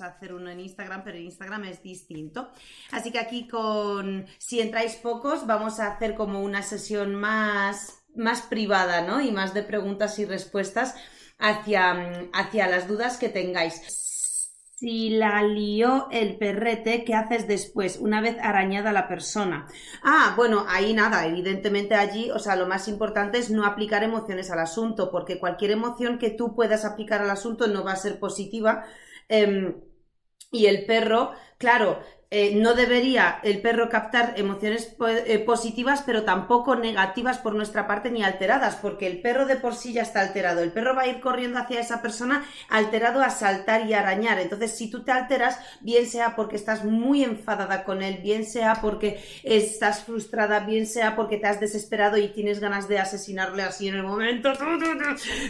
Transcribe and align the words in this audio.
a 0.00 0.06
hacer 0.06 0.32
uno 0.34 0.50
en 0.50 0.60
Instagram, 0.60 1.02
pero 1.04 1.16
en 1.16 1.24
Instagram 1.24 1.64
es 1.64 1.82
distinto. 1.82 2.50
Así 2.92 3.10
que 3.10 3.18
aquí 3.18 3.48
con, 3.48 4.26
si 4.38 4.60
entráis 4.60 4.96
pocos, 4.96 5.46
vamos 5.46 5.80
a 5.80 5.92
hacer 5.92 6.14
como 6.14 6.42
una 6.42 6.62
sesión 6.62 7.14
más, 7.14 8.02
más 8.14 8.42
privada, 8.42 9.02
¿no? 9.02 9.20
Y 9.20 9.30
más 9.30 9.54
de 9.54 9.62
preguntas 9.62 10.18
y 10.18 10.24
respuestas 10.24 10.94
hacia, 11.38 12.28
hacia 12.32 12.68
las 12.68 12.88
dudas 12.88 13.16
que 13.16 13.28
tengáis 13.28 14.08
si 14.78 15.10
la 15.10 15.42
lió 15.42 16.06
el 16.12 16.38
perrete, 16.38 17.02
¿qué 17.02 17.12
haces 17.12 17.48
después, 17.48 17.98
una 18.00 18.20
vez 18.20 18.36
arañada 18.40 18.92
la 18.92 19.08
persona? 19.08 19.66
Ah, 20.04 20.34
bueno, 20.36 20.66
ahí 20.68 20.94
nada, 20.94 21.26
evidentemente 21.26 21.96
allí, 21.96 22.30
o 22.30 22.38
sea, 22.38 22.54
lo 22.54 22.68
más 22.68 22.86
importante 22.86 23.38
es 23.38 23.50
no 23.50 23.66
aplicar 23.66 24.04
emociones 24.04 24.52
al 24.52 24.60
asunto, 24.60 25.10
porque 25.10 25.40
cualquier 25.40 25.72
emoción 25.72 26.18
que 26.18 26.30
tú 26.30 26.54
puedas 26.54 26.84
aplicar 26.84 27.20
al 27.20 27.30
asunto 27.30 27.66
no 27.66 27.82
va 27.82 27.92
a 27.92 27.96
ser 27.96 28.20
positiva. 28.20 28.84
Em, 29.28 29.74
y 30.52 30.66
el 30.66 30.86
perro, 30.86 31.32
claro, 31.58 32.00
eh, 32.30 32.56
no 32.56 32.74
debería 32.74 33.40
el 33.42 33.62
perro 33.62 33.88
captar 33.88 34.34
emociones 34.36 34.94
eh, 35.24 35.38
positivas, 35.38 36.02
pero 36.04 36.24
tampoco 36.24 36.76
negativas 36.76 37.38
por 37.38 37.54
nuestra 37.54 37.86
parte 37.86 38.10
ni 38.10 38.22
alteradas, 38.22 38.76
porque 38.76 39.06
el 39.06 39.22
perro 39.22 39.46
de 39.46 39.56
por 39.56 39.74
sí 39.74 39.94
ya 39.94 40.02
está 40.02 40.20
alterado. 40.20 40.62
El 40.62 40.70
perro 40.70 40.94
va 40.94 41.02
a 41.02 41.06
ir 41.06 41.20
corriendo 41.20 41.58
hacia 41.58 41.80
esa 41.80 42.02
persona 42.02 42.44
alterado 42.68 43.22
a 43.22 43.30
saltar 43.30 43.86
y 43.86 43.94
arañar. 43.94 44.38
Entonces, 44.40 44.76
si 44.76 44.90
tú 44.90 45.04
te 45.04 45.12
alteras, 45.12 45.58
bien 45.80 46.06
sea 46.06 46.36
porque 46.36 46.56
estás 46.56 46.84
muy 46.84 47.24
enfadada 47.24 47.84
con 47.84 48.02
él, 48.02 48.18
bien 48.18 48.44
sea 48.44 48.74
porque 48.82 49.24
estás 49.42 50.04
frustrada, 50.04 50.60
bien 50.60 50.86
sea 50.86 51.16
porque 51.16 51.38
te 51.38 51.46
has 51.46 51.60
desesperado 51.60 52.18
y 52.18 52.28
tienes 52.28 52.60
ganas 52.60 52.88
de 52.88 52.98
asesinarle 52.98 53.62
así 53.62 53.88
en 53.88 53.94
el 53.94 54.02
momento, 54.02 54.52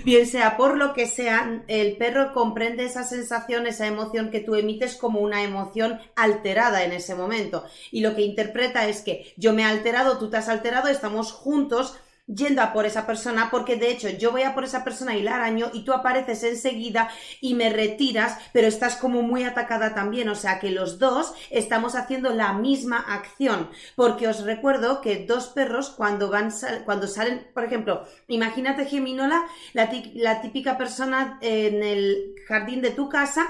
bien 0.05 0.27
sea 0.29 0.57
por 0.57 0.77
lo 0.77 0.93
que 0.93 1.09
sea, 1.09 1.61
el 1.67 1.97
perro 1.97 2.33
comprende 2.33 2.85
esa 2.85 3.03
sensación, 3.03 3.67
esa 3.67 3.89
emoción 3.89 4.31
que 4.31 4.39
tú 4.39 4.55
emites 4.55 4.95
como 4.95 5.19
una 5.19 5.43
emoción 5.43 5.99
alterada 6.15 6.68
en 6.77 6.93
ese 6.93 7.15
momento. 7.15 7.65
Y 7.91 8.01
lo 8.01 8.15
que 8.15 8.23
interpreta 8.23 8.87
es 8.87 9.03
que 9.03 9.33
yo 9.37 9.53
me 9.53 9.63
he 9.63 9.65
alterado, 9.65 10.19
tú 10.19 10.31
te 10.31 10.37
has 10.37 10.49
alterado, 10.49 10.89
estamos 10.89 11.33
juntos 11.33 11.95
yendo 12.29 12.61
a 12.63 12.73
por 12.73 12.85
esa 12.85 13.07
persona, 13.07 13.49
porque 13.51 13.77
de 13.77 13.91
hecho 13.91 14.09
yo 14.11 14.31
voy 14.31 14.43
a 14.43 14.55
por 14.55 14.65
esa 14.65 14.85
persona 14.85 15.17
y 15.17 15.23
la 15.23 15.37
araño 15.37 15.71
y 15.73 15.83
tú 15.85 15.93
apareces 15.93 16.45
enseguida 16.45 17.09
y 17.41 17.55
me 17.55 17.71
retiras, 17.71 18.39
pero 18.53 18.67
estás 18.67 18.97
como 18.97 19.23
muy 19.23 19.45
atacada 19.45 19.95
también, 19.95 20.29
o 20.29 20.35
sea 20.35 20.61
que 20.61 20.71
los 20.71 20.99
dos 20.99 21.33
estamos 21.51 21.95
haciendo 21.95 22.31
la 22.35 22.53
misma 22.53 22.99
acción, 22.99 23.71
porque 23.97 24.29
os 24.29 24.45
recuerdo 24.45 25.01
que 25.01 25.25
dos 25.25 25.49
perros 25.49 25.91
cuando 25.91 26.29
van 26.29 26.53
cuando 26.85 27.07
salen, 27.07 27.47
por 27.55 27.65
ejemplo, 27.65 28.05
imagínate 28.29 28.85
Geminola, 28.85 29.45
la, 29.73 29.91
la 30.15 30.41
típica 30.43 30.77
persona 30.77 31.39
en 31.41 31.83
el 31.83 32.35
jardín 32.47 32.83
de 32.83 32.91
tu 32.91 33.09
casa 33.09 33.49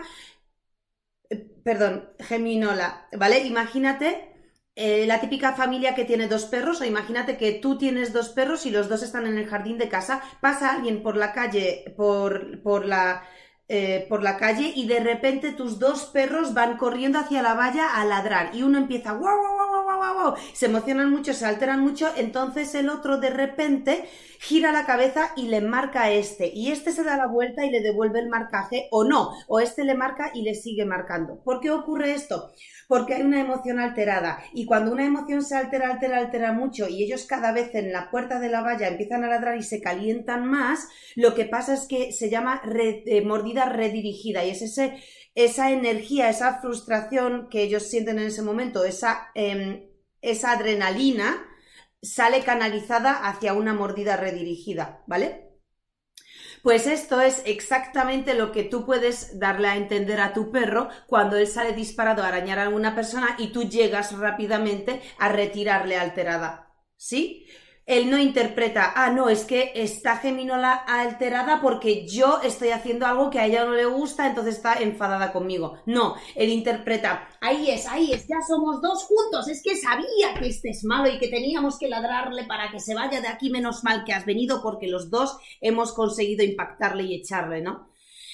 perdón, 1.65 2.09
Geminola, 2.19 3.09
¿vale? 3.17 3.41
Imagínate 3.47 4.35
eh, 4.75 5.07
la 5.07 5.21
típica 5.21 5.53
familia 5.55 5.95
que 5.95 6.05
tiene 6.05 6.29
dos 6.29 6.45
perros, 6.47 6.81
o 6.81 6.85
imagínate 6.85 7.37
que 7.37 7.53
tú 7.53 7.79
tienes 7.79 8.13
dos 8.13 8.31
perros 8.31 8.65
y 8.67 8.71
los 8.71 8.89
dos 8.89 9.03
están 9.03 9.27
en 9.27 9.37
el 9.39 9.47
jardín 9.49 9.79
de 9.79 9.89
casa, 9.89 10.23
pasa 10.41 10.73
alguien 10.73 11.03
por 11.03 11.17
la 11.17 11.33
calle, 11.33 11.95
por, 11.97 12.63
por 12.63 12.85
la... 12.87 13.25
Eh, 13.71 14.07
por 14.09 14.23
la 14.23 14.39
calle 14.39 14.73
y 14.75 14.87
de 14.89 14.99
repente 15.01 15.53
tus 15.53 15.79
dos 15.79 16.07
perros 16.07 16.55
van 16.55 16.79
corriendo 16.79 17.19
hacia 17.19 17.43
la 17.43 17.53
valla 17.53 17.97
a 17.97 18.05
ladrar 18.07 18.55
y 18.55 18.63
uno 18.63 18.79
empieza 18.79 19.13
guau, 19.13 19.37
guau, 19.37 19.55
guau, 19.57 19.68
se 20.53 20.67
emocionan 20.67 21.11
mucho, 21.11 21.35
se 21.35 21.47
alteran 21.47 21.81
mucho, 21.81 22.11
entonces 22.17 22.75
el 22.75 22.89
otro 22.89 23.19
de 23.19 23.31
repente 23.31 24.05
gira 24.41 24.73
la 24.73 24.87
cabeza 24.87 25.33
y 25.37 25.49
le 25.49 25.61
marca 25.61 26.05
a 26.05 26.11
este. 26.11 26.51
Y 26.55 26.71
este 26.71 26.93
se 26.93 27.03
da 27.03 27.17
la 27.17 27.27
vuelta 27.27 27.65
y 27.65 27.71
le 27.71 27.81
devuelve 27.81 28.21
el 28.21 28.29
marcaje 28.29 28.89
o 28.91 29.05
no. 29.05 29.33
O 29.49 29.61
este 29.61 29.85
le 29.85 29.95
marca 29.95 30.31
y 30.35 30.43
le 30.43 30.55
sigue 30.55 30.85
marcando. 30.85 31.43
¿Por 31.43 31.61
qué 31.61 31.71
ocurre 31.71 32.13
esto? 32.13 32.53
Porque 32.87 33.15
hay 33.15 33.23
una 33.23 33.41
emoción 33.41 33.81
alterada. 33.81 34.43
Y 34.55 34.65
cuando 34.65 34.93
una 34.93 35.05
emoción 35.05 35.43
se 35.43 35.57
altera, 35.57 35.91
altera, 35.91 36.19
altera 36.19 36.53
mucho 36.53 36.89
y 36.89 37.03
ellos 37.03 37.27
cada 37.27 37.53
vez 37.53 37.75
en 37.75 37.93
la 37.93 38.11
puerta 38.11 38.39
de 38.39 38.49
la 38.49 38.63
valla 38.63 38.89
empiezan 38.89 39.25
a 39.25 39.29
ladrar 39.29 39.59
y 39.59 39.63
se 39.63 39.81
calientan 39.81 40.47
más, 40.47 40.89
lo 41.17 41.35
que 41.35 41.45
pasa 41.45 41.75
es 41.75 41.87
que 41.87 42.13
se 42.13 42.31
llama 42.31 42.63
eh, 42.65 43.23
mordida 43.25 43.67
redirigida. 43.67 44.45
Y 44.45 44.51
es 44.51 44.63
ese, 44.63 45.03
esa 45.35 45.71
energía, 45.71 46.31
esa 46.31 46.61
frustración 46.61 47.49
que 47.51 47.63
ellos 47.63 47.85
sienten 47.85 48.19
en 48.19 48.27
ese 48.27 48.43
momento, 48.43 48.85
esa, 48.85 49.29
em, 49.35 49.88
esa 50.23 50.53
adrenalina 50.53 51.45
sale 52.03 52.43
canalizada 52.45 53.29
hacia 53.29 53.55
una 53.55 53.75
mordida 53.75 54.17
redirigida, 54.17 55.03
¿vale? 55.07 55.49
Pues 56.63 56.87
esto 56.87 57.21
es 57.21 57.43
exactamente 57.47 58.35
lo 58.35 58.53
que 58.53 58.65
tú 58.65 58.85
puedes 58.85 59.39
darle 59.39 59.69
a 59.69 59.77
entender 59.77 60.21
a 60.21 60.33
tu 60.33 60.51
perro 60.51 60.89
cuando 61.07 61.37
él 61.37 61.47
sale 61.47 61.73
disparado 61.73 62.23
a 62.23 62.29
arañar 62.29 62.59
a 62.59 62.65
alguna 62.65 62.95
persona 62.95 63.37
y 63.39 63.53
tú 63.53 63.65
llegas 63.69 64.17
rápidamente 64.17 65.01
a 65.19 65.29
retirarle 65.29 65.97
alterada. 65.97 66.73
¿Sí? 66.97 67.47
Él 67.89 68.11
no 68.11 68.19
interpreta, 68.19 68.93
ah, 68.95 69.11
no, 69.11 69.31
es 69.31 69.47
que 69.47 69.73
está 69.75 70.19
Geminola 70.19 70.75
alterada 70.75 71.63
porque 71.63 72.07
yo 72.07 72.39
estoy 72.43 72.69
haciendo 72.69 73.07
algo 73.07 73.31
que 73.31 73.41
a 73.41 73.47
ella 73.47 73.65
no 73.65 73.73
le 73.73 73.87
gusta, 73.87 74.27
entonces 74.27 74.57
está 74.57 74.75
enfadada 74.75 75.33
conmigo. 75.33 75.79
No, 75.87 76.15
él 76.35 76.51
interpreta, 76.51 77.27
ahí 77.41 77.71
es, 77.71 77.87
ahí 77.87 78.13
es, 78.13 78.29
ya 78.29 78.43
somos 78.47 78.83
dos 78.83 79.05
juntos, 79.05 79.49
es 79.49 79.63
que 79.63 79.75
sabía 79.75 80.35
que 80.39 80.49
este 80.49 80.69
es 80.69 80.85
malo 80.85 81.09
y 81.09 81.19
que 81.19 81.29
teníamos 81.29 81.79
que 81.79 81.89
ladrarle 81.89 82.45
para 82.45 82.71
que 82.71 82.79
se 82.79 82.95
vaya 82.95 83.23
de 83.23 83.29
aquí, 83.29 83.49
menos 83.49 83.83
mal 83.85 84.05
que 84.05 84.13
has 84.13 84.27
venido 84.27 84.61
porque 84.63 84.87
los 84.87 85.09
dos 85.09 85.39
hemos 85.63 85.95
conseguido 85.95 86.45
impactarle 86.45 87.05
y 87.05 87.15
echarle, 87.15 87.63
¿no? 87.63 87.89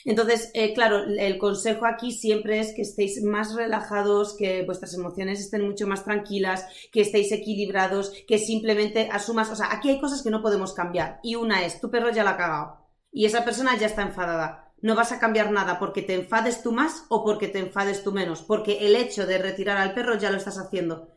Entonces, 0.05 0.51
eh, 0.55 0.75
claro, 0.75 1.05
el 1.05 1.39
consejo 1.39 1.87
aquí 1.87 2.13
siempre 2.13 2.61
es 2.61 2.75
que 2.75 2.83
estéis 2.83 3.23
más 3.23 3.55
relajados, 3.55 4.37
que 4.37 4.63
vuestras 4.65 4.95
emociones 4.95 5.41
estén 5.41 5.63
mucho 5.67 5.87
más 5.87 6.05
tranquilas, 6.05 6.67
que 6.93 7.01
estéis 7.01 7.33
equilibrados, 7.33 8.13
que 8.27 8.39
simplemente 8.39 9.09
asumas, 9.11 9.51
o 9.51 9.57
sea, 9.57 9.73
aquí 9.73 9.89
hay 9.91 10.01
cosas 10.01 10.23
que 10.23 10.31
no 10.31 10.43
podemos 10.43 10.75
cambiar. 10.75 11.21
Y 11.23 11.37
una 11.37 11.65
es, 11.65 11.81
tu 11.81 11.91
perro 11.91 12.11
ya 12.11 12.25
la 12.25 12.33
ha 12.33 12.37
cagado 12.37 12.85
y 13.15 13.27
esa 13.27 13.45
persona 13.45 13.79
ya 13.79 13.87
está 13.87 14.03
enfadada. 14.03 14.75
No 14.83 14.97
vas 14.97 15.13
a 15.13 15.21
cambiar 15.21 15.51
nada 15.53 15.79
porque 15.79 16.03
te 16.03 16.15
enfades 16.15 16.63
tú 16.63 16.73
más 16.73 17.05
o 17.09 17.25
porque 17.25 17.49
te 17.49 17.61
enfades 17.61 18.03
tú 18.03 18.13
menos, 18.13 18.43
porque 18.43 18.87
el 18.87 18.97
hecho 18.97 19.25
de 19.27 19.39
retirar 19.39 19.79
al 19.79 19.95
perro 19.95 20.19
ya 20.19 20.31
lo 20.31 20.37
estás 20.37 20.59
haciendo. 20.59 21.17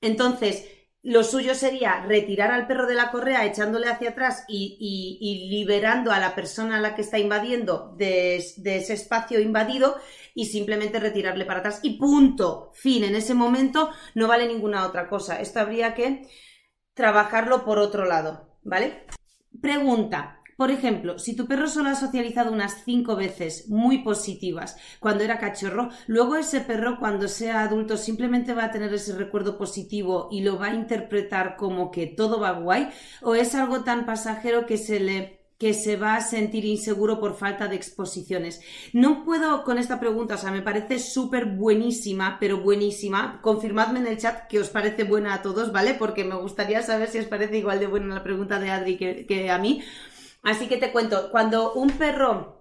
Entonces, 0.00 0.64
lo 1.08 1.24
suyo 1.24 1.54
sería 1.54 2.04
retirar 2.04 2.50
al 2.50 2.66
perro 2.66 2.86
de 2.86 2.94
la 2.94 3.10
correa 3.10 3.46
echándole 3.46 3.88
hacia 3.88 4.10
atrás 4.10 4.44
y, 4.46 5.48
liberando 5.50 6.12
a 6.12 6.18
la 6.18 6.34
persona 6.34 6.76
a 6.76 6.80
la 6.80 6.94
que 6.94 7.00
está 7.00 7.18
invadiendo 7.18 7.94
de, 7.96 8.36
ese 8.36 8.92
espacio 8.92 9.40
invadido 9.40 9.96
y 10.34 10.46
simplemente 10.46 11.00
retirarle 11.00 11.46
para 11.46 11.60
atrás. 11.60 11.80
Y 11.82 11.98
punto, 11.98 12.72
fin, 12.74 13.04
en 13.04 13.14
ese 13.14 13.32
momento 13.32 13.90
no 14.14 14.28
vale 14.28 14.46
ninguna 14.46 14.86
otra 14.86 15.08
cosa. 15.08 15.40
Esto 15.40 15.60
habría 15.60 15.94
que 15.94 16.28
trabajarlo 16.92 17.64
por 17.64 17.78
otro 17.78 18.04
lado, 18.04 18.58
¿vale? 18.62 19.06
Pregunta, 19.62 20.37
por 20.58 20.72
ejemplo, 20.72 21.20
si 21.20 21.36
tu 21.36 21.46
perro 21.46 21.68
solo 21.68 21.90
ha 21.90 21.94
socializado 21.94 22.50
unas 22.50 22.82
cinco 22.84 23.14
veces 23.14 23.68
muy 23.68 23.98
positivas 23.98 24.76
cuando 24.98 25.22
era 25.22 25.38
cachorro, 25.38 25.90
luego 26.08 26.34
ese 26.34 26.60
perro 26.60 26.98
cuando 26.98 27.28
sea 27.28 27.62
adulto 27.62 27.96
simplemente 27.96 28.54
va 28.54 28.64
a 28.64 28.70
tener 28.72 28.92
ese 28.92 29.14
recuerdo 29.14 29.56
positivo 29.56 30.26
y 30.32 30.40
lo 30.40 30.58
va 30.58 30.66
a 30.66 30.74
interpretar 30.74 31.54
como 31.54 31.92
que 31.92 32.08
todo 32.08 32.40
va 32.40 32.58
guay, 32.58 32.88
o 33.22 33.36
es 33.36 33.54
algo 33.54 33.84
tan 33.84 34.04
pasajero 34.04 34.66
que 34.66 34.78
se 34.78 34.98
le 34.98 35.38
que 35.58 35.74
se 35.74 35.96
va 35.96 36.16
a 36.16 36.20
sentir 36.20 36.64
inseguro 36.64 37.20
por 37.20 37.36
falta 37.36 37.68
de 37.68 37.76
exposiciones. 37.76 38.60
No 38.92 39.24
puedo 39.24 39.62
con 39.62 39.78
esta 39.78 40.00
pregunta, 40.00 40.34
o 40.34 40.38
sea, 40.38 40.50
me 40.50 40.62
parece 40.62 40.98
súper 40.98 41.46
buenísima, 41.46 42.38
pero 42.40 42.60
buenísima. 42.60 43.40
Confirmadme 43.42 44.00
en 44.00 44.06
el 44.08 44.18
chat 44.18 44.48
que 44.48 44.60
os 44.60 44.70
parece 44.70 45.04
buena 45.04 45.34
a 45.34 45.42
todos, 45.42 45.72
¿vale? 45.72 45.94
Porque 45.94 46.24
me 46.24 46.36
gustaría 46.36 46.82
saber 46.82 47.08
si 47.08 47.18
os 47.18 47.26
parece 47.26 47.58
igual 47.58 47.80
de 47.80 47.88
buena 47.88 48.14
la 48.14 48.22
pregunta 48.24 48.58
de 48.60 48.70
Adri 48.70 48.96
que, 48.96 49.26
que 49.26 49.50
a 49.50 49.58
mí. 49.58 49.82
Así 50.48 50.66
que 50.66 50.78
te 50.78 50.92
cuento, 50.92 51.30
cuando 51.30 51.74
un 51.74 51.90
perro 51.90 52.57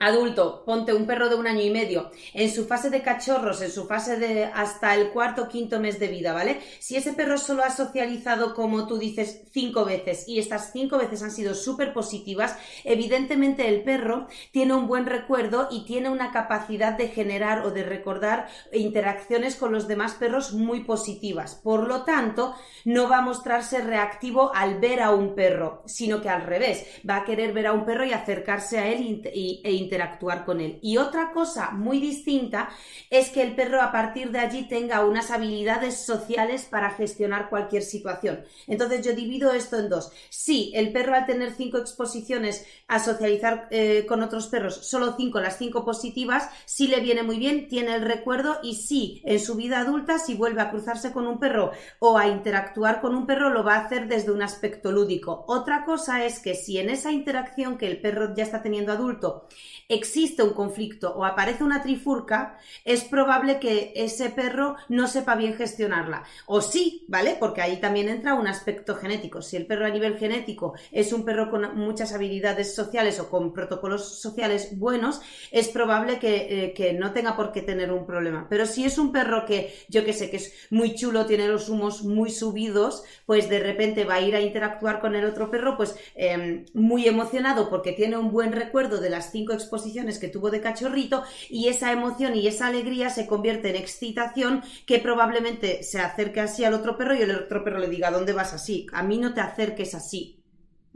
adulto, 0.00 0.64
ponte 0.66 0.92
un 0.92 1.06
perro 1.06 1.28
de 1.28 1.36
un 1.36 1.46
año 1.46 1.62
y 1.62 1.70
medio, 1.70 2.10
en 2.34 2.50
su 2.50 2.66
fase 2.66 2.90
de 2.90 3.02
cachorros, 3.02 3.62
en 3.62 3.70
su 3.70 3.86
fase 3.86 4.18
de 4.18 4.44
hasta 4.44 4.94
el 4.94 5.10
cuarto 5.10 5.44
o 5.44 5.48
quinto 5.48 5.80
mes 5.80 5.98
de 5.98 6.08
vida, 6.08 6.32
¿vale? 6.32 6.60
Si 6.80 6.96
ese 6.96 7.12
perro 7.12 7.38
solo 7.38 7.62
ha 7.62 7.70
socializado, 7.70 8.54
como 8.54 8.86
tú 8.86 8.98
dices, 8.98 9.42
cinco 9.52 9.84
veces 9.84 10.28
y 10.28 10.38
estas 10.38 10.72
cinco 10.72 10.98
veces 10.98 11.22
han 11.22 11.30
sido 11.30 11.54
súper 11.54 11.92
positivas, 11.92 12.58
evidentemente 12.82 13.68
el 13.68 13.82
perro 13.82 14.26
tiene 14.50 14.74
un 14.74 14.88
buen 14.88 15.06
recuerdo 15.06 15.68
y 15.70 15.84
tiene 15.84 16.10
una 16.10 16.32
capacidad 16.32 16.94
de 16.98 17.08
generar 17.08 17.64
o 17.64 17.70
de 17.70 17.84
recordar 17.84 18.48
interacciones 18.72 19.56
con 19.56 19.72
los 19.72 19.86
demás 19.86 20.14
perros 20.14 20.52
muy 20.52 20.84
positivas. 20.84 21.54
Por 21.54 21.86
lo 21.86 22.04
tanto, 22.04 22.54
no 22.84 23.08
va 23.08 23.18
a 23.18 23.22
mostrarse 23.22 23.80
reactivo 23.80 24.52
al 24.54 24.80
ver 24.80 25.00
a 25.00 25.12
un 25.12 25.34
perro, 25.34 25.82
sino 25.86 26.20
que 26.20 26.28
al 26.28 26.42
revés, 26.42 26.84
va 27.08 27.18
a 27.18 27.24
querer 27.24 27.52
ver 27.52 27.68
a 27.68 27.72
un 27.72 27.86
perro 27.86 28.04
y 28.04 28.12
acercarse 28.12 28.78
a 28.78 28.88
él 28.88 29.22
e 29.24 29.83
interactuar 29.84 30.44
con 30.44 30.60
él. 30.60 30.78
Y 30.82 30.96
otra 30.96 31.30
cosa 31.32 31.70
muy 31.70 32.00
distinta 32.00 32.68
es 33.10 33.30
que 33.30 33.42
el 33.42 33.54
perro 33.54 33.80
a 33.80 33.92
partir 33.92 34.30
de 34.30 34.40
allí 34.40 34.66
tenga 34.68 35.04
unas 35.04 35.30
habilidades 35.30 36.04
sociales 36.04 36.66
para 36.68 36.90
gestionar 36.90 37.48
cualquier 37.48 37.82
situación. 37.82 38.44
Entonces 38.66 39.04
yo 39.04 39.14
divido 39.14 39.52
esto 39.52 39.78
en 39.78 39.88
dos. 39.88 40.10
Si 40.30 40.72
el 40.74 40.92
perro 40.92 41.14
al 41.14 41.26
tener 41.26 41.52
cinco 41.54 41.78
exposiciones 41.78 42.66
a 42.88 42.98
socializar 42.98 43.68
eh, 43.70 44.04
con 44.06 44.22
otros 44.22 44.48
perros, 44.48 44.88
solo 44.88 45.14
cinco, 45.16 45.40
las 45.40 45.58
cinco 45.58 45.84
positivas, 45.84 46.48
sí 46.64 46.88
le 46.88 47.00
viene 47.00 47.22
muy 47.22 47.38
bien, 47.38 47.68
tiene 47.68 47.94
el 47.94 48.02
recuerdo 48.02 48.58
y 48.62 48.74
sí, 48.74 49.22
en 49.24 49.40
su 49.40 49.54
vida 49.54 49.80
adulta, 49.80 50.18
si 50.18 50.34
vuelve 50.34 50.60
a 50.60 50.70
cruzarse 50.70 51.12
con 51.12 51.26
un 51.26 51.38
perro 51.38 51.72
o 51.98 52.18
a 52.18 52.28
interactuar 52.28 53.00
con 53.00 53.14
un 53.14 53.26
perro, 53.26 53.50
lo 53.50 53.64
va 53.64 53.76
a 53.76 53.84
hacer 53.84 54.08
desde 54.08 54.32
un 54.32 54.42
aspecto 54.42 54.92
lúdico. 54.92 55.44
Otra 55.48 55.84
cosa 55.84 56.24
es 56.24 56.38
que 56.40 56.54
si 56.54 56.78
en 56.78 56.90
esa 56.90 57.12
interacción 57.12 57.78
que 57.78 57.86
el 57.86 58.00
perro 58.00 58.34
ya 58.34 58.44
está 58.44 58.62
teniendo 58.62 58.92
adulto 58.92 59.46
existe 59.88 60.42
un 60.42 60.54
conflicto 60.54 61.14
o 61.14 61.24
aparece 61.24 61.64
una 61.64 61.82
trifurca, 61.82 62.58
es 62.84 63.04
probable 63.04 63.58
que 63.58 63.92
ese 63.94 64.30
perro 64.30 64.76
no 64.88 65.06
sepa 65.06 65.34
bien 65.34 65.54
gestionarla. 65.54 66.24
O 66.46 66.60
sí, 66.60 67.04
¿vale? 67.08 67.36
Porque 67.38 67.62
ahí 67.62 67.80
también 67.80 68.08
entra 68.08 68.34
un 68.34 68.46
aspecto 68.46 68.96
genético. 68.96 69.42
Si 69.42 69.56
el 69.56 69.66
perro 69.66 69.86
a 69.86 69.90
nivel 69.90 70.16
genético 70.18 70.74
es 70.92 71.12
un 71.12 71.24
perro 71.24 71.50
con 71.50 71.76
muchas 71.76 72.12
habilidades 72.12 72.74
sociales 72.74 73.20
o 73.20 73.28
con 73.28 73.52
protocolos 73.52 74.20
sociales 74.20 74.78
buenos, 74.78 75.20
es 75.50 75.68
probable 75.68 76.18
que, 76.18 76.64
eh, 76.64 76.74
que 76.74 76.92
no 76.92 77.12
tenga 77.12 77.36
por 77.36 77.52
qué 77.52 77.62
tener 77.62 77.92
un 77.92 78.06
problema. 78.06 78.46
Pero 78.48 78.66
si 78.66 78.84
es 78.84 78.98
un 78.98 79.12
perro 79.12 79.44
que, 79.46 79.74
yo 79.88 80.04
que 80.04 80.12
sé, 80.12 80.30
que 80.30 80.36
es 80.36 80.52
muy 80.70 80.94
chulo, 80.94 81.26
tiene 81.26 81.48
los 81.48 81.68
humos 81.68 82.04
muy 82.04 82.30
subidos, 82.30 83.04
pues 83.26 83.48
de 83.48 83.60
repente 83.60 84.04
va 84.04 84.14
a 84.14 84.20
ir 84.20 84.34
a 84.34 84.40
interactuar 84.40 85.00
con 85.00 85.14
el 85.14 85.24
otro 85.24 85.50
perro, 85.50 85.76
pues 85.76 85.96
em, 86.14 86.64
muy 86.72 87.06
emocionado 87.06 87.68
porque 87.68 87.92
tiene 87.92 88.16
un 88.16 88.30
buen 88.30 88.52
recuerdo 88.52 89.00
de 89.00 89.10
las 89.10 89.30
cinco 89.30 89.52
exposiciones 89.52 89.73
que 90.20 90.28
tuvo 90.28 90.50
de 90.50 90.60
cachorrito 90.60 91.24
y 91.50 91.68
esa 91.68 91.92
emoción 91.92 92.36
y 92.36 92.46
esa 92.46 92.66
alegría 92.66 93.10
se 93.10 93.26
convierte 93.26 93.70
en 93.70 93.76
excitación 93.76 94.62
que 94.86 94.98
probablemente 94.98 95.82
se 95.82 96.00
acerque 96.00 96.40
así 96.40 96.64
al 96.64 96.74
otro 96.74 96.96
perro 96.96 97.14
y 97.14 97.22
el 97.22 97.30
otro 97.30 97.64
perro 97.64 97.78
le 97.78 97.88
diga, 97.88 98.10
¿dónde 98.10 98.32
vas 98.32 98.52
así? 98.52 98.86
A 98.92 99.02
mí 99.02 99.18
no 99.18 99.34
te 99.34 99.40
acerques 99.40 99.94
así 99.94 100.40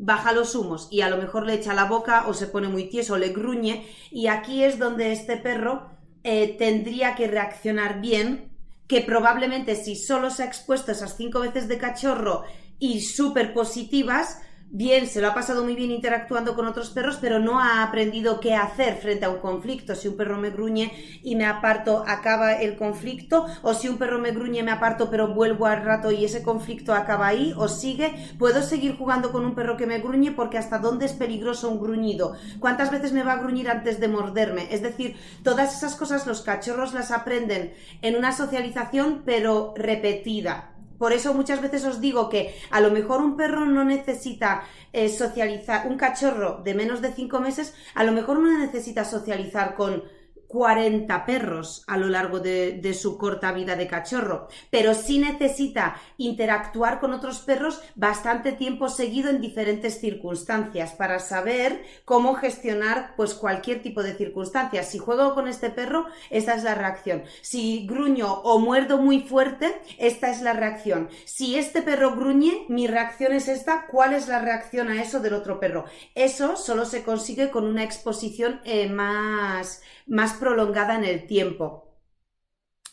baja 0.00 0.32
los 0.32 0.54
humos 0.54 0.86
y 0.92 1.00
a 1.00 1.10
lo 1.10 1.16
mejor 1.16 1.44
le 1.44 1.54
echa 1.54 1.75
la 1.75 1.84
boca 1.84 2.28
o 2.28 2.32
se 2.32 2.46
pone 2.46 2.69
muy 2.69 2.88
tieso 2.88 3.14
o 3.14 3.19
le 3.19 3.30
gruñe 3.30 3.84
y 4.12 4.28
aquí 4.28 4.62
es 4.62 4.78
donde 4.78 5.10
este 5.10 5.36
perro 5.36 5.90
eh, 6.22 6.54
tendría 6.56 7.16
que 7.16 7.26
reaccionar 7.26 8.00
bien 8.00 8.56
que 8.86 9.02
probablemente 9.02 9.75
si 9.75 9.96
solo 9.96 10.30
se 10.30 10.44
ha 10.44 10.46
expuesto 10.46 10.92
esas 10.92 11.16
cinco 11.16 11.40
veces 11.40 11.66
de 11.66 11.78
cachorro 11.78 12.44
y 12.78 13.00
súper 13.00 13.52
positivas, 13.52 14.40
bien, 14.70 15.06
se 15.06 15.20
lo 15.20 15.28
ha 15.28 15.34
pasado 15.34 15.64
muy 15.64 15.74
bien 15.74 15.90
interactuando 15.90 16.54
con 16.54 16.66
otros 16.66 16.90
perros, 16.90 17.18
pero 17.20 17.38
no 17.38 17.60
ha 17.60 17.82
aprendido 17.82 18.40
qué 18.40 18.54
hacer 18.54 18.96
frente 18.96 19.24
a 19.24 19.30
un 19.30 19.38
conflicto. 19.38 19.94
Si 19.94 20.08
un 20.08 20.16
perro 20.16 20.38
me 20.38 20.50
gruñe 20.50 20.92
y 21.22 21.36
me 21.36 21.46
aparto, 21.46 22.04
acaba 22.06 22.54
el 22.54 22.76
conflicto, 22.76 23.46
o 23.62 23.74
si 23.74 23.88
un 23.88 23.98
perro 23.98 24.18
me 24.18 24.32
gruñe, 24.32 24.62
me 24.62 24.70
aparto, 24.70 25.10
pero 25.10 25.34
vuelvo 25.34 25.66
al 25.66 25.84
rato 25.84 26.10
y 26.10 26.24
ese 26.24 26.42
conflicto 26.42 26.94
acaba 26.94 27.26
ahí 27.26 27.52
o 27.56 27.68
sigue. 27.68 28.14
Puedo 28.38 28.62
seguir 28.62 28.96
jugando 28.96 29.32
con 29.32 29.44
un 29.44 29.54
perro 29.54 29.76
que 29.76 29.86
me 29.86 29.98
gruñe 29.98 30.32
porque 30.32 30.58
hasta 30.58 30.78
dónde 30.78 31.06
es 31.06 31.12
peligroso 31.12 31.70
un 31.70 31.80
gruñido. 31.80 32.34
¿Cuántas 32.60 32.90
veces 32.90 33.12
me 33.12 33.22
va 33.22 33.32
a 33.32 33.42
gruñir 33.42 33.68
antes 33.68 34.00
de 34.00 34.08
morderme? 34.08 34.68
Es 34.70 34.82
decir, 34.82 35.16
todas 35.42 35.76
esas 35.76 35.96
cosas 35.96 36.26
los 36.26 36.42
cachorros 36.42 36.94
las 36.94 37.10
aprenden 37.10 37.74
en 38.02 38.16
una 38.16 38.32
socialización, 38.32 39.22
pero 39.24 39.74
repetida. 39.76 40.77
Por 40.98 41.12
eso 41.12 41.32
muchas 41.34 41.62
veces 41.62 41.84
os 41.84 42.00
digo 42.00 42.28
que 42.28 42.54
a 42.70 42.80
lo 42.80 42.90
mejor 42.90 43.20
un 43.20 43.36
perro 43.36 43.64
no 43.64 43.84
necesita 43.84 44.64
eh, 44.92 45.08
socializar, 45.08 45.86
un 45.86 45.96
cachorro 45.96 46.60
de 46.64 46.74
menos 46.74 47.00
de 47.00 47.12
cinco 47.12 47.40
meses, 47.40 47.74
a 47.94 48.04
lo 48.04 48.12
mejor 48.12 48.40
no 48.40 48.58
necesita 48.58 49.04
socializar 49.04 49.74
con 49.74 50.02
40 50.48 51.26
perros 51.26 51.84
a 51.86 51.96
lo 51.98 52.08
largo 52.08 52.40
de, 52.40 52.94
su 52.98 53.18
corta 53.18 53.52
vida 53.52 53.76
de 53.76 53.86
cachorro, 53.86 54.48
pero 54.70 54.94
sí 54.94 55.18
necesita 55.18 56.00
interactuar 56.16 57.00
con 57.00 57.12
otros 57.12 57.40
perros 57.40 57.80
bastante 57.94 58.52
tiempo 58.52 58.88
seguido 58.88 59.28
en 59.28 59.42
diferentes 59.42 60.00
circunstancias 60.00 60.92
para 60.92 61.20
saber 61.20 61.84
cómo 62.04 62.34
gestionar 62.34 63.14
pues 63.16 63.34
cualquier 63.34 63.82
tipo 63.82 64.02
de 64.02 64.14
circunstancias. 64.14 64.88
Si 64.90 64.98
juego 64.98 65.34
con 65.34 65.48
este 65.48 65.68
perro, 65.70 66.06
esta 66.30 66.54
es 66.54 66.64
la 66.64 66.74
reacción. 66.74 67.24
Si 67.42 67.86
gruño 67.86 68.32
o 68.32 68.58
muerdo 68.58 68.98
muy 68.98 69.20
fuerte, 69.20 69.80
esta 69.98 70.30
es 70.30 70.40
la 70.40 70.54
reacción. 70.54 71.10
Si 71.26 71.56
este 71.56 71.82
perro 71.82 72.16
gruñe, 72.16 72.64
mi 72.68 72.86
reacción 72.86 73.32
es 73.32 73.48
esta, 73.48 73.86
¿cuál 73.86 74.14
es 74.14 74.28
la 74.28 74.40
reacción 74.40 74.88
a 74.88 75.02
eso 75.02 75.20
del 75.20 75.34
otro 75.34 75.60
perro? 75.60 75.84
Eso 76.14 76.56
solo 76.56 76.86
se 76.86 77.02
consigue 77.02 77.50
con 77.50 77.64
una 77.64 77.84
exposición 77.84 78.60
eh, 78.64 78.88
más 78.88 79.82
más 80.08 80.34
prolongada 80.34 80.96
en 80.96 81.05
el 81.05 81.26
tiempo. 81.26 81.84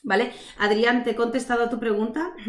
¿Vale? 0.04 0.32
Adrián, 0.60 1.04
¿te 1.04 1.12
he 1.12 1.16
contestado 1.16 1.64
a 1.64 1.70
tu 1.70 1.80
pregunta? 1.80 2.34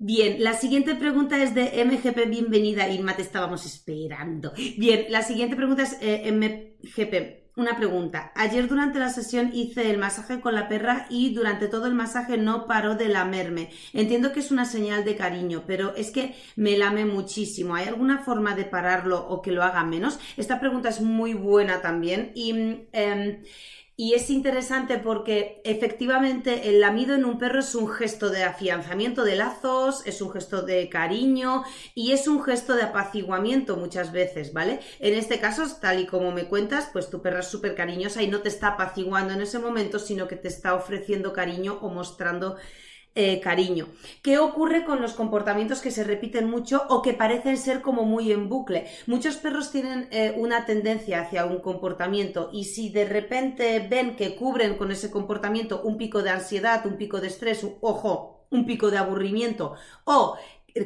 Bien, 0.00 0.42
la 0.44 0.54
siguiente 0.54 0.94
pregunta 0.94 1.42
es 1.42 1.54
de 1.54 1.84
MGP. 1.84 2.28
Bienvenida, 2.30 2.88
Irma, 2.88 3.16
te 3.16 3.22
estábamos 3.22 3.66
esperando. 3.66 4.52
Bien, 4.78 5.06
la 5.10 5.22
siguiente 5.22 5.56
pregunta 5.56 5.82
es 5.82 5.98
eh, 6.00 6.30
MGP. 6.32 7.47
Una 7.58 7.76
pregunta. 7.76 8.30
Ayer 8.36 8.68
durante 8.68 9.00
la 9.00 9.10
sesión 9.10 9.50
hice 9.52 9.90
el 9.90 9.98
masaje 9.98 10.40
con 10.40 10.54
la 10.54 10.68
perra 10.68 11.06
y 11.10 11.34
durante 11.34 11.66
todo 11.66 11.86
el 11.86 11.92
masaje 11.92 12.38
no 12.38 12.68
paró 12.68 12.94
de 12.94 13.08
lamerme. 13.08 13.70
Entiendo 13.92 14.32
que 14.32 14.38
es 14.38 14.52
una 14.52 14.64
señal 14.64 15.04
de 15.04 15.16
cariño, 15.16 15.64
pero 15.66 15.92
es 15.96 16.12
que 16.12 16.36
me 16.54 16.78
lame 16.78 17.04
muchísimo. 17.04 17.74
¿Hay 17.74 17.88
alguna 17.88 18.20
forma 18.20 18.54
de 18.54 18.64
pararlo 18.64 19.26
o 19.26 19.42
que 19.42 19.50
lo 19.50 19.64
haga 19.64 19.82
menos? 19.82 20.20
Esta 20.36 20.60
pregunta 20.60 20.88
es 20.88 21.00
muy 21.00 21.34
buena 21.34 21.82
también 21.82 22.30
y... 22.36 22.86
Em, 22.92 23.42
y 24.00 24.14
es 24.14 24.30
interesante 24.30 24.98
porque 24.98 25.60
efectivamente 25.64 26.68
el 26.68 26.80
lamido 26.80 27.16
en 27.16 27.24
un 27.24 27.36
perro 27.36 27.58
es 27.58 27.74
un 27.74 27.88
gesto 27.88 28.30
de 28.30 28.44
afianzamiento 28.44 29.24
de 29.24 29.34
lazos, 29.34 30.06
es 30.06 30.22
un 30.22 30.30
gesto 30.30 30.62
de 30.62 30.88
cariño 30.88 31.64
y 31.96 32.12
es 32.12 32.28
un 32.28 32.40
gesto 32.44 32.76
de 32.76 32.84
apaciguamiento 32.84 33.76
muchas 33.76 34.12
veces, 34.12 34.52
¿vale? 34.52 34.78
En 35.00 35.14
este 35.14 35.40
caso, 35.40 35.64
tal 35.80 35.98
y 35.98 36.06
como 36.06 36.30
me 36.30 36.44
cuentas, 36.44 36.88
pues 36.92 37.10
tu 37.10 37.20
perra 37.20 37.40
es 37.40 37.48
súper 37.48 37.74
cariñosa 37.74 38.22
y 38.22 38.28
no 38.28 38.40
te 38.40 38.50
está 38.50 38.68
apaciguando 38.68 39.34
en 39.34 39.40
ese 39.40 39.58
momento, 39.58 39.98
sino 39.98 40.28
que 40.28 40.36
te 40.36 40.46
está 40.46 40.74
ofreciendo 40.74 41.32
cariño 41.32 41.80
o 41.82 41.88
mostrando 41.88 42.56
eh, 43.14 43.40
cariño. 43.40 43.88
¿Qué 44.22 44.38
ocurre 44.38 44.84
con 44.84 45.02
los 45.02 45.14
comportamientos 45.14 45.80
que 45.80 45.90
se 45.90 46.04
repiten 46.04 46.48
mucho 46.48 46.84
o 46.88 47.02
que 47.02 47.14
parecen 47.14 47.56
ser 47.56 47.82
como 47.82 48.04
muy 48.04 48.30
en 48.30 48.48
bucle? 48.48 48.86
Muchos 49.06 49.36
perros 49.36 49.72
tienen 49.72 50.08
eh, 50.12 50.34
una 50.36 50.66
tendencia 50.66 51.22
hacia 51.22 51.44
un 51.44 51.60
comportamiento 51.60 52.50
y 52.52 52.64
si 52.64 52.90
de 52.90 53.06
repente 53.06 53.86
ven 53.88 54.16
que 54.16 54.36
cubren 54.36 54.76
con 54.76 54.92
ese 54.92 55.10
comportamiento 55.10 55.82
un 55.82 55.96
pico 55.98 56.22
de 56.22 56.30
ansiedad, 56.30 56.86
un 56.86 56.96
pico 56.96 57.20
de 57.20 57.26
estrés, 57.28 57.66
ojo, 57.80 58.46
un 58.50 58.64
pico 58.64 58.90
de 58.90 58.98
aburrimiento 58.98 59.74
o 60.04 60.36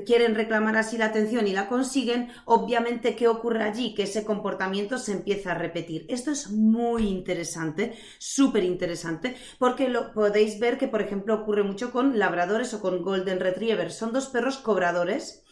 quieren 0.06 0.34
reclamar 0.34 0.76
así 0.76 0.96
la 0.96 1.06
atención 1.06 1.46
y 1.46 1.52
la 1.52 1.68
consiguen, 1.68 2.30
obviamente, 2.44 3.16
¿qué 3.16 3.28
ocurre 3.28 3.62
allí? 3.62 3.94
Que 3.94 4.04
ese 4.04 4.24
comportamiento 4.24 4.98
se 4.98 5.12
empieza 5.12 5.52
a 5.52 5.58
repetir. 5.58 6.06
Esto 6.08 6.30
es 6.30 6.50
muy 6.50 7.08
interesante, 7.08 7.96
súper 8.18 8.64
interesante, 8.64 9.36
porque 9.58 9.88
lo 9.88 10.12
podéis 10.12 10.58
ver 10.58 10.78
que, 10.78 10.88
por 10.88 11.02
ejemplo, 11.02 11.34
ocurre 11.34 11.62
mucho 11.62 11.92
con 11.92 12.18
labradores 12.18 12.74
o 12.74 12.80
con 12.80 13.02
golden 13.02 13.40
retrievers. 13.40 13.94
Son 13.94 14.12
dos 14.12 14.26
perros 14.26 14.58
cobradores 14.58 15.42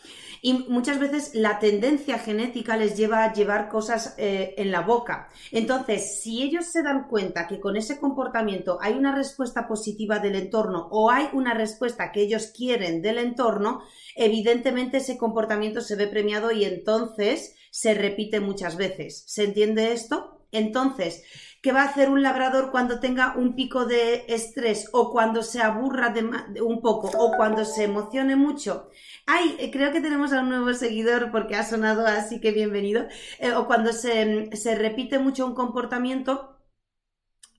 y 0.43 0.55
muchas 0.69 0.99
veces 0.99 1.35
la 1.35 1.59
tendencia 1.59 2.19
genética 2.19 2.77
les 2.77 2.97
lleva 2.97 3.25
a 3.25 3.33
llevar 3.33 3.69
cosas 3.69 4.15
eh, 4.19 4.55
en 4.57 4.71
la 4.71 4.81
boca. 4.81 5.29
Entonces, 5.53 6.21
si 6.23 6.43
ellos 6.43 6.67
se 6.67 6.83
dan 6.83 7.09
cuenta 7.09 7.47
que 7.47 7.61
con 7.61 7.77
ese 7.77 7.99
comportamiento 7.99 8.79
hay 8.81 8.95
una 8.95 9.15
respuesta 9.15 9.69
positiva 9.69 10.19
del 10.19 10.37
entorno 10.37 10.89
o 10.91 11.11
hay 11.11 11.29
una 11.33 11.55
respuesta 11.55 12.13
que 12.13 12.23
ellos 12.23 12.53
quieren 12.57 13.03
del 13.03 13.19
entorno, 13.19 13.83
evidentemente 14.17 14.99
ese 14.99 15.19
comportamiento 15.19 15.81
se 15.81 15.97
ve 15.97 16.07
premiado 16.07 16.53
y 16.53 16.65
entonces 16.65 17.55
se 17.71 17.95
repite 17.95 18.41
muchas 18.41 18.77
veces. 18.77 19.25
¿Se 19.27 19.45
entiende 19.45 19.93
esto? 19.93 20.41
Entonces, 20.53 21.23
¿qué 21.61 21.73
va 21.73 21.83
a 21.83 21.89
hacer 21.89 22.09
un 22.09 22.23
labrador 22.23 22.71
cuando 22.71 23.01
tenga 23.01 23.35
un 23.37 23.55
pico 23.55 23.85
de 23.85 24.25
estrés 24.29 24.89
o 24.93 25.11
cuando 25.11 25.43
se 25.43 25.61
aburra 25.61 26.15
un 26.63 26.81
poco 26.81 27.11
o 27.19 27.37
cuando 27.37 27.65
se 27.65 27.85
emocione 27.85 28.37
mucho? 28.37 28.89
Ay, 29.27 29.57
eh, 29.59 29.71
creo 29.71 29.93
que 29.93 30.01
tenemos 30.01 30.33
a 30.33 30.41
un 30.41 30.49
nuevo 30.49 30.73
seguidor 30.75 31.31
porque 31.31 31.57
ha 31.57 31.65
sonado 31.65 32.07
así 32.07 32.41
que 32.41 32.53
bienvenido. 32.53 33.07
Eh, 33.39 33.53
o 33.53 33.67
cuando 33.67 33.93
se, 33.93 34.49
repite 34.77 35.19
mucho 35.19 35.47
un 35.47 35.55
comportamiento 35.55 36.59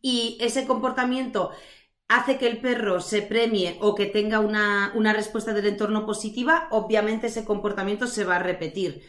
y 0.01 0.37
ese 0.41 0.65
comportamiento 0.65 1.51
hace 2.07 2.37
que 2.37 2.47
el 2.47 2.59
perro 2.61 2.99
se 3.01 3.21
premie 3.21 3.77
o 3.81 3.95
que 3.95 4.05
tenga 4.05 4.39
una, 4.39 4.91
una, 4.95 5.13
respuesta 5.13 5.53
del 5.53 5.67
entorno 5.67 6.05
positiva, 6.05 6.67
obviamente 6.71 7.27
ese 7.27 7.45
comportamiento 7.45 8.07
se 8.07 8.25
va 8.25 8.37
a 8.37 8.39
repetir. 8.39 9.03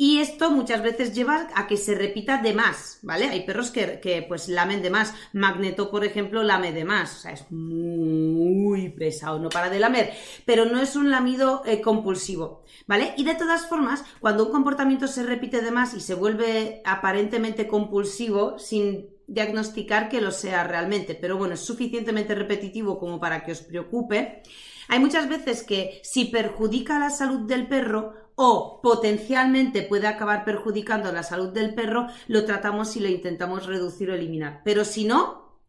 Y 0.00 0.20
esto 0.20 0.52
muchas 0.52 0.80
veces 0.80 1.12
lleva 1.12 1.48
a 1.56 1.66
que 1.66 1.76
se 1.76 1.96
repita 1.96 2.40
de 2.40 2.54
más, 2.54 3.00
¿vale? 3.02 3.28
Hay 3.30 3.44
perros 3.44 3.72
que, 3.72 4.24
pues 4.28 4.48
lamen 4.48 4.80
de 4.80 4.90
más. 4.90 5.12
Magneto, 5.32 5.90
por 5.90 6.04
ejemplo, 6.04 6.44
lame 6.44 6.70
de 6.72 6.84
más. 6.84 7.16
O 7.16 7.18
sea, 7.22 7.32
es 7.32 7.50
muy 7.50 8.90
pesado, 8.90 9.40
no 9.40 9.48
para 9.48 9.70
de 9.70 9.80
lamer. 9.80 10.12
Pero 10.46 10.66
no 10.66 10.80
es 10.80 10.94
un 10.94 11.10
lamido 11.10 11.64
eh, 11.66 11.80
compulsivo, 11.80 12.62
¿vale? 12.86 13.12
Y 13.16 13.24
de 13.24 13.34
todas 13.34 13.66
formas, 13.66 14.04
cuando 14.20 14.46
un 14.46 14.52
comportamiento 14.52 15.08
se 15.08 15.24
repite 15.24 15.62
de 15.62 15.72
más 15.72 15.92
y 15.94 16.00
se 16.00 16.14
vuelve 16.14 16.80
aparentemente 16.84 17.66
compulsivo, 17.66 18.56
sin 18.60 19.08
diagnosticar 19.26 20.08
que 20.08 20.20
lo 20.20 20.30
sea 20.30 20.62
realmente, 20.62 21.16
pero 21.16 21.36
bueno, 21.36 21.54
es 21.54 21.60
suficientemente 21.60 22.36
repetitivo 22.36 23.00
como 23.00 23.18
para 23.18 23.44
que 23.44 23.50
os 23.50 23.62
preocupe. 23.62 24.42
Hay 24.86 25.00
muchas 25.00 25.28
veces 25.28 25.64
que 25.64 26.00
si 26.04 26.26
perjudica 26.26 27.00
la 27.00 27.10
salud 27.10 27.40
del 27.48 27.66
perro 27.66 28.27
o 28.40 28.80
potencialmente 28.82 29.82
puede 29.82 30.06
acabar 30.06 30.44
perjudicando 30.44 31.10
la 31.12 31.24
salud 31.24 31.52
del 31.52 31.74
perro, 31.74 32.06
lo 32.28 32.44
tratamos 32.44 32.96
y 32.96 33.00
lo 33.00 33.08
intentamos 33.08 33.66
reducir 33.66 34.10
o 34.10 34.14
eliminar. 34.14 34.62
Pero 34.64 34.84
si 34.84 35.04
no, 35.04 35.60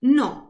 no. 0.00 0.47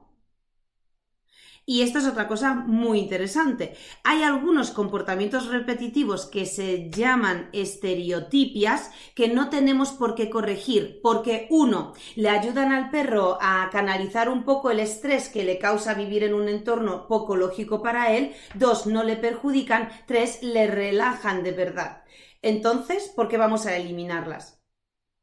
Y 1.70 1.82
esta 1.82 1.98
es 1.98 2.06
otra 2.06 2.28
cosa 2.28 2.54
muy 2.54 2.98
interesante. 2.98 3.76
Hay 4.02 4.22
algunos 4.22 4.70
comportamientos 4.70 5.48
repetitivos 5.48 6.24
que 6.24 6.46
se 6.46 6.88
llaman 6.88 7.50
estereotipias 7.52 8.90
que 9.14 9.28
no 9.28 9.50
tenemos 9.50 9.90
por 9.90 10.14
qué 10.14 10.30
corregir, 10.30 10.98
porque 11.02 11.46
uno, 11.50 11.92
le 12.16 12.30
ayudan 12.30 12.72
al 12.72 12.88
perro 12.88 13.36
a 13.42 13.68
canalizar 13.70 14.30
un 14.30 14.44
poco 14.44 14.70
el 14.70 14.80
estrés 14.80 15.28
que 15.28 15.44
le 15.44 15.58
causa 15.58 15.92
vivir 15.92 16.24
en 16.24 16.32
un 16.32 16.48
entorno 16.48 17.06
poco 17.06 17.36
lógico 17.36 17.82
para 17.82 18.16
él, 18.16 18.32
dos, 18.54 18.86
no 18.86 19.04
le 19.04 19.16
perjudican, 19.16 19.90
tres, 20.06 20.42
le 20.42 20.68
relajan 20.68 21.42
de 21.42 21.52
verdad. 21.52 22.02
Entonces, 22.40 23.12
¿por 23.14 23.28
qué 23.28 23.36
vamos 23.36 23.66
a 23.66 23.76
eliminarlas? 23.76 24.58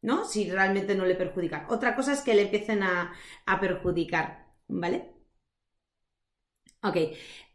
¿No? 0.04 0.25
Si 0.25 0.48
realmente 0.52 0.94
no 0.94 1.06
le 1.06 1.16
perjudican. 1.16 1.66
Otra 1.70 1.96
cosa 1.96 2.14
es 2.14 2.22
que 2.22 2.36
le 2.36 2.44
empiecen 2.44 2.84
a, 2.84 3.14
a 3.48 3.60
perjudicar, 3.60 4.46
¿vale? 4.68 5.15
Ok. 6.86 6.98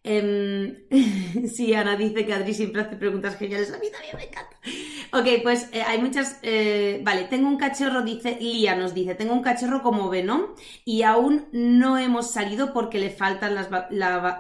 Em, 0.03 0.89
sí, 1.47 1.75
Ana 1.75 1.95
dice 1.95 2.25
que 2.25 2.33
Adri 2.33 2.55
siempre 2.55 2.81
hace 2.81 2.97
preguntas 2.97 3.37
geniales. 3.37 3.73
A 3.73 3.79
mí 3.79 3.87
también 3.93 4.17
me 4.17 4.25
encanta. 4.25 4.57
Ok, 5.13 5.43
pues 5.43 5.69
eh, 5.73 5.83
hay 5.83 6.01
muchas. 6.01 6.39
Eh, 6.43 7.01
vale, 7.05 7.25
tengo 7.25 7.49
un 7.49 7.59
cachorro, 7.59 8.03
dice 8.03 8.39
Lía, 8.41 8.75
nos 8.77 8.95
dice: 8.95 9.15
Tengo 9.15 9.35
un 9.35 9.43
cachorro 9.43 9.83
como 9.83 10.09
Venom 10.09 10.55
y 10.87 11.03
aún 11.03 11.49
no 11.53 11.99
hemos 11.99 12.31
salido 12.31 12.73
porque 12.73 12.99
le, 12.99 13.11
faltan 13.11 13.55
las, 13.55 13.69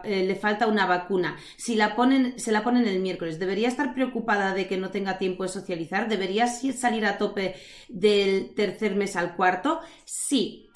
eh, 0.04 0.25
le 0.25 0.37
falta 0.37 0.66
una 0.66 0.87
vacuna. 0.87 1.37
Si 1.56 1.75
la 1.75 1.94
ponen, 1.94 2.38
se 2.38 2.52
la 2.52 2.64
ponen 2.64 2.87
el 2.87 3.00
miércoles. 3.00 3.38
¿Debería 3.38 3.68
estar 3.68 3.92
preocupada 3.92 4.54
de 4.54 4.66
que 4.66 4.78
no 4.78 4.90
tenga 4.90 5.18
tiempo 5.18 5.42
de 5.42 5.50
socializar? 5.50 6.09
¿Debería 6.09 6.47
salir 6.47 7.04
a 7.04 7.18
tope 7.18 7.56
del 7.88 8.54
tercer 8.54 8.94
mes 8.94 9.16
al 9.16 9.37
cuarto? 9.37 9.80
Sí. 10.04 10.70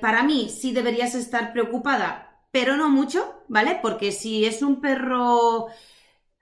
para 0.00 0.22
mí, 0.22 0.48
sí 0.50 0.72
deberías 0.72 1.14
estar 1.14 1.52
preocupada 1.52 2.25
pero 2.56 2.78
no 2.78 2.88
mucho, 2.88 3.34
¿vale? 3.48 3.78
Porque 3.82 4.12
si 4.12 4.46
es 4.46 4.62
un 4.62 4.80
perro 4.80 5.66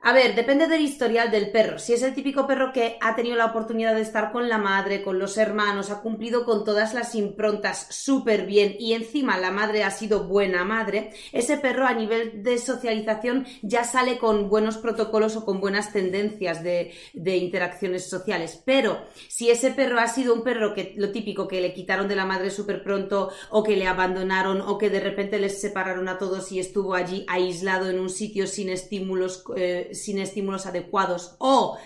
a 0.06 0.12
ver, 0.12 0.34
depende 0.34 0.66
del 0.66 0.82
historial 0.82 1.30
del 1.30 1.50
perro. 1.50 1.78
Si 1.78 1.94
es 1.94 2.02
el 2.02 2.12
típico 2.12 2.46
perro 2.46 2.74
que 2.74 2.98
ha 3.00 3.16
tenido 3.16 3.36
la 3.36 3.46
oportunidad 3.46 3.94
de 3.94 4.02
estar 4.02 4.32
con 4.32 4.50
la 4.50 4.58
madre, 4.58 5.02
con 5.02 5.18
los 5.18 5.38
hermanos, 5.38 5.88
ha 5.88 6.02
cumplido 6.02 6.44
con 6.44 6.62
todas 6.62 6.92
las 6.92 7.14
improntas 7.14 7.86
súper 7.88 8.44
bien 8.44 8.76
y 8.78 8.92
encima 8.92 9.38
la 9.38 9.50
madre 9.50 9.82
ha 9.82 9.90
sido 9.90 10.24
buena 10.24 10.62
madre, 10.62 11.14
ese 11.32 11.56
perro 11.56 11.86
a 11.86 11.94
nivel 11.94 12.42
de 12.42 12.58
socialización 12.58 13.46
ya 13.62 13.84
sale 13.84 14.18
con 14.18 14.50
buenos 14.50 14.76
protocolos 14.76 15.36
o 15.36 15.46
con 15.46 15.58
buenas 15.58 15.90
tendencias 15.90 16.62
de, 16.62 16.92
interacciones 17.14 18.06
sociales. 18.06 18.62
Pero 18.66 19.06
si 19.28 19.48
ese 19.48 19.70
perro 19.70 20.00
ha 20.00 20.08
sido 20.08 20.34
un 20.34 20.44
perro 20.44 20.74
que 20.74 20.92
lo 20.98 21.12
típico 21.12 21.48
que 21.48 21.62
le 21.62 21.72
quitaron 21.72 22.08
de 22.08 22.16
la 22.16 22.26
madre 22.26 22.50
súper 22.50 22.84
pronto 22.84 23.30
o 23.48 23.62
que 23.62 23.78
le 23.78 23.86
abandonaron 23.86 24.60
o 24.60 24.76
que 24.76 24.90
de 24.90 25.00
repente 25.00 25.38
les 25.38 25.62
separaron 25.62 26.08
a 26.08 26.18
todos 26.18 26.52
y 26.52 26.60
estuvo 26.60 26.92
allí 26.92 27.24
aislado 27.26 27.88
en 27.88 27.98
un 27.98 28.10
sitio 28.10 28.46
sin 28.46 28.68
estímulos. 28.68 29.42
Eh, 29.56 29.92
sin 29.94 30.18
estímulos 30.18 30.66
adecuados 30.66 31.36
o 31.38 31.78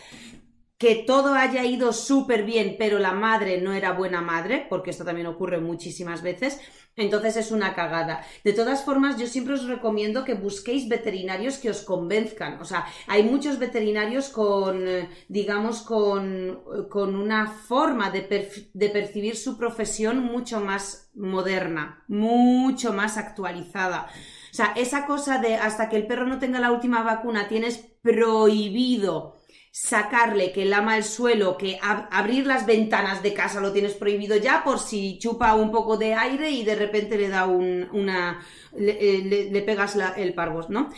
que 0.79 0.95
todo 0.95 1.35
haya 1.35 1.65
ido 1.65 1.93
súper 1.93 2.45
bien, 2.45 2.77
pero 2.79 3.01
la 3.01 3.13
madre 3.13 3.61
no 3.61 3.73
era 3.73 3.93
buena 3.93 4.23
madre, 4.23 4.65
porque 4.69 4.91
esto 4.91 5.05
también 5.05 5.27
ocurre 5.27 5.59
muchísimas 5.59 6.23
veces, 6.23 6.61
entonces 6.95 7.37
es 7.37 7.51
una 7.51 7.75
cagada. 7.75 8.25
De 8.45 8.53
todas 8.53 8.85
formas, 8.85 9.19
yo 9.19 9.27
siempre 9.27 9.55
os 9.55 9.67
recomiendo 9.67 10.25
que 10.25 10.35
busquéis 10.35 10.89
veterinarios 10.89 11.59
que 11.59 11.71
os 11.71 11.83
convenzcan. 11.83 12.61
O 12.61 12.65
sea, 12.65 12.87
hay 13.09 13.25
muchos 13.25 13.59
veterinarios 13.59 14.29
con, 14.29 14.85
digamos, 15.29 15.83
con, 15.83 16.63
con 16.89 17.17
una 17.17 17.47
forma 17.47 18.11
de, 18.11 18.51
de 18.73 18.89
percibir 18.89 19.37
su 19.37 19.59
profesión 19.59 20.25
mucho 20.25 20.61
más 20.61 21.11
moderna, 21.15 22.05
mucho 22.07 22.93
más 22.93 23.17
actualizada. 23.17 24.09
O 24.51 24.55
sea, 24.55 24.73
esa 24.77 25.07
cosa 25.07 25.39
de 25.39 25.57
hasta 25.57 25.89
que 25.89 25.97
el 25.97 26.07
perro 26.07 26.27
no 26.27 26.39
tenga 26.39 26.61
la 26.61 26.73
última 26.73 27.03
vacuna, 27.03 27.49
tienes 27.49 27.79
prohibido 28.03 29.37
sacarle 29.71 30.51
que 30.51 30.65
lama 30.65 30.97
el 30.97 31.05
suelo, 31.05 31.57
que 31.57 31.79
abrir 31.81 32.47
las 32.47 32.67
ventanas 32.67 33.23
de 33.23 33.35
casa 33.35 33.61
lo 33.61 33.73
tienes 33.73 33.95
prohibido 33.95 34.37
ya 34.37 34.65
por 34.65 34.81
si 34.81 35.19
chupa 35.19 35.55
un 35.55 35.71
poco 35.71 35.97
de 35.97 36.15
aire 36.15 36.51
y 36.51 36.65
de 36.65 36.75
repente 36.75 37.17
le 37.17 37.29
da 37.29 37.47
un, 37.47 37.89
una, 37.93 38.45
le, 38.77 39.57
eh, 39.57 39.63
pegas 39.63 39.97
el 40.17 40.35
parvos, 40.35 40.69
¿no? 40.69 40.91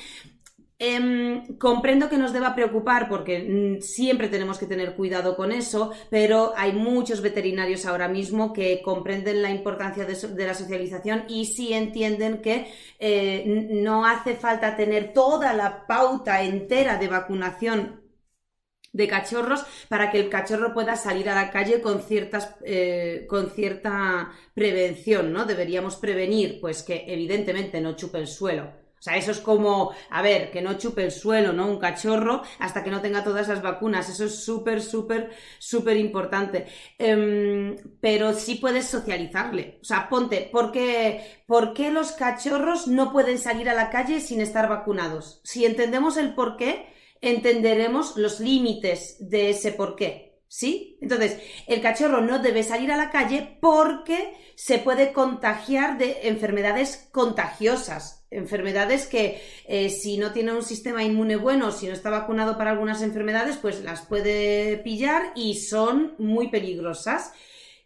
Em, 0.83 1.59
comprendo 1.59 2.09
que 2.09 2.17
nos 2.17 2.33
deba 2.33 2.55
preocupar 2.55 3.07
porque 3.07 3.35
mm, 3.41 3.83
siempre 3.83 4.29
tenemos 4.29 4.59
que 4.59 4.65
tener 4.65 4.95
cuidado 4.97 5.37
con 5.37 5.53
eso, 5.53 5.93
pero 6.09 6.55
hay 6.57 6.73
muchos 6.73 7.21
veterinarios 7.21 7.85
ahora 7.85 8.09
mismo 8.09 8.55
que 8.55 8.81
comprenden 8.81 9.43
la 9.43 9.51
importancia 9.51 10.07
de, 10.07 10.47
la 10.47 10.55
socialización 10.55 11.25
y 11.29 11.45
sí 11.45 11.75
entienden 11.75 12.41
que 12.41 12.73
eh, 12.99 13.45
no 13.71 14.07
hace 14.07 14.37
falta 14.37 14.75
tener 14.75 15.13
toda 15.13 15.53
la 15.53 15.87
pauta 15.87 16.43
entera 16.43 16.97
de 16.97 17.09
vacunación 17.09 18.01
de 18.93 19.07
cachorros 19.07 19.67
para 19.91 20.11
que 20.11 20.19
el 20.19 20.31
cachorro 20.31 20.73
pueda 20.73 20.97
salir 20.97 21.29
a 21.29 21.35
la 21.35 21.51
calle 21.51 21.83
con 21.83 22.01
ciertas 22.01 22.57
eh, 22.65 23.27
con 23.29 23.51
cierta 23.51 24.33
prevención, 24.55 25.31
¿no? 25.31 25.45
Deberíamos 25.45 25.97
prevenir, 25.97 26.59
pues 26.59 26.83
que 26.83 27.05
evidentemente 27.07 27.83
no 27.83 27.97
chupe 27.97 28.19
el 28.19 28.27
suelo 28.27 28.80
o 29.01 29.03
sea, 29.03 29.17
eso 29.17 29.31
es 29.31 29.39
como, 29.39 29.95
a 30.11 30.21
ver, 30.21 30.51
que 30.51 30.61
no 30.61 30.77
chupe 30.77 31.03
el 31.03 31.11
suelo, 31.11 31.55
¿no? 31.55 31.67
Un 31.69 31.79
cachorro 31.79 32.43
hasta 32.59 32.85
que 32.85 32.91
no 32.91 33.01
tenga 33.01 33.25
todas 33.25 33.49
las 33.49 33.63
vacunas. 33.63 34.11
Eso 34.11 34.27
es 34.27 34.45
súper, 34.45 34.83
súper, 34.83 35.31
súper 35.59 35.97
importante. 35.97 36.67
Em, 36.99 37.77
pero 38.03 38.35
sí 38.35 38.57
puedes 38.57 38.85
socializarle. 38.89 39.79
O 39.81 39.85
sea, 39.85 40.11
ponte, 40.11 40.51
¿por 40.53 40.71
qué, 40.71 41.43
¿por 41.47 41.73
qué 41.73 41.91
los 41.91 42.13
cachorros 42.13 42.89
no 42.89 43.11
pueden 43.11 43.39
salir 43.39 43.71
a 43.71 43.75
la 43.75 43.89
calle 43.89 44.21
sin 44.21 44.43
estar 44.43 44.69
vacunados? 44.69 45.41
Si 45.45 45.65
entendemos 45.65 46.19
el 46.19 46.35
por 46.35 46.59
qué, 46.59 46.93
entenderemos 47.23 48.19
los 48.19 48.39
límites 48.39 49.17
de 49.31 49.49
ese 49.49 49.73
por 49.73 49.97
qué. 49.97 50.43
¿Sí? 50.47 50.99
Entonces, 51.01 51.39
el 51.69 51.81
cachorro 51.81 52.21
no 52.21 52.41
debe 52.41 52.65
salir 52.65 52.93
a 52.93 52.99
la 52.99 53.11
calle 53.11 53.57
porque 53.63 54.35
se 54.57 54.79
puede 54.79 55.15
contagiar 55.15 55.97
de 55.97 56.29
enfermedades 56.29 57.09
contagiosas. 57.13 58.20
Enfermedades 58.31 59.07
que 59.07 59.43
eh, 59.67 59.91
si 59.91 60.17
no 60.17 60.33
tiene 60.33 60.53
un 60.53 60.63
sistema 60.63 61.03
inmune 61.03 61.37
bueno, 61.37 61.73
si 61.73 61.89
no 61.89 61.93
está 61.93 62.11
vacunado 62.11 62.57
para 62.57 62.71
algunas 62.71 63.03
enfermedades, 63.03 63.57
pues 63.57 63.83
las 63.83 64.03
puede 64.03 64.77
pillar 64.79 65.33
y 65.35 65.57
son 65.57 66.15
muy 66.19 66.49
peligrosas. 66.49 67.33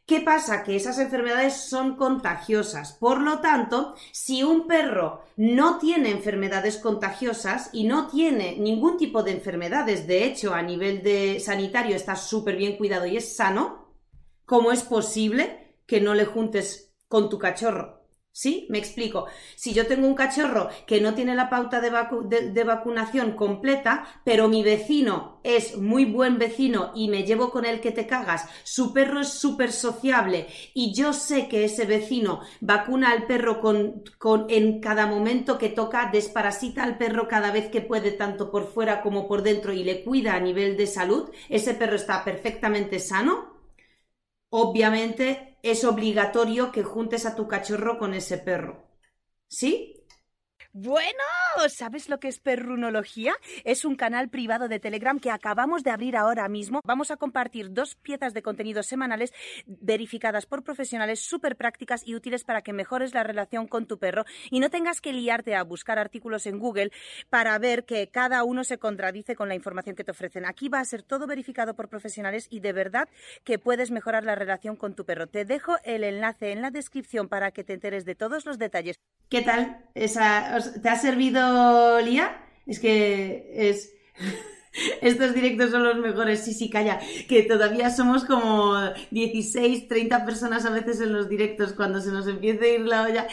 ¿Qué 0.07 0.21
pasa? 0.21 0.63
Que 0.63 0.77
esas 0.77 0.99
enfermedades 0.99 1.69
son 1.71 1.97
contagiosas. 1.97 2.93
Por 2.93 3.23
lo 3.23 3.41
tanto, 3.41 3.95
si 4.13 4.43
un 4.43 4.67
perro 4.67 5.23
no 5.39 5.79
tiene 5.79 6.11
enfermedades 6.11 6.77
contagiosas 6.77 7.71
y 7.73 7.85
no 7.85 8.09
tiene 8.09 8.57
ningún 8.59 8.99
tipo 8.99 9.23
de 9.23 9.31
enfermedades, 9.31 10.07
de 10.07 10.25
hecho, 10.25 10.53
a 10.53 10.61
nivel 10.61 11.03
de 11.03 11.41
sanitario 11.41 11.97
está 11.97 12.17
súper 12.17 12.57
bien 12.57 12.77
cuidado 12.77 13.07
y 13.07 13.17
es 13.17 13.35
sano, 13.35 13.95
¿cómo 14.45 14.73
es 14.73 14.83
posible 14.83 15.79
que 15.87 16.03
no 16.03 16.13
le 16.13 16.27
juntes 16.27 16.95
con 17.09 17.31
tu 17.31 17.39
cachorro? 17.39 17.94
¿Sí? 18.37 18.67
Me 18.69 18.79
explico. 18.79 19.27
Si 19.55 19.75
yo 19.75 19.87
tengo 19.87 20.09
un 20.09 20.17
cachorro 20.17 20.69
que 20.89 21.01
no 21.01 21.15
tiene 21.15 21.37
la 21.37 21.49
pauta 21.49 21.81
de, 21.81 22.65
vacunación 22.65 23.37
completa, 23.37 24.09
pero 24.25 24.49
mi 24.49 24.65
vecino 24.65 25.39
es 25.45 25.77
muy 25.77 26.05
buen 26.05 26.37
vecino 26.37 26.91
y 26.97 27.07
me 27.07 27.23
llevo 27.23 27.53
con 27.53 27.65
él 27.65 27.81
que 27.81 27.93
te 27.93 28.09
cagas, 28.09 28.49
su 28.65 28.93
perro 28.93 29.21
es 29.21 29.29
súper 29.29 29.71
sociable 29.71 30.49
y 30.75 30.93
yo 30.93 31.13
sé 31.13 31.47
que 31.47 31.63
ese 31.63 31.87
vecino 31.87 32.41
vacuna 32.61 33.13
al 33.13 33.29
perro 33.29 33.61
con, 33.61 34.03
con, 34.19 34.47
en 34.49 34.81
cada 34.81 35.07
momento 35.07 35.57
que 35.57 35.69
toca, 35.69 36.11
desparasita 36.13 36.83
al 36.83 36.99
perro 36.99 37.29
cada 37.29 37.53
vez 37.53 37.69
que 37.69 37.83
puede, 37.83 38.11
tanto 38.11 38.51
por 38.51 38.67
fuera 38.67 39.01
como 39.01 39.29
por 39.29 39.45
dentro 39.45 39.73
y 39.73 39.85
le 39.85 40.03
cuida 40.03 40.35
a 40.35 40.41
nivel 40.41 40.77
de 40.77 40.89
salud, 40.89 41.31
ese 41.49 41.75
perro 41.75 41.95
está 41.95 42.25
perfectamente 42.25 42.99
sano, 42.99 43.54
obviamente 44.57 45.59
es 45.63 45.83
obligatorio 45.85 46.71
que 46.71 46.85
juntes 46.85 47.27
a 47.27 47.35
tu 47.35 47.49
cachorro 47.49 47.99
con 47.99 48.15
ese 48.15 48.39
perro. 48.39 48.87
¿Sí? 49.49 49.94
Bueno, 50.77 51.23
¿sabes 51.69 52.09
lo 52.09 52.19
que 52.19 52.27
es 52.27 52.41
perrunología? 52.41 53.33
Es 53.63 53.85
un 53.85 53.95
canal 53.95 54.29
privado 54.29 54.67
de 54.67 54.81
Telegram 54.81 55.21
que 55.21 55.31
acabamos 55.31 55.85
de 55.85 55.93
abrir 55.93 56.17
ahora 56.17 56.49
mismo. 56.49 56.81
Vamos 56.85 57.13
a 57.13 57.17
compartir 57.17 57.73
dos 57.73 57.95
piezas 57.95 58.35
de 58.35 58.43
contenido 58.43 58.83
semanales 58.83 59.33
verificadas 59.67 60.47
por 60.47 60.65
profesionales 60.65 61.21
súper 61.21 61.55
prácticas 61.55 62.03
y 62.05 62.17
útiles 62.17 62.43
para 62.43 62.63
que 62.63 62.73
mejores 62.73 63.15
la 63.15 63.23
relación 63.23 63.69
con 63.69 63.87
tu 63.87 64.01
perro 64.01 64.25
y 64.51 64.59
no 64.59 64.69
tengas 64.69 65.01
que 65.01 65.13
liarte 65.13 65.55
a 65.55 65.63
buscar 65.63 66.01
artículos 66.01 66.45
en 66.47 66.59
Google 66.59 66.91
para 67.31 67.57
ver 67.61 67.85
que 67.85 68.09
cada 68.09 68.43
uno 68.43 68.65
se 68.65 68.79
contradice 68.79 69.37
con 69.37 69.49
la 69.49 69.55
información 69.55 69.95
que 69.95 70.03
te 70.03 70.11
ofrecen. 70.11 70.45
Aquí 70.45 70.69
va 70.69 70.81
a 70.81 70.85
ser 70.85 71.05
todo 71.05 71.29
verificado 71.29 71.75
por 71.75 71.89
profesionales 71.89 72.49
y 72.51 72.59
de 72.59 72.73
verdad 72.73 73.09
que 73.45 73.61
puedes 73.61 73.93
mejorar 73.93 74.25
la 74.25 74.35
relación 74.35 74.75
con 74.75 74.97
tu 74.97 75.05
perro. 75.05 75.29
Te 75.29 75.45
dejo 75.45 75.77
el 75.85 76.03
enlace 76.03 76.51
en 76.51 76.63
la 76.63 76.73
descripción 76.73 77.29
para 77.29 77.53
que 77.53 77.63
te 77.63 77.75
enteres 77.75 78.05
de 78.05 78.17
todos 78.17 78.45
los 78.45 78.59
detalles. 78.59 78.97
¿Qué 79.29 79.43
tal? 79.43 79.85
Esa, 79.95 80.59
¿Te 80.83 80.89
ha 80.89 80.97
servido, 80.97 82.01
Lía? 82.01 82.45
Es 82.67 82.79
que 82.81 83.51
es... 83.55 83.93
Estos 85.01 85.35
directos 85.35 85.71
son 85.71 85.85
los 85.85 85.99
mejores, 85.99 86.45
sí, 86.45 86.53
sí, 86.53 86.69
calla, 86.69 86.99
que 87.29 87.45
todavía 87.45 87.91
somos 87.91 88.25
como 88.25 88.75
16, 89.13 89.87
30 89.87 90.25
personas 90.25 90.67
a 90.67 90.71
veces 90.71 91.01
en 91.01 91.13
los 91.13 91.29
directos 91.29 91.75
cuando 91.75 92.01
se 92.01 92.11
nos 92.11 92.27
empieza 92.27 92.65
a 92.65 92.69
ir 92.69 92.81
la 92.81 93.03
olla. 93.05 93.29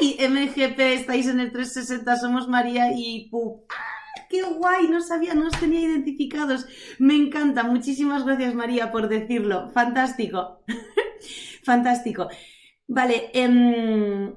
¡Ay, 0.00 0.16
MGP, 0.26 0.78
estáis 0.94 1.26
en 1.26 1.40
el 1.40 1.52
360, 1.52 2.16
somos 2.16 2.48
María 2.48 2.92
y 2.96 3.28
Pup! 3.28 3.66
¡Ah, 3.70 4.22
¡Qué 4.30 4.42
guay! 4.42 4.88
No 4.88 5.02
sabía, 5.02 5.34
no 5.34 5.48
os 5.48 5.60
tenía 5.60 5.80
identificados. 5.80 6.66
Me 6.98 7.14
encanta. 7.14 7.62
Muchísimas 7.64 8.24
gracias, 8.24 8.54
María, 8.54 8.90
por 8.90 9.08
decirlo. 9.08 9.70
Fantástico. 9.72 10.64
Fantástico. 11.62 12.28
Vale, 12.88 13.30
eh, 13.34 14.32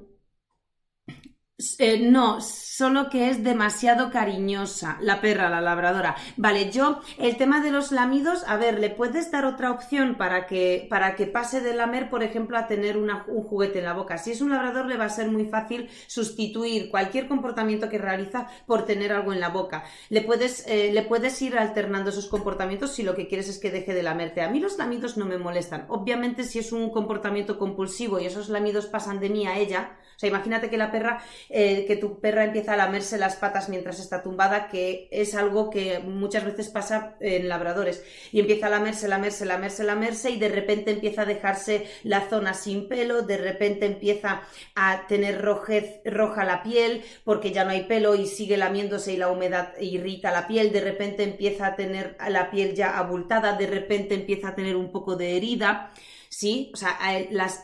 eh, 1.78 1.98
no, 1.98 2.38
solo 2.80 3.10
que 3.10 3.28
es 3.28 3.44
demasiado 3.44 4.10
cariñosa, 4.10 4.96
la 5.02 5.20
perra, 5.20 5.50
la 5.50 5.60
labradora. 5.60 6.16
Vale, 6.38 6.70
yo, 6.70 7.02
el 7.18 7.36
tema 7.36 7.60
de 7.60 7.70
los 7.70 7.92
lamidos, 7.92 8.42
a 8.46 8.56
ver, 8.56 8.80
¿le 8.80 8.88
puedes 8.88 9.30
dar 9.30 9.44
otra 9.44 9.70
opción 9.70 10.14
para 10.14 10.46
que, 10.46 10.86
para 10.88 11.14
que 11.14 11.26
pase 11.26 11.60
de 11.60 11.74
lamer, 11.74 12.08
por 12.08 12.22
ejemplo, 12.22 12.56
a 12.56 12.66
tener 12.66 12.96
un 12.96 13.10
juguete 13.10 13.80
en 13.80 13.84
la 13.84 13.92
boca? 13.92 14.16
Si 14.16 14.30
es 14.30 14.40
un 14.40 14.48
labrador, 14.48 14.86
le 14.86 14.96
va 14.96 15.04
a 15.04 15.10
ser 15.10 15.30
muy 15.30 15.44
fácil 15.44 15.90
sustituir 16.06 16.88
cualquier 16.90 17.28
comportamiento 17.28 17.90
que 17.90 17.98
realiza 17.98 18.48
por 18.64 18.86
tener 18.86 19.12
algo 19.12 19.34
en 19.34 19.40
la 19.40 19.50
boca. 19.50 19.84
Le 20.08 20.22
puedes, 20.22 20.66
eh, 20.66 20.90
le 20.90 21.02
puedes 21.02 21.42
ir 21.42 21.58
alternando 21.58 22.08
esos 22.08 22.28
comportamientos 22.28 22.92
si 22.92 23.02
lo 23.02 23.14
que 23.14 23.28
quieres 23.28 23.50
es 23.50 23.58
que 23.58 23.70
deje 23.70 23.92
de 23.92 24.02
lamerte. 24.02 24.40
A 24.40 24.48
mí 24.48 24.58
los 24.58 24.78
lamidos 24.78 25.18
no 25.18 25.26
me 25.26 25.36
molestan. 25.36 25.84
Obviamente, 25.88 26.44
si 26.44 26.60
es 26.60 26.72
un 26.72 26.88
comportamiento 26.88 27.58
compulsivo 27.58 28.18
y 28.18 28.24
esos 28.24 28.48
lamidos 28.48 28.86
pasan 28.86 29.20
de 29.20 29.28
mí 29.28 29.46
a 29.46 29.58
ella, 29.58 29.98
o 30.16 30.18
sea, 30.20 30.28
imagínate 30.28 30.68
que 30.68 30.76
la 30.76 30.92
perra, 30.92 31.22
eh, 31.48 31.86
que 31.86 31.96
tu 31.96 32.20
perra 32.20 32.44
empieza 32.44 32.69
a 32.74 32.76
lamerse 32.76 33.18
las 33.18 33.36
patas 33.36 33.68
mientras 33.68 34.00
está 34.00 34.22
tumbada, 34.22 34.68
que 34.68 35.08
es 35.10 35.34
algo 35.34 35.70
que 35.70 35.98
muchas 36.00 36.44
veces 36.44 36.68
pasa 36.68 37.16
en 37.20 37.48
labradores. 37.48 38.04
Y 38.32 38.40
empieza 38.40 38.66
a 38.66 38.70
lamerse, 38.70 39.08
lamerse, 39.08 39.44
lamerse, 39.44 39.84
lamerse 39.84 40.30
y 40.30 40.38
de 40.38 40.48
repente 40.48 40.90
empieza 40.90 41.22
a 41.22 41.26
dejarse 41.26 41.86
la 42.02 42.28
zona 42.28 42.54
sin 42.54 42.88
pelo, 42.88 43.22
de 43.22 43.38
repente 43.38 43.86
empieza 43.86 44.42
a 44.74 45.06
tener 45.06 45.40
rojez, 45.42 46.00
roja 46.04 46.44
la 46.44 46.62
piel 46.62 47.02
porque 47.24 47.52
ya 47.52 47.64
no 47.64 47.70
hay 47.70 47.84
pelo 47.84 48.14
y 48.14 48.26
sigue 48.26 48.56
lamiéndose 48.56 49.12
y 49.12 49.16
la 49.16 49.30
humedad 49.30 49.72
irrita 49.80 50.30
la 50.30 50.46
piel, 50.46 50.72
de 50.72 50.80
repente 50.80 51.22
empieza 51.22 51.66
a 51.66 51.76
tener 51.76 52.16
la 52.28 52.50
piel 52.50 52.74
ya 52.74 52.98
abultada, 52.98 53.56
de 53.56 53.66
repente 53.66 54.14
empieza 54.14 54.48
a 54.48 54.54
tener 54.54 54.76
un 54.76 54.92
poco 54.92 55.16
de 55.16 55.36
herida. 55.36 55.92
¿Sí? 56.40 56.70
O 56.72 56.76
sea, 56.78 56.98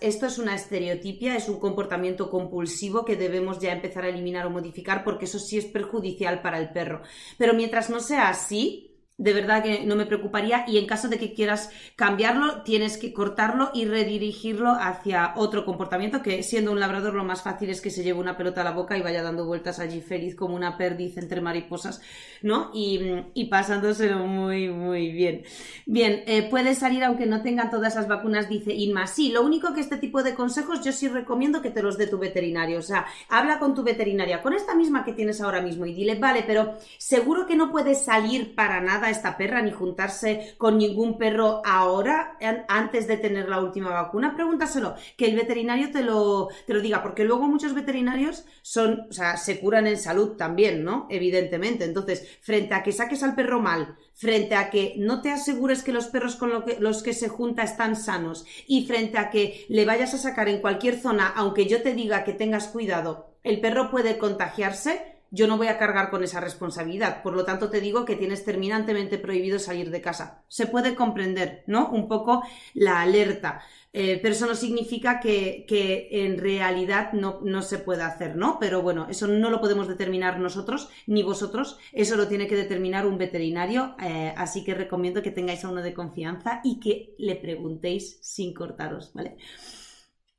esto 0.02 0.26
es 0.26 0.36
una 0.36 0.54
estereotipia, 0.54 1.34
es 1.34 1.48
un 1.48 1.58
comportamiento 1.58 2.28
compulsivo 2.28 3.06
que 3.06 3.16
debemos 3.16 3.58
ya 3.58 3.72
empezar 3.72 4.04
a 4.04 4.10
eliminar 4.10 4.44
o 4.46 4.50
modificar 4.50 5.02
porque 5.02 5.24
eso 5.24 5.38
sí 5.38 5.56
es 5.56 5.64
perjudicial 5.64 6.42
para 6.42 6.58
el 6.58 6.68
perro. 6.68 7.00
Pero 7.38 7.54
mientras 7.54 7.88
no 7.88 8.00
sea 8.00 8.28
así, 8.28 8.85
de 9.18 9.32
verdad 9.32 9.62
que 9.62 9.84
no 9.84 9.96
me 9.96 10.04
preocuparía 10.04 10.64
y 10.68 10.76
en 10.76 10.86
caso 10.86 11.08
de 11.08 11.18
que 11.18 11.32
quieras 11.32 11.70
cambiarlo, 11.96 12.62
tienes 12.62 12.98
que 12.98 13.14
cortarlo 13.14 13.70
y 13.72 13.86
redirigirlo 13.86 14.72
hacia 14.72 15.32
otro 15.36 15.64
comportamiento 15.64 16.22
que 16.22 16.42
siendo 16.42 16.70
un 16.70 16.80
labrador 16.80 17.14
lo 17.14 17.24
más 17.24 17.42
fácil 17.42 17.70
es 17.70 17.80
que 17.80 17.90
se 17.90 18.02
lleve 18.02 18.20
una 18.20 18.36
pelota 18.36 18.60
a 18.60 18.64
la 18.64 18.72
boca 18.72 18.98
y 18.98 19.02
vaya 19.02 19.22
dando 19.22 19.46
vueltas 19.46 19.78
allí 19.78 20.02
feliz 20.02 20.36
como 20.36 20.54
una 20.54 20.76
perdiz 20.76 21.16
entre 21.16 21.40
mariposas, 21.40 22.02
¿no? 22.42 22.70
Y, 22.74 23.00
y 23.32 23.46
pasándoselo 23.46 24.26
muy, 24.26 24.68
muy 24.68 25.10
bien. 25.12 25.44
Bien, 25.86 26.22
eh, 26.26 26.48
puede 26.50 26.74
salir 26.74 27.02
aunque 27.02 27.24
no 27.24 27.42
tengan 27.42 27.70
todas 27.70 27.94
las 27.94 28.08
vacunas, 28.08 28.50
dice 28.50 28.74
Inma. 28.74 29.06
Sí, 29.06 29.30
lo 29.30 29.42
único 29.42 29.72
que 29.72 29.80
este 29.80 29.96
tipo 29.96 30.22
de 30.22 30.34
consejos 30.34 30.84
yo 30.84 30.92
sí 30.92 31.08
recomiendo 31.08 31.62
que 31.62 31.70
te 31.70 31.82
los 31.82 31.96
dé 31.96 32.06
tu 32.06 32.18
veterinario. 32.18 32.78
O 32.78 32.82
sea, 32.82 33.06
habla 33.30 33.58
con 33.58 33.74
tu 33.74 33.82
veterinaria, 33.82 34.42
con 34.42 34.52
esta 34.52 34.74
misma 34.74 35.04
que 35.04 35.14
tienes 35.14 35.40
ahora 35.40 35.62
mismo 35.62 35.86
y 35.86 35.94
dile, 35.94 36.16
vale, 36.16 36.44
pero 36.46 36.76
seguro 36.98 37.46
que 37.46 37.56
no 37.56 37.70
puedes 37.70 38.04
salir 38.04 38.54
para 38.54 38.80
nada 38.80 39.05
esta 39.10 39.36
perra 39.36 39.62
ni 39.62 39.70
juntarse 39.70 40.54
con 40.58 40.78
ningún 40.78 41.18
perro 41.18 41.62
ahora, 41.64 42.36
antes 42.68 43.06
de 43.06 43.16
tener 43.16 43.48
la 43.48 43.60
última 43.60 43.90
vacuna? 43.90 44.34
Pregúntaselo, 44.34 44.94
que 45.16 45.26
el 45.26 45.36
veterinario 45.36 45.90
te 45.90 46.02
lo, 46.02 46.48
te 46.66 46.74
lo 46.74 46.80
diga, 46.80 47.02
porque 47.02 47.24
luego 47.24 47.46
muchos 47.46 47.74
veterinarios 47.74 48.44
son, 48.62 49.06
o 49.08 49.12
sea, 49.12 49.36
se 49.36 49.60
curan 49.60 49.86
en 49.86 49.98
salud 49.98 50.36
también, 50.36 50.84
¿no? 50.84 51.06
Evidentemente. 51.10 51.84
Entonces, 51.84 52.38
frente 52.40 52.74
a 52.74 52.82
que 52.82 52.92
saques 52.92 53.22
al 53.22 53.34
perro 53.34 53.60
mal, 53.60 53.96
frente 54.14 54.54
a 54.54 54.70
que 54.70 54.94
no 54.96 55.20
te 55.20 55.30
asegures 55.30 55.82
que 55.82 55.92
los 55.92 56.06
perros 56.06 56.36
con 56.36 56.64
los 56.80 57.02
que 57.02 57.12
se 57.12 57.28
junta 57.28 57.62
están 57.62 57.96
sanos 57.96 58.46
y 58.66 58.86
frente 58.86 59.18
a 59.18 59.30
que 59.30 59.66
le 59.68 59.84
vayas 59.84 60.14
a 60.14 60.18
sacar 60.18 60.48
en 60.48 60.60
cualquier 60.60 60.98
zona, 60.98 61.28
aunque 61.36 61.66
yo 61.66 61.82
te 61.82 61.94
diga 61.94 62.24
que 62.24 62.32
tengas 62.32 62.68
cuidado, 62.68 63.34
el 63.42 63.60
perro 63.60 63.90
puede 63.90 64.18
contagiarse, 64.18 65.15
yo 65.30 65.46
no 65.46 65.56
voy 65.56 65.68
a 65.68 65.78
cargar 65.78 66.10
con 66.10 66.22
esa 66.22 66.40
responsabilidad. 66.40 67.22
Por 67.22 67.34
lo 67.34 67.44
tanto, 67.44 67.70
te 67.70 67.80
digo 67.80 68.04
que 68.04 68.16
tienes 68.16 68.44
terminantemente 68.44 69.18
prohibido 69.18 69.58
salir 69.58 69.90
de 69.90 70.00
casa. 70.00 70.42
Se 70.48 70.66
puede 70.66 70.94
comprender, 70.94 71.64
¿no? 71.66 71.88
Un 71.90 72.08
poco 72.08 72.42
la 72.74 73.00
alerta. 73.00 73.62
Eh, 73.98 74.18
pero 74.20 74.34
eso 74.34 74.46
no 74.46 74.54
significa 74.54 75.20
que, 75.20 75.64
en 76.10 76.36
realidad 76.36 77.14
no, 77.14 77.40
no, 77.42 77.62
se 77.62 77.78
pueda 77.78 78.06
hacer, 78.06 78.36
¿no? 78.36 78.58
Pero 78.60 78.82
bueno, 78.82 79.06
eso 79.08 79.26
no 79.26 79.48
lo 79.48 79.58
podemos 79.58 79.88
determinar 79.88 80.38
nosotros 80.38 80.90
ni 81.06 81.22
vosotros, 81.22 81.78
eso 81.92 82.16
lo 82.16 82.28
tiene 82.28 82.46
que 82.46 82.56
determinar 82.56 83.06
un 83.06 83.16
veterinario, 83.16 83.96
eh, 84.02 84.34
así 84.36 84.64
que 84.64 84.74
recomiendo 84.74 85.22
que 85.22 85.30
tengáis 85.30 85.64
a 85.64 85.70
uno 85.70 85.80
de 85.80 85.94
confianza 85.94 86.60
y 86.62 86.78
que 86.78 87.14
le 87.16 87.36
preguntéis 87.36 88.18
sin 88.20 88.52
cortaros, 88.52 89.12
¿vale? 89.14 89.38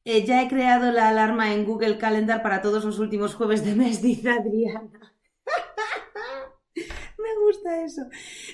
Eh, 0.10 0.26
ya 0.26 0.42
he 0.42 0.48
creado 0.48 0.92
la 0.92 1.10
alarma 1.10 1.54
en 1.54 1.66
Google 1.66 1.98
Calendar 1.98 2.42
para 2.42 2.62
todos 2.62 2.86
los 2.86 2.98
últimos 3.00 3.36
jueves 3.36 3.66
de 3.66 3.76
mes, 3.76 4.02
dice 4.02 4.30
Adriana 4.30 5.17
eso. 7.76 8.04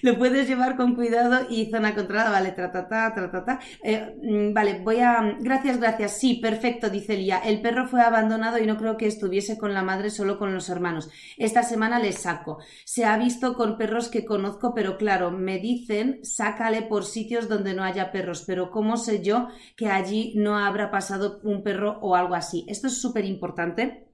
Lo 0.01 0.17
puedes 0.17 0.47
llevar 0.47 0.75
con 0.75 0.95
cuidado 0.95 1.47
y 1.49 1.69
zona 1.69 1.95
controlada, 1.95 2.31
vale, 2.31 2.51
tratata, 2.51 3.13
tratata. 3.13 3.59
Eh, 3.83 4.15
mm, 4.21 4.53
vale, 4.53 4.79
voy 4.81 4.99
a... 4.99 5.37
Gracias, 5.39 5.79
gracias. 5.79 6.17
Sí, 6.17 6.35
perfecto, 6.35 6.89
dice 6.89 7.15
Lía. 7.15 7.39
El 7.39 7.61
perro 7.61 7.87
fue 7.87 8.01
abandonado 8.01 8.57
y 8.57 8.65
no 8.65 8.77
creo 8.77 8.97
que 8.97 9.07
estuviese 9.07 9.57
con 9.57 9.73
la 9.73 9.83
madre, 9.83 10.09
solo 10.09 10.37
con 10.37 10.53
los 10.53 10.69
hermanos. 10.69 11.09
Esta 11.37 11.63
semana 11.63 11.99
le 11.99 12.11
saco. 12.11 12.59
Se 12.85 13.05
ha 13.05 13.17
visto 13.17 13.55
con 13.55 13.77
perros 13.77 14.09
que 14.09 14.25
conozco, 14.25 14.73
pero 14.73 14.97
claro, 14.97 15.31
me 15.31 15.59
dicen, 15.59 16.19
sácale 16.23 16.81
por 16.83 17.05
sitios 17.05 17.49
donde 17.49 17.73
no 17.73 17.83
haya 17.83 18.11
perros, 18.11 18.43
pero 18.45 18.71
¿cómo 18.71 18.97
sé 18.97 19.21
yo 19.21 19.47
que 19.75 19.87
allí 19.87 20.33
no 20.35 20.57
habrá 20.57 20.91
pasado 20.91 21.39
un 21.43 21.63
perro 21.63 21.99
o 22.01 22.15
algo 22.15 22.35
así? 22.35 22.65
Esto 22.67 22.87
es 22.87 23.01
súper 23.01 23.25
importante 23.25 24.12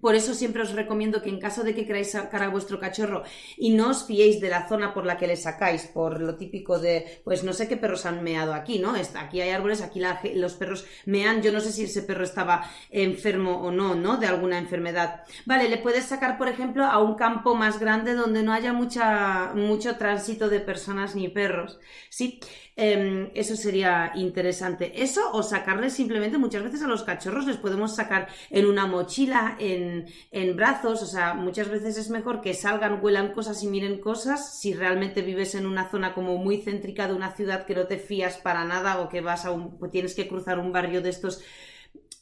por 0.00 0.14
eso 0.14 0.34
siempre 0.34 0.62
os 0.62 0.72
recomiendo 0.72 1.22
que 1.22 1.28
en 1.28 1.40
caso 1.40 1.64
de 1.64 1.74
que 1.74 1.86
queráis 1.86 2.12
sacar 2.12 2.42
a 2.42 2.48
vuestro 2.48 2.78
cachorro 2.78 3.24
y 3.56 3.70
no 3.70 3.90
os 3.90 4.04
fiéis 4.04 4.40
de 4.40 4.48
la 4.48 4.68
zona 4.68 4.94
por 4.94 5.04
la 5.04 5.16
que 5.16 5.26
le 5.26 5.36
sacáis, 5.36 5.86
por 5.86 6.20
lo 6.20 6.36
típico 6.36 6.78
de, 6.78 7.20
pues 7.24 7.42
no 7.42 7.52
sé 7.52 7.68
qué 7.68 7.76
perros 7.76 8.06
han 8.06 8.22
meado 8.22 8.54
aquí, 8.54 8.78
¿no? 8.78 8.94
Aquí 9.16 9.40
hay 9.40 9.50
árboles, 9.50 9.82
aquí 9.82 10.00
los 10.34 10.54
perros 10.54 10.86
mean, 11.04 11.42
yo 11.42 11.52
no 11.52 11.60
sé 11.60 11.72
si 11.72 11.84
ese 11.84 12.02
perro 12.02 12.24
estaba 12.24 12.70
enfermo 12.90 13.60
o 13.60 13.72
no, 13.72 13.94
¿no? 13.94 14.18
De 14.18 14.26
alguna 14.26 14.58
enfermedad. 14.58 15.24
Vale, 15.46 15.68
le 15.68 15.78
puedes 15.78 16.04
sacar, 16.04 16.38
por 16.38 16.48
ejemplo, 16.48 16.84
a 16.84 17.02
un 17.02 17.16
campo 17.16 17.54
más 17.54 17.80
grande 17.80 18.14
donde 18.14 18.42
no 18.42 18.52
haya 18.52 18.72
mucha, 18.72 19.52
mucho 19.54 19.96
tránsito 19.96 20.48
de 20.48 20.60
personas 20.60 21.16
ni 21.16 21.28
perros, 21.28 21.80
¿sí? 22.08 22.40
Em, 22.80 23.32
eso 23.34 23.56
sería 23.56 24.12
interesante. 24.14 25.02
Eso 25.02 25.32
o 25.32 25.42
sacarles 25.42 25.94
simplemente, 25.94 26.38
muchas 26.38 26.62
veces 26.62 26.80
a 26.82 26.86
los 26.86 27.02
cachorros 27.02 27.44
les 27.44 27.56
podemos 27.56 27.96
sacar 27.96 28.28
en 28.50 28.66
una 28.66 28.86
mochila, 28.86 29.56
en, 29.58 30.06
en, 30.30 30.54
brazos, 30.54 31.02
o 31.02 31.06
sea, 31.06 31.34
muchas 31.34 31.68
veces 31.68 31.96
es 31.98 32.08
mejor 32.08 32.40
que 32.40 32.54
salgan, 32.54 33.00
huelan 33.02 33.32
cosas 33.32 33.64
y 33.64 33.66
miren 33.66 34.00
cosas 34.00 34.60
si 34.60 34.74
realmente 34.74 35.22
vives 35.22 35.56
en 35.56 35.66
una 35.66 35.90
zona 35.90 36.14
como 36.14 36.36
muy 36.38 36.62
céntrica 36.62 37.08
de 37.08 37.14
una 37.14 37.34
ciudad 37.34 37.66
que 37.66 37.74
no 37.74 37.88
te 37.88 37.98
fías 37.98 38.36
para 38.38 38.64
nada 38.64 39.00
o 39.00 39.08
que 39.08 39.22
vas 39.22 39.44
a 39.44 39.50
un, 39.50 39.76
pues 39.76 39.90
tienes 39.90 40.14
que 40.14 40.28
cruzar 40.28 40.60
un 40.60 40.70
barrio 40.70 41.02
de 41.02 41.10
estos 41.10 41.42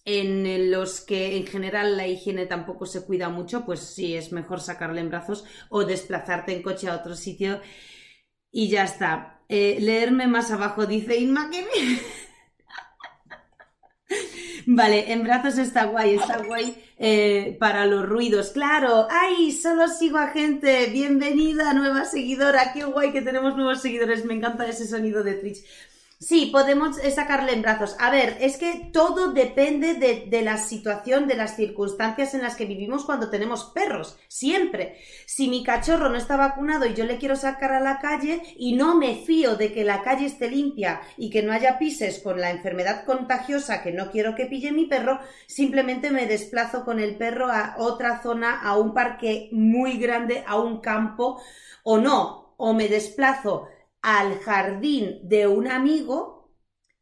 en 0.06 0.70
los 0.70 1.02
que 1.02 1.36
en 1.36 1.46
general 1.46 1.98
la 1.98 2.06
higiene 2.06 2.46
tampoco 2.46 2.86
se 2.86 3.04
cuida 3.04 3.28
mucho, 3.28 3.66
pues 3.66 3.80
sí 3.80 4.16
es 4.16 4.32
mejor 4.32 4.60
sacarle 4.60 5.02
en 5.02 5.10
brazos 5.10 5.44
o 5.68 5.84
desplazarte 5.84 6.54
en 6.54 6.62
coche 6.62 6.88
a 6.88 6.96
otro 6.96 7.14
sitio 7.14 7.60
y 8.50 8.70
ya 8.70 8.84
está. 8.84 9.35
Eh, 9.48 9.78
leerme 9.80 10.26
más 10.26 10.50
abajo, 10.50 10.86
dice 10.86 11.16
Inma 11.16 11.50
que 11.50 11.64
Vale, 14.66 15.12
en 15.12 15.22
brazos 15.22 15.58
está 15.58 15.84
guay, 15.84 16.16
está 16.16 16.38
guay 16.38 16.76
eh, 16.98 17.56
para 17.60 17.86
los 17.86 18.08
ruidos. 18.08 18.50
Claro, 18.50 19.06
¡ay! 19.08 19.52
Solo 19.52 19.86
sigo 19.86 20.18
a 20.18 20.28
gente. 20.28 20.86
Bienvenida, 20.86 21.72
nueva 21.72 22.04
seguidora. 22.04 22.72
Qué 22.72 22.84
guay 22.84 23.12
que 23.12 23.22
tenemos 23.22 23.56
nuevos 23.56 23.80
seguidores. 23.80 24.24
Me 24.24 24.34
encanta 24.34 24.66
ese 24.66 24.86
sonido 24.86 25.22
de 25.22 25.34
Twitch. 25.34 25.58
Sí, 26.18 26.46
podemos 26.46 26.96
sacarle 27.14 27.52
en 27.52 27.60
brazos. 27.60 27.94
A 28.00 28.10
ver, 28.10 28.38
es 28.40 28.56
que 28.56 28.88
todo 28.90 29.34
depende 29.34 29.94
de, 29.94 30.40
la 30.40 30.56
situación, 30.56 31.28
de 31.28 31.36
las 31.36 31.56
circunstancias 31.56 32.32
en 32.32 32.40
las 32.40 32.56
que 32.56 32.64
vivimos 32.64 33.04
cuando 33.04 33.28
tenemos 33.28 33.64
perros. 33.74 34.18
Siempre. 34.26 34.96
Si 35.26 35.48
mi 35.48 35.62
cachorro 35.62 36.08
no 36.08 36.16
está 36.16 36.38
vacunado 36.38 36.86
y 36.86 36.94
yo 36.94 37.04
le 37.04 37.18
quiero 37.18 37.36
sacar 37.36 37.72
a 37.72 37.80
la 37.80 37.98
calle 37.98 38.40
y 38.56 38.76
no 38.76 38.94
me 38.94 39.16
fío 39.16 39.56
de 39.56 39.74
que 39.74 39.84
la 39.84 40.00
calle 40.02 40.24
esté 40.24 40.50
limpia 40.50 41.02
y 41.18 41.28
que 41.28 41.42
no 41.42 41.52
haya 41.52 41.78
pises 41.78 42.20
con 42.20 42.40
la 42.40 42.50
enfermedad 42.50 43.04
contagiosa 43.04 43.82
que 43.82 43.92
no 43.92 44.10
quiero 44.10 44.34
que 44.34 44.46
pille 44.46 44.72
mi 44.72 44.86
perro, 44.86 45.20
simplemente 45.46 46.10
me 46.10 46.24
desplazo 46.24 46.86
con 46.86 46.98
el 46.98 47.16
perro 47.16 47.48
a 47.52 47.74
otra 47.76 48.22
zona, 48.22 48.62
a 48.62 48.78
un 48.78 48.94
parque 48.94 49.50
muy 49.52 49.98
grande, 49.98 50.44
a 50.46 50.56
un 50.56 50.80
campo 50.80 51.42
o 51.82 51.98
no. 51.98 52.54
O 52.56 52.72
me 52.72 52.88
desplazo 52.88 53.68
al 54.06 54.38
jardín 54.38 55.18
de 55.24 55.48
un 55.48 55.66
amigo 55.66 56.54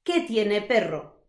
que 0.02 0.22
tiene 0.22 0.62
perro. 0.62 1.28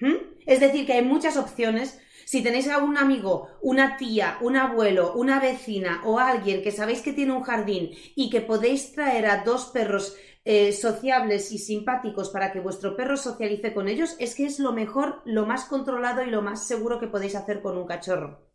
¿Mm? 0.00 0.16
Es 0.46 0.58
decir, 0.58 0.84
que 0.84 0.94
hay 0.94 1.04
muchas 1.04 1.36
opciones. 1.36 2.00
Si 2.24 2.42
tenéis 2.42 2.66
algún 2.66 2.98
amigo, 2.98 3.50
una 3.62 3.96
tía, 3.96 4.36
un 4.40 4.56
abuelo, 4.56 5.14
una 5.14 5.38
vecina 5.38 6.02
o 6.04 6.18
alguien 6.18 6.60
que 6.60 6.72
sabéis 6.72 7.02
que 7.02 7.12
tiene 7.12 7.32
un 7.34 7.44
jardín 7.44 7.90
y 8.16 8.30
que 8.30 8.40
podéis 8.40 8.90
traer 8.90 9.26
a 9.26 9.44
dos 9.44 9.66
perros 9.66 10.16
eh, 10.44 10.72
sociables 10.72 11.52
y 11.52 11.58
simpáticos 11.58 12.30
para 12.30 12.50
que 12.50 12.58
vuestro 12.58 12.96
perro 12.96 13.16
socialice 13.16 13.72
con 13.72 13.86
ellos, 13.86 14.16
es 14.18 14.34
que 14.34 14.44
es 14.44 14.58
lo 14.58 14.72
mejor, 14.72 15.22
lo 15.24 15.46
más 15.46 15.66
controlado 15.66 16.24
y 16.24 16.30
lo 16.30 16.42
más 16.42 16.66
seguro 16.66 16.98
que 16.98 17.06
podéis 17.06 17.36
hacer 17.36 17.62
con 17.62 17.78
un 17.78 17.86
cachorro. 17.86 18.53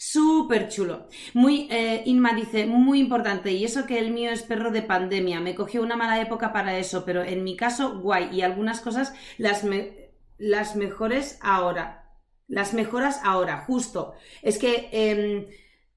Súper 0.00 0.68
chulo. 0.68 1.08
Muy, 1.34 1.66
eh, 1.72 2.02
Inma 2.06 2.32
dice, 2.32 2.66
muy 2.66 3.00
importante. 3.00 3.50
Y 3.50 3.64
eso 3.64 3.84
que 3.84 3.98
el 3.98 4.12
mío 4.12 4.30
es 4.30 4.42
perro 4.44 4.70
de 4.70 4.82
pandemia. 4.82 5.40
Me 5.40 5.56
cogió 5.56 5.82
una 5.82 5.96
mala 5.96 6.20
época 6.20 6.52
para 6.52 6.78
eso, 6.78 7.04
pero 7.04 7.24
en 7.24 7.42
mi 7.42 7.56
caso, 7.56 7.98
guay. 8.00 8.28
Y 8.32 8.42
algunas 8.42 8.80
cosas 8.80 9.12
las, 9.38 9.64
las 10.38 10.76
mejores 10.76 11.38
ahora. 11.42 12.12
Las 12.46 12.74
mejoras 12.74 13.20
ahora, 13.24 13.64
justo. 13.66 14.14
Es 14.42 14.58
que... 14.58 14.88
Em, 14.92 15.46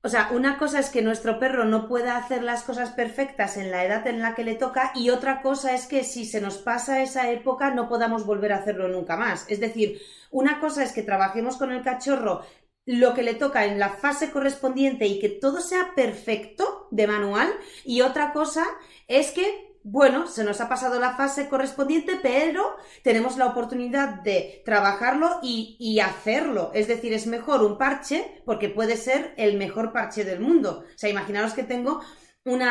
o 0.04 0.10
sea, 0.10 0.30
una 0.32 0.58
cosa 0.58 0.80
es 0.80 0.90
que 0.90 1.04
nuestro 1.04 1.38
perro 1.38 1.64
no 1.64 1.88
pueda 1.88 2.18
hacer 2.18 2.42
las 2.42 2.64
cosas 2.64 2.90
perfectas 2.90 3.56
en 3.56 3.70
la 3.70 3.86
edad 3.86 4.08
en 4.08 4.20
la 4.20 4.34
que 4.34 4.44
le 4.44 4.56
toca 4.56 4.92
y 4.96 5.12
otra 5.12 5.44
cosa 5.44 5.76
es 5.76 5.86
que 5.86 6.04
si 6.04 6.26
se 6.26 6.42
nos 6.42 6.58
pasa 6.58 7.04
esa 7.04 7.30
época 7.30 7.70
no 7.70 7.88
podamos 7.88 8.26
volver 8.26 8.52
a 8.52 8.58
hacerlo 8.58 8.88
nunca 8.88 9.16
más. 9.16 9.46
Es 9.48 9.60
decir, 9.60 10.02
una 10.32 10.60
cosa 10.60 10.84
es 10.84 10.92
que 10.92 11.04
trabajemos 11.04 11.56
con 11.58 11.72
el 11.72 11.84
cachorro 11.84 12.42
lo 12.91 13.13
que 13.13 13.23
le 13.23 13.36
toca 13.36 13.63
en 13.63 13.80
la 13.80 13.88
fase 13.88 14.32
correspondiente 14.32 15.06
y 15.06 15.17
que 15.19 15.30
todo 15.30 15.62
sea 15.62 15.93
perfecto 15.95 16.89
de 16.91 17.08
manual. 17.08 17.49
Y 17.86 18.01
otra 18.01 18.34
cosa 18.34 18.65
es 19.08 19.32
que, 19.32 19.77
bueno, 19.84 20.27
se 20.27 20.43
nos 20.43 20.60
ha 20.60 20.67
pasado 20.67 20.99
la 20.99 21.15
fase 21.15 21.47
correspondiente, 21.47 22.19
pero 22.21 22.75
tenemos 23.01 23.38
la 23.38 23.45
oportunidad 23.45 24.21
de 24.23 24.62
trabajarlo 24.65 25.39
y, 25.41 26.01
hacerlo. 26.01 26.71
Es 26.73 26.89
decir, 26.89 27.13
es 27.13 27.27
mejor 27.27 27.63
un 27.63 27.77
parche 27.77 28.41
porque 28.43 28.67
puede 28.67 28.97
ser 28.97 29.34
el 29.38 29.58
mejor 29.58 29.93
parche 29.93 30.25
del 30.25 30.41
mundo. 30.41 30.84
O 30.93 30.97
sea, 30.97 31.10
imaginaros 31.10 31.54
que 31.54 31.63
tengo 31.63 32.01
un 32.43 32.62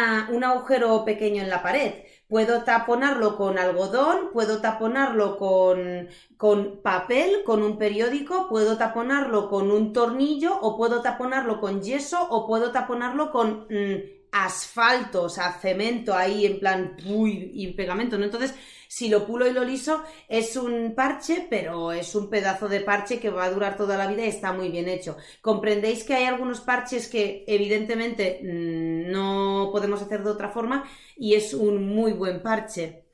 agujero 0.44 1.02
pequeño 1.06 1.42
en 1.42 1.48
la 1.48 1.62
pared 1.62 1.94
Puedo 2.30 2.62
taponarlo 2.62 3.36
con 3.36 3.58
algodón, 3.58 4.30
puedo 4.32 4.60
taponarlo 4.60 5.36
con, 5.36 6.08
con, 6.36 6.80
papel, 6.80 7.42
con 7.44 7.62
un 7.62 7.76
periódico, 7.76 8.48
puedo 8.48 8.78
taponarlo 8.78 9.48
con 9.48 9.70
un 9.70 9.92
tornillo 9.92 10.56
o 10.60 10.76
puedo 10.76 11.02
taponarlo 11.02 11.60
con 11.60 11.82
yeso 11.82 12.26
o 12.30 12.46
puedo 12.46 12.70
taponarlo 12.70 13.32
con 13.32 13.66
mm, 13.68 13.96
asfalto, 14.32 15.24
o 15.24 15.28
sea, 15.28 15.52
cemento 15.60 16.14
ahí 16.14 16.46
en 16.46 16.60
plan 16.60 16.96
y 17.04 17.72
pegamento, 17.72 18.16
¿no? 18.16 18.24
Entonces, 18.24 18.54
si 18.90 19.08
lo 19.08 19.24
pulo 19.24 19.46
y 19.46 19.52
lo 19.52 19.64
liso, 19.64 20.02
es 20.28 20.56
un 20.56 20.94
parche, 20.96 21.46
pero 21.48 21.92
es 21.92 22.14
un 22.16 22.28
pedazo 22.28 22.68
de 22.68 22.80
parche 22.80 23.20
que 23.20 23.30
va 23.30 23.44
a 23.44 23.50
durar 23.52 23.76
toda 23.76 23.96
la 23.96 24.08
vida 24.08 24.24
y 24.24 24.28
está 24.28 24.52
muy 24.52 24.68
bien 24.70 24.88
hecho. 24.88 25.16
Comprendéis 25.40 26.02
que 26.04 26.14
hay 26.14 26.24
algunos 26.24 26.60
parches 26.60 27.06
que 27.08 27.44
evidentemente 27.46 28.40
mm, 28.42 29.12
no 29.12 29.70
podemos 29.72 30.02
hacer 30.02 30.24
de 30.24 30.30
otra 30.30 30.48
forma 30.50 30.84
y 31.16 31.34
es 31.34 31.54
un 31.54 31.86
muy 31.86 32.12
buen 32.14 32.42
parche, 32.42 33.04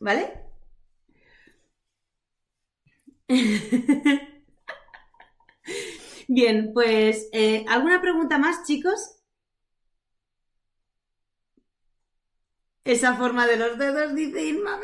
¿vale? 0.00 0.32
Bien, 6.28 6.70
pues, 6.72 7.28
eh, 7.32 7.64
¿alguna 7.68 8.00
pregunta 8.00 8.38
más, 8.38 8.64
chicos? 8.66 9.16
Esa 12.84 13.14
forma 13.16 13.46
de 13.46 13.56
los 13.56 13.78
dedos, 13.78 14.14
dice 14.14 14.44
Inma. 14.44 14.78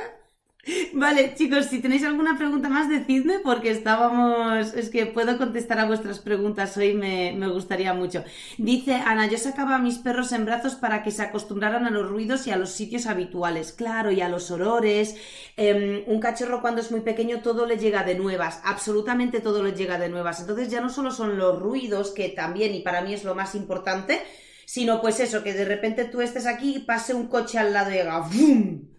Vale, 0.92 1.34
chicos, 1.34 1.66
si 1.66 1.80
tenéis 1.80 2.02
alguna 2.02 2.36
pregunta 2.36 2.68
más, 2.68 2.88
decidme 2.88 3.38
porque 3.38 3.70
estábamos. 3.70 4.74
Es 4.74 4.90
que 4.90 5.06
puedo 5.06 5.38
contestar 5.38 5.78
a 5.78 5.86
vuestras 5.86 6.18
preguntas 6.18 6.76
hoy, 6.76 6.94
me, 6.94 7.48
gustaría 7.48 7.94
mucho. 7.94 8.24
Dice 8.58 8.94
Ana, 8.94 9.28
yo 9.28 9.38
sacaba 9.38 9.76
a 9.76 9.78
mis 9.78 9.98
perros 9.98 10.32
en 10.32 10.44
brazos 10.44 10.74
para 10.74 11.02
que 11.02 11.12
se 11.12 11.22
acostumbraran 11.22 11.86
a 11.86 11.90
los 11.90 12.08
ruidos 12.08 12.46
y 12.46 12.50
a 12.50 12.56
los 12.56 12.70
sitios 12.70 13.06
habituales, 13.06 13.72
claro, 13.72 14.10
y 14.10 14.20
a 14.20 14.28
los 14.28 14.50
olores. 14.50 15.14
Em, 15.56 16.02
un 16.06 16.18
cachorro 16.20 16.60
cuando 16.60 16.80
es 16.80 16.90
muy 16.90 17.00
pequeño 17.00 17.42
todo 17.42 17.66
le 17.66 17.78
llega 17.78 18.02
de 18.02 18.16
nuevas, 18.16 18.60
absolutamente 18.64 19.40
todo 19.40 19.62
le 19.62 19.72
llega 19.72 19.98
de 19.98 20.08
nuevas. 20.08 20.40
Entonces 20.40 20.70
ya 20.70 20.80
no 20.80 20.88
solo 20.88 21.12
son 21.12 21.38
los 21.38 21.60
ruidos, 21.60 22.10
que 22.10 22.28
también, 22.30 22.74
y 22.74 22.80
para 22.80 23.02
mí 23.02 23.14
es 23.14 23.24
lo 23.24 23.34
más 23.34 23.54
importante, 23.54 24.20
sino 24.64 25.00
pues 25.00 25.20
eso, 25.20 25.44
que 25.44 25.52
de 25.52 25.64
repente 25.64 26.06
tú 26.06 26.20
estés 26.20 26.46
aquí 26.46 26.76
y 26.76 26.78
pase 26.80 27.14
un 27.14 27.28
coche 27.28 27.58
al 27.58 27.72
lado 27.72 27.92
y 27.94 27.98
haga 27.98 28.20
¡bum! 28.20 28.95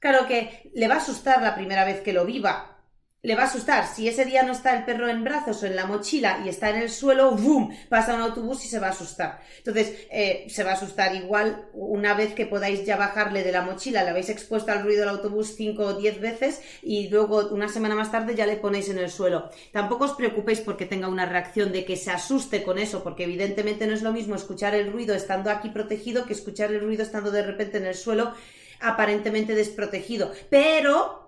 Claro 0.00 0.26
que 0.26 0.70
le 0.74 0.88
va 0.88 0.94
a 0.94 0.98
asustar 0.98 1.42
la 1.42 1.54
primera 1.54 1.84
vez 1.84 2.00
que 2.00 2.12
lo 2.12 2.24
viva, 2.24 2.76
le 3.26 3.34
va 3.34 3.42
a 3.42 3.46
asustar. 3.46 3.88
Si 3.88 4.06
ese 4.06 4.24
día 4.24 4.44
no 4.44 4.52
está 4.52 4.76
el 4.76 4.84
perro 4.84 5.08
en 5.08 5.24
brazos 5.24 5.60
o 5.60 5.66
en 5.66 5.74
la 5.74 5.86
mochila 5.86 6.42
y 6.44 6.48
está 6.48 6.70
en 6.70 6.76
el 6.76 6.90
suelo, 6.90 7.32
¡boom! 7.32 7.76
pasa 7.88 8.14
un 8.14 8.20
autobús 8.20 8.64
y 8.64 8.68
se 8.68 8.78
va 8.78 8.86
a 8.86 8.90
asustar. 8.90 9.40
Entonces, 9.58 10.06
eh, 10.12 10.46
se 10.48 10.62
va 10.62 10.70
a 10.70 10.74
asustar 10.74 11.12
igual 11.16 11.68
una 11.72 12.14
vez 12.14 12.34
que 12.34 12.46
podáis 12.46 12.84
ya 12.84 12.96
bajarle 12.96 13.42
de 13.42 13.50
la 13.50 13.62
mochila, 13.62 14.04
le 14.04 14.10
habéis 14.10 14.28
expuesto 14.28 14.70
al 14.70 14.84
ruido 14.84 15.00
del 15.00 15.08
autobús 15.08 15.54
cinco 15.56 15.86
o 15.86 15.94
diez 15.94 16.20
veces 16.20 16.62
y 16.82 17.08
luego 17.08 17.48
una 17.48 17.68
semana 17.68 17.96
más 17.96 18.12
tarde 18.12 18.36
ya 18.36 18.46
le 18.46 18.56
ponéis 18.56 18.90
en 18.90 18.98
el 18.98 19.10
suelo. 19.10 19.50
Tampoco 19.72 20.04
os 20.04 20.12
preocupéis 20.12 20.60
porque 20.60 20.86
tenga 20.86 21.08
una 21.08 21.26
reacción 21.26 21.72
de 21.72 21.84
que 21.84 21.96
se 21.96 22.12
asuste 22.12 22.62
con 22.62 22.78
eso, 22.78 23.02
porque 23.02 23.24
evidentemente 23.24 23.88
no 23.88 23.94
es 23.94 24.02
lo 24.02 24.12
mismo 24.12 24.36
escuchar 24.36 24.72
el 24.76 24.92
ruido 24.92 25.16
estando 25.16 25.50
aquí 25.50 25.70
protegido 25.70 26.26
que 26.26 26.32
escuchar 26.32 26.70
el 26.70 26.80
ruido 26.80 27.02
estando 27.02 27.32
de 27.32 27.42
repente 27.42 27.78
en 27.78 27.86
el 27.86 27.96
suelo 27.96 28.34
aparentemente 28.80 29.54
desprotegido. 29.54 30.32
Pero 30.50 31.26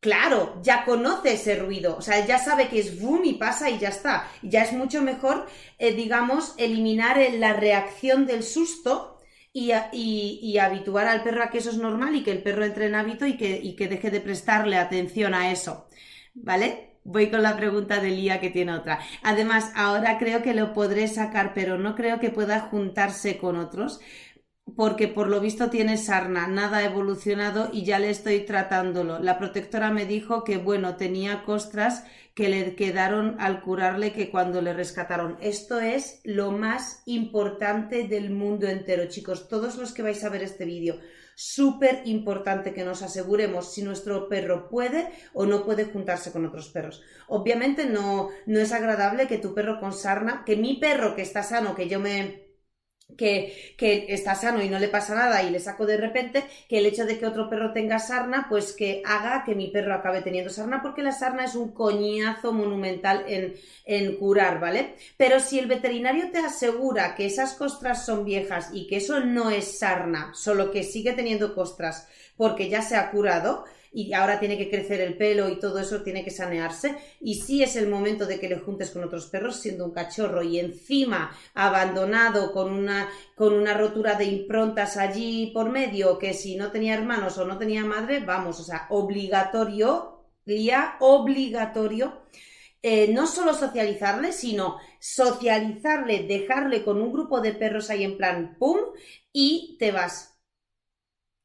Claro, 0.00 0.60
ya 0.62 0.84
conoce 0.84 1.32
ese 1.32 1.56
ruido, 1.56 1.96
o 1.96 2.02
sea, 2.02 2.24
ya 2.24 2.38
sabe 2.38 2.68
que 2.68 2.78
es 2.78 3.00
boom 3.00 3.24
y 3.24 3.32
pasa 3.34 3.68
y 3.68 3.78
ya 3.80 3.88
está. 3.88 4.28
Ya 4.42 4.62
es 4.62 4.72
mucho 4.72 5.02
mejor, 5.02 5.48
eh, 5.78 5.92
digamos, 5.92 6.54
eliminar 6.56 7.18
la 7.34 7.54
reacción 7.54 8.24
del 8.24 8.44
susto 8.44 9.18
y, 9.52 10.58
habituar 10.58 11.08
al 11.08 11.24
perro 11.24 11.42
a 11.42 11.50
que 11.50 11.58
eso 11.58 11.70
es 11.70 11.78
normal 11.78 12.14
y 12.14 12.22
que 12.22 12.30
el 12.30 12.42
perro 12.42 12.64
entre 12.64 12.86
en 12.86 12.94
hábito 12.94 13.26
y 13.26 13.36
que, 13.36 13.58
y 13.60 13.74
que 13.74 13.88
deje 13.88 14.10
de 14.10 14.20
prestarle 14.20 14.76
atención 14.76 15.34
a 15.34 15.50
eso. 15.50 15.88
¿Vale? 16.34 16.88
Voy 17.04 17.30
con 17.30 17.42
la 17.42 17.56
pregunta 17.56 18.00
de 18.00 18.10
Lía 18.10 18.38
que 18.38 18.50
tiene 18.50 18.74
otra. 18.74 19.00
Además, 19.22 19.72
ahora 19.74 20.18
creo 20.18 20.42
que 20.42 20.54
lo 20.54 20.74
podré 20.74 21.08
sacar, 21.08 21.54
pero 21.54 21.78
no 21.78 21.94
creo 21.96 22.20
que 22.20 22.30
pueda 22.30 22.60
juntarse 22.60 23.38
con 23.38 23.56
otros 23.56 24.00
porque 24.76 25.08
por 25.08 25.28
lo 25.28 25.40
visto 25.40 25.70
tiene 25.70 25.96
sarna, 25.96 26.46
nada 26.46 26.78
ha 26.78 26.84
evolucionado 26.84 27.70
y 27.72 27.84
ya 27.84 27.98
le 27.98 28.10
estoy 28.10 28.40
tratándolo. 28.40 29.18
La 29.18 29.38
protectora 29.38 29.90
me 29.90 30.06
dijo 30.06 30.44
que, 30.44 30.58
bueno, 30.58 30.96
tenía 30.96 31.42
costras 31.44 32.04
que 32.34 32.48
le 32.48 32.76
quedaron 32.76 33.36
al 33.40 33.62
curarle 33.62 34.12
que 34.12 34.30
cuando 34.30 34.62
le 34.62 34.72
rescataron. 34.72 35.36
Esto 35.40 35.80
es 35.80 36.20
lo 36.24 36.52
más 36.52 37.02
importante 37.06 38.06
del 38.06 38.30
mundo 38.30 38.68
entero, 38.68 39.06
chicos. 39.06 39.48
Todos 39.48 39.76
los 39.76 39.92
que 39.92 40.02
vais 40.02 40.22
a 40.22 40.28
ver 40.28 40.42
este 40.42 40.64
vídeo, 40.64 41.00
súper 41.34 42.02
importante 42.04 42.74
que 42.74 42.84
nos 42.84 43.02
aseguremos 43.02 43.72
si 43.72 43.82
nuestro 43.82 44.28
perro 44.28 44.68
puede 44.68 45.08
o 45.32 45.46
no 45.46 45.64
puede 45.64 45.84
juntarse 45.84 46.32
con 46.32 46.46
otros 46.46 46.68
perros. 46.68 47.02
Obviamente 47.28 47.86
no, 47.86 48.28
no 48.46 48.58
es 48.60 48.72
agradable 48.72 49.26
que 49.26 49.38
tu 49.38 49.54
perro 49.54 49.80
con 49.80 49.92
sarna, 49.92 50.42
que 50.44 50.56
mi 50.56 50.78
perro 50.78 51.14
que 51.14 51.22
está 51.22 51.42
sano, 51.42 51.74
que 51.74 51.88
yo 51.88 52.00
me 52.00 52.47
que, 53.16 53.74
que, 53.76 54.06
está 54.08 54.34
sano 54.34 54.62
y 54.62 54.68
no 54.68 54.78
le 54.78 54.88
pasa 54.88 55.14
nada 55.14 55.42
y 55.42 55.50
le 55.50 55.60
saco 55.60 55.86
de 55.86 55.96
repente, 55.96 56.44
que 56.68 56.78
el 56.78 56.86
hecho 56.86 57.06
de 57.06 57.18
que 57.18 57.26
otro 57.26 57.48
perro 57.48 57.72
tenga 57.72 57.98
sarna, 57.98 58.46
pues 58.48 58.72
que 58.72 59.02
haga 59.04 59.44
que 59.44 59.54
mi 59.54 59.68
perro 59.68 59.94
acabe 59.94 60.22
teniendo 60.22 60.50
sarna, 60.50 60.82
porque 60.82 61.02
la 61.02 61.12
sarna 61.12 61.44
es 61.44 61.54
un 61.54 61.72
coñazo 61.72 62.52
monumental 62.52 63.24
en, 63.26 63.54
en 63.84 64.16
curar, 64.16 64.60
¿vale? 64.60 64.94
Pero 65.16 65.40
si 65.40 65.58
el 65.58 65.66
veterinario 65.66 66.30
te 66.30 66.38
asegura 66.38 67.14
que 67.14 67.26
esas 67.26 67.54
costras 67.54 68.04
son 68.04 68.24
viejas 68.24 68.70
y 68.72 68.86
que 68.86 68.96
eso 68.96 69.20
no 69.20 69.50
es 69.50 69.78
sarna, 69.78 70.32
solo 70.34 70.70
que 70.70 70.82
sigue 70.82 71.12
teniendo 71.12 71.54
costras 71.54 72.08
porque 72.36 72.68
ya 72.68 72.82
se 72.82 72.96
ha 72.96 73.10
curado, 73.10 73.64
y 73.92 74.12
ahora 74.12 74.38
tiene 74.38 74.58
que 74.58 74.70
crecer 74.70 75.00
el 75.00 75.16
pelo 75.16 75.48
y 75.48 75.58
todo 75.58 75.78
eso 75.78 76.02
tiene 76.02 76.24
que 76.24 76.30
sanearse. 76.30 76.96
Y 77.20 77.36
si 77.36 77.62
es 77.62 77.76
el 77.76 77.88
momento 77.88 78.26
de 78.26 78.38
que 78.38 78.48
le 78.48 78.58
juntes 78.58 78.90
con 78.90 79.04
otros 79.04 79.26
perros 79.26 79.56
siendo 79.56 79.84
un 79.84 79.92
cachorro 79.92 80.42
y 80.42 80.58
encima 80.58 81.36
abandonado 81.54 82.52
con 82.52 82.72
una, 82.72 83.08
con 83.34 83.54
una 83.54 83.74
rotura 83.74 84.14
de 84.14 84.24
improntas 84.24 84.96
allí 84.96 85.50
por 85.52 85.70
medio, 85.70 86.18
que 86.18 86.34
si 86.34 86.56
no 86.56 86.70
tenía 86.70 86.94
hermanos 86.94 87.38
o 87.38 87.44
no 87.44 87.58
tenía 87.58 87.84
madre, 87.84 88.20
vamos, 88.20 88.60
o 88.60 88.64
sea, 88.64 88.86
obligatorio, 88.90 90.24
día 90.44 90.96
obligatorio. 91.00 92.22
Eh, 92.80 93.12
no 93.12 93.26
solo 93.26 93.54
socializarle, 93.54 94.32
sino 94.32 94.78
socializarle, 95.00 96.28
dejarle 96.28 96.84
con 96.84 97.02
un 97.02 97.12
grupo 97.12 97.40
de 97.40 97.52
perros 97.52 97.90
ahí 97.90 98.04
en 98.04 98.16
plan, 98.16 98.56
¡pum! 98.56 98.78
y 99.32 99.76
te 99.78 99.90
vas 99.90 100.37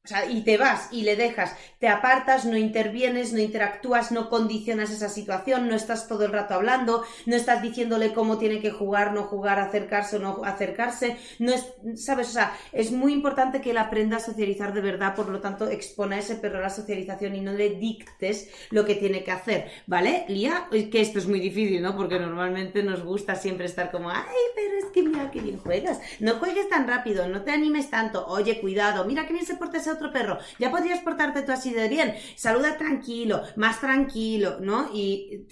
o 0.04 0.06
sea, 0.06 0.30
y 0.30 0.42
te 0.42 0.58
vas 0.58 0.88
y 0.92 1.00
le 1.00 1.16
dejas, 1.16 1.56
te 1.78 1.88
apartas, 1.88 2.44
no 2.44 2.58
intervienes, 2.58 3.32
no 3.32 3.38
interactúas, 3.38 4.12
no 4.12 4.28
condicionas 4.28 4.90
esa 4.90 5.08
situación, 5.08 5.66
no 5.66 5.74
estás 5.74 6.08
todo 6.08 6.26
el 6.26 6.32
rato 6.32 6.52
hablando, 6.52 7.04
no 7.24 7.34
estás 7.34 7.62
diciéndole 7.62 8.12
cómo 8.12 8.36
tiene 8.36 8.60
que 8.60 8.70
jugar, 8.70 9.14
no 9.14 9.22
jugar, 9.22 9.58
acercarse 9.58 10.16
o 10.16 10.18
no 10.18 10.44
acercarse, 10.44 11.16
no 11.38 11.54
es, 11.54 11.72
sabes, 11.94 12.28
o 12.28 12.32
sea, 12.32 12.54
es 12.72 12.92
muy 12.92 13.14
importante 13.14 13.62
que 13.62 13.70
él 13.70 13.78
aprenda 13.78 14.18
a 14.18 14.20
socializar 14.20 14.74
de 14.74 14.82
verdad, 14.82 15.14
por 15.14 15.30
lo 15.30 15.40
tanto, 15.40 15.70
expone 15.70 16.16
a 16.16 16.18
ese 16.18 16.34
perro 16.34 16.58
a 16.58 16.62
la 16.62 16.70
socialización 16.70 17.34
y 17.34 17.40
no 17.40 17.52
le 17.54 17.70
dictes 17.70 18.50
lo 18.68 18.84
que 18.84 18.96
tiene 18.96 19.24
que 19.24 19.30
hacer, 19.30 19.70
¿vale? 19.86 20.26
Lía, 20.28 20.68
que 20.70 21.00
esto 21.00 21.18
es 21.18 21.26
muy 21.26 21.40
difícil, 21.40 21.80
¿no? 21.80 21.96
Porque 21.96 22.20
normalmente 22.20 22.82
nos 22.82 23.02
gusta 23.02 23.36
siempre 23.36 23.64
estar 23.64 23.90
como, 23.90 24.10
ay, 24.10 24.26
pero 24.54 24.76
es 24.76 24.92
que 24.92 25.02
mira 25.02 25.30
qué 25.30 25.40
bien 25.40 25.56
juegas, 25.56 25.98
no 26.20 26.34
juegues 26.34 26.68
tan 26.68 26.86
rápido, 26.86 27.26
no 27.26 27.42
te 27.42 27.52
animes 27.52 27.88
tanto, 27.88 28.26
oye, 28.26 28.60
cuidado, 28.60 29.06
mira 29.06 29.26
qué 29.26 29.32
bien 29.32 29.46
se 29.46 29.56
porta 29.56 29.78
ese 29.78 29.93
otro 29.94 30.12
perro, 30.12 30.38
ya 30.58 30.70
podrías 30.70 31.00
portarte 31.00 31.42
tú 31.42 31.52
así 31.52 31.72
de 31.72 31.88
bien, 31.88 32.14
saluda 32.36 32.76
tranquilo, 32.76 33.42
más 33.56 33.80
tranquilo, 33.80 34.58
¿no? 34.60 34.90
Y 34.94 35.46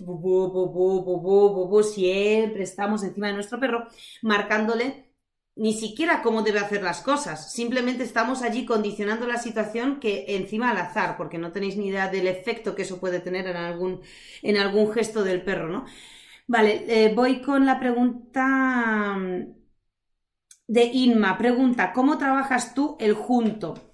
siempre 1.82 2.62
estamos 2.62 3.02
encima 3.02 3.28
de 3.28 3.34
nuestro 3.34 3.58
perro 3.58 3.86
marcándole 4.22 5.12
ni 5.54 5.74
siquiera 5.74 6.22
cómo 6.22 6.42
debe 6.42 6.60
hacer 6.60 6.82
las 6.82 7.02
cosas, 7.02 7.52
simplemente 7.52 8.04
estamos 8.04 8.42
allí 8.42 8.64
condicionando 8.64 9.26
la 9.26 9.36
situación 9.36 10.00
que 10.00 10.24
encima 10.28 10.70
al 10.70 10.78
azar, 10.78 11.16
porque 11.18 11.38
no 11.38 11.52
tenéis 11.52 11.76
ni 11.76 11.88
idea 11.88 12.08
del 12.08 12.26
efecto 12.26 12.74
que 12.74 12.82
eso 12.82 12.98
puede 13.00 13.20
tener 13.20 13.46
en 13.46 13.56
algún, 13.56 14.00
en 14.42 14.56
algún 14.56 14.92
gesto 14.92 15.22
del 15.22 15.42
perro, 15.44 15.68
¿no? 15.68 15.84
Vale, 16.46 16.84
eh, 16.88 17.14
voy 17.14 17.40
con 17.42 17.66
la 17.66 17.78
pregunta 17.78 19.16
de 20.66 20.84
Inma. 20.84 21.38
Pregunta, 21.38 21.92
¿cómo 21.92 22.18
trabajas 22.18 22.74
tú 22.74 22.96
el 22.98 23.14
junto? 23.14 23.91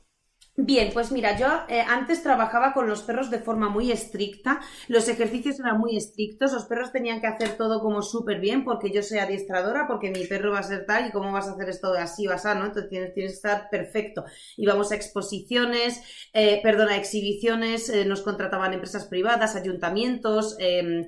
Bien, 0.61 0.91
pues 0.93 1.13
mira, 1.13 1.39
yo 1.39 1.47
eh, 1.69 1.83
antes 1.83 2.21
trabajaba 2.25 2.73
con 2.73 2.89
los 2.89 3.03
perros 3.03 3.31
de 3.31 3.39
forma 3.39 3.69
muy 3.69 3.93
estricta, 3.93 4.61
los 4.89 5.09
ejercicios 5.09 5.61
eran 5.61 5.79
muy 5.79 5.97
estrictos, 5.97 6.53
los 6.53 6.65
perros 6.65 6.91
tenían 6.91 7.21
que 7.21 7.29
hacer 7.29 7.57
todo 7.57 7.81
como 7.81 8.03
súper 8.03 8.41
bien 8.41 8.65
porque 8.65 8.91
yo 8.91 9.05
soy 9.05 9.19
adiestradora, 9.19 9.87
porque 9.87 10.11
mi 10.11 10.27
perro 10.27 10.51
va 10.51 10.59
a 10.59 10.65
ser 10.65 10.85
tal 10.85 11.07
y 11.07 11.13
cómo 11.13 11.31
vas 11.31 11.47
a 11.47 11.53
hacer 11.53 11.69
esto 11.69 11.93
así 11.93 12.27
vas 12.27 12.45
a, 12.45 12.57
¿no? 12.57 12.67
Entonces 12.67 12.91
tienes, 12.91 13.13
que 13.15 13.25
estar 13.27 13.71
perfecto. 13.71 14.25
Íbamos 14.57 14.91
a 14.91 14.97
exposiciones, 14.97 16.03
eh, 16.33 16.59
perdona, 16.61 16.97
exhibiciones, 16.97 17.89
eh, 17.89 18.05
nos 18.05 18.23
contrataban 18.23 18.73
empresas 18.75 19.07
privadas, 19.07 19.55
ayuntamientos, 19.55 20.57
em, 20.59 21.07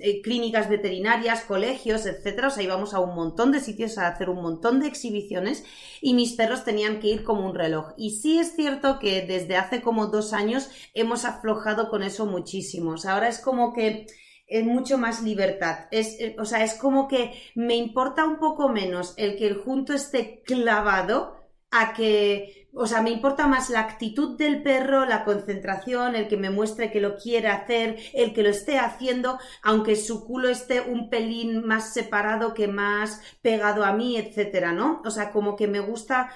eh, 0.00 0.22
clínicas 0.22 0.70
veterinarias, 0.70 1.42
colegios, 1.42 2.06
etcétera. 2.06 2.48
O 2.48 2.50
sea, 2.50 2.62
íbamos 2.62 2.94
a 2.94 3.00
un 3.00 3.14
montón 3.14 3.52
de 3.52 3.60
sitios 3.60 3.98
a 3.98 4.08
hacer 4.08 4.30
un 4.30 4.40
montón 4.40 4.80
de 4.80 4.86
exhibiciones 4.86 5.64
y 6.00 6.14
mis 6.14 6.32
perros 6.32 6.64
tenían 6.64 7.00
que 7.00 7.08
ir 7.08 7.24
como 7.24 7.46
un 7.46 7.54
reloj. 7.54 7.92
Y 7.98 8.12
sí 8.12 8.38
es 8.38 8.54
cierto 8.56 8.98
que 8.98 9.22
desde 9.22 9.56
hace 9.56 9.82
como 9.82 10.06
dos 10.06 10.32
años 10.32 10.70
hemos 10.94 11.24
aflojado 11.24 11.90
con 11.90 12.02
eso 12.02 12.24
muchísimo. 12.26 12.92
O 12.92 12.96
sea, 12.96 13.12
ahora 13.12 13.28
es 13.28 13.38
como 13.40 13.72
que 13.74 14.06
es 14.46 14.64
mucho 14.64 14.98
más 14.98 15.22
libertad. 15.22 15.86
Es, 15.90 16.18
eh, 16.20 16.36
o 16.38 16.44
sea, 16.44 16.64
es 16.64 16.74
como 16.74 17.08
que 17.08 17.32
me 17.54 17.76
importa 17.76 18.24
un 18.24 18.38
poco 18.38 18.68
menos 18.68 19.14
el 19.16 19.36
que 19.36 19.46
el 19.46 19.56
junto 19.56 19.92
esté 19.92 20.42
clavado 20.44 21.36
a 21.70 21.92
que 21.92 22.63
o 22.74 22.86
sea, 22.86 23.02
me 23.02 23.10
importa 23.10 23.46
más 23.46 23.70
la 23.70 23.80
actitud 23.80 24.36
del 24.36 24.62
perro, 24.62 25.04
la 25.06 25.24
concentración, 25.24 26.16
el 26.16 26.28
que 26.28 26.36
me 26.36 26.50
muestre 26.50 26.90
que 26.90 27.00
lo 27.00 27.16
quiere 27.16 27.48
hacer, 27.48 27.98
el 28.12 28.34
que 28.34 28.42
lo 28.42 28.48
esté 28.48 28.78
haciendo, 28.78 29.38
aunque 29.62 29.96
su 29.96 30.24
culo 30.24 30.48
esté 30.48 30.80
un 30.80 31.08
pelín 31.08 31.64
más 31.66 31.92
separado 31.94 32.52
que 32.52 32.66
más 32.68 33.20
pegado 33.42 33.84
a 33.84 33.92
mí, 33.92 34.16
etcétera, 34.16 34.72
¿no? 34.72 35.02
O 35.04 35.10
sea, 35.10 35.30
como 35.30 35.56
que 35.56 35.68
me 35.68 35.80
gusta, 35.80 36.30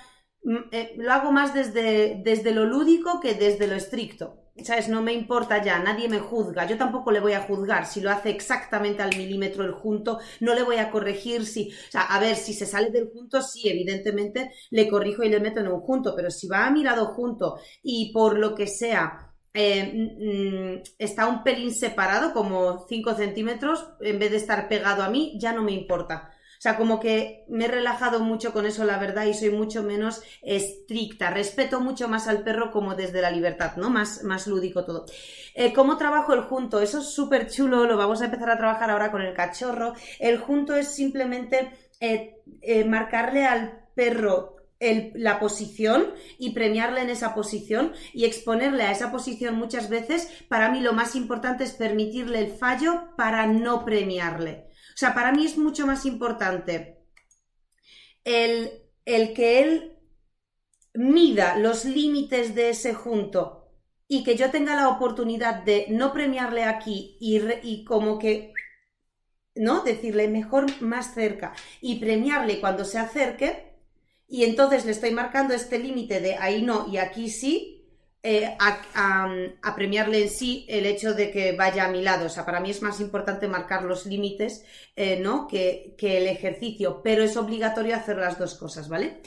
eh, 0.72 0.94
lo 0.96 1.12
hago 1.12 1.32
más 1.32 1.54
desde, 1.54 2.20
desde 2.24 2.52
lo 2.52 2.64
lúdico 2.64 3.20
que 3.20 3.34
desde 3.34 3.66
lo 3.66 3.74
estricto. 3.74 4.48
¿sabes? 4.64 4.88
No 4.88 5.02
me 5.02 5.12
importa 5.12 5.62
ya, 5.62 5.78
nadie 5.78 6.08
me 6.08 6.18
juzga, 6.18 6.66
yo 6.66 6.76
tampoco 6.76 7.10
le 7.12 7.20
voy 7.20 7.32
a 7.32 7.42
juzgar 7.42 7.86
si 7.86 8.00
lo 8.00 8.10
hace 8.10 8.30
exactamente 8.30 9.02
al 9.02 9.16
milímetro 9.16 9.64
el 9.64 9.72
junto, 9.72 10.18
no 10.40 10.54
le 10.54 10.62
voy 10.62 10.76
a 10.76 10.90
corregir 10.90 11.46
si, 11.46 11.72
a 11.94 12.18
ver, 12.18 12.36
si 12.36 12.52
se 12.54 12.66
sale 12.66 12.90
del 12.90 13.08
junto, 13.08 13.40
sí, 13.42 13.68
evidentemente 13.68 14.52
le 14.70 14.88
corrijo 14.88 15.22
y 15.22 15.28
le 15.28 15.40
meto 15.40 15.60
en 15.60 15.68
un 15.68 15.80
junto, 15.80 16.14
pero 16.16 16.30
si 16.30 16.48
va 16.48 16.66
a 16.66 16.70
mi 16.70 16.82
lado 16.82 17.06
junto 17.06 17.58
y 17.82 18.12
por 18.12 18.38
lo 18.38 18.54
que 18.54 18.66
sea, 18.66 19.32
eh, 19.54 19.92
mm, 19.92 20.82
está 20.98 21.26
un 21.26 21.42
pelín 21.42 21.74
separado, 21.74 22.32
como 22.32 22.86
5 22.88 23.14
centímetros, 23.14 23.88
en 24.00 24.18
vez 24.18 24.30
de 24.30 24.36
estar 24.36 24.68
pegado 24.68 25.02
a 25.02 25.10
mí, 25.10 25.36
ya 25.40 25.52
no 25.52 25.62
me 25.62 25.72
importa. 25.72 26.30
O 26.58 26.60
sea, 26.60 26.76
como 26.76 26.98
que 26.98 27.44
me 27.48 27.66
he 27.66 27.68
relajado 27.68 28.18
mucho 28.18 28.52
con 28.52 28.66
eso, 28.66 28.84
la 28.84 28.98
verdad, 28.98 29.26
y 29.26 29.34
soy 29.34 29.50
mucho 29.50 29.84
menos 29.84 30.22
estricta. 30.42 31.30
Respeto 31.30 31.80
mucho 31.80 32.08
más 32.08 32.26
al 32.26 32.42
perro 32.42 32.72
como 32.72 32.96
desde 32.96 33.22
la 33.22 33.30
libertad, 33.30 33.76
¿no? 33.76 33.90
Más, 33.90 34.24
más 34.24 34.48
lúdico 34.48 34.84
todo. 34.84 35.06
Eh, 35.54 35.72
¿Cómo 35.72 35.96
trabajo 35.96 36.34
el 36.34 36.42
junto? 36.42 36.80
Eso 36.80 36.98
es 36.98 37.06
súper 37.06 37.48
chulo, 37.48 37.86
lo 37.86 37.96
vamos 37.96 38.22
a 38.22 38.24
empezar 38.24 38.50
a 38.50 38.58
trabajar 38.58 38.90
ahora 38.90 39.12
con 39.12 39.22
el 39.22 39.34
cachorro. 39.34 39.94
El 40.18 40.38
junto 40.38 40.74
es 40.74 40.88
simplemente 40.88 41.70
eh, 42.00 42.42
eh, 42.60 42.84
marcarle 42.84 43.46
al 43.46 43.86
perro 43.94 44.56
la 44.80 45.40
posición 45.40 46.12
y 46.38 46.50
premiarle 46.50 47.02
en 47.02 47.10
esa 47.10 47.34
posición 47.34 47.92
y 48.12 48.24
exponerle 48.24 48.84
a 48.84 48.92
esa 48.92 49.10
posición 49.10 49.56
muchas 49.56 49.88
veces, 49.88 50.28
para 50.48 50.70
mí 50.70 50.80
lo 50.80 50.92
más 50.92 51.16
importante 51.16 51.64
es 51.64 51.72
permitirle 51.72 52.38
el 52.38 52.52
fallo 52.52 53.08
para 53.16 53.46
no 53.46 53.84
premiarle. 53.84 54.67
O 54.98 55.00
sea, 55.00 55.14
para 55.14 55.30
mí 55.30 55.46
es 55.46 55.56
mucho 55.56 55.86
más 55.86 56.04
importante 56.06 56.98
el, 58.24 58.82
el 59.04 59.32
que 59.32 59.60
él 59.60 59.96
mida 60.92 61.56
los 61.56 61.84
límites 61.84 62.56
de 62.56 62.70
ese 62.70 62.94
junto 62.94 63.70
y 64.08 64.24
que 64.24 64.34
yo 64.34 64.50
tenga 64.50 64.74
la 64.74 64.88
oportunidad 64.88 65.62
de 65.62 65.86
no 65.90 66.12
premiarle 66.12 66.64
aquí 66.64 67.16
y, 67.20 67.40
y, 67.62 67.84
como 67.84 68.18
que, 68.18 68.52
¿no? 69.54 69.84
Decirle 69.84 70.26
mejor 70.26 70.66
más 70.82 71.14
cerca 71.14 71.52
y 71.80 72.00
premiarle 72.00 72.58
cuando 72.58 72.84
se 72.84 72.98
acerque 72.98 73.74
y 74.26 74.42
entonces 74.42 74.84
le 74.84 74.90
estoy 74.90 75.12
marcando 75.12 75.54
este 75.54 75.78
límite 75.78 76.18
de 76.20 76.34
ahí 76.34 76.62
no 76.62 76.88
y 76.88 76.96
aquí 76.96 77.30
sí 77.30 77.77
eh, 78.22 78.56
a, 78.58 79.74
premiarle 79.76 80.22
en 80.22 80.30
sí 80.30 80.66
el 80.68 80.86
hecho 80.86 81.14
de 81.14 81.30
que 81.30 81.52
vaya 81.52 81.84
a 81.84 81.90
mi 81.90 82.02
lado. 82.02 82.26
O 82.26 82.28
sea, 82.28 82.44
para 82.44 82.60
mí 82.60 82.70
es 82.70 82.82
más 82.82 83.00
importante 83.00 83.46
marcar 83.48 83.84
los 83.84 84.06
límites, 84.06 84.64
eh, 84.96 85.20
¿no? 85.20 85.46
Que, 85.46 85.94
que, 85.96 86.18
el 86.18 86.26
ejercicio, 86.26 87.00
pero 87.02 87.22
es 87.22 87.36
obligatorio 87.36 87.94
hacer 87.94 88.16
las 88.16 88.38
dos 88.38 88.54
cosas, 88.54 88.88
¿vale? 88.88 89.20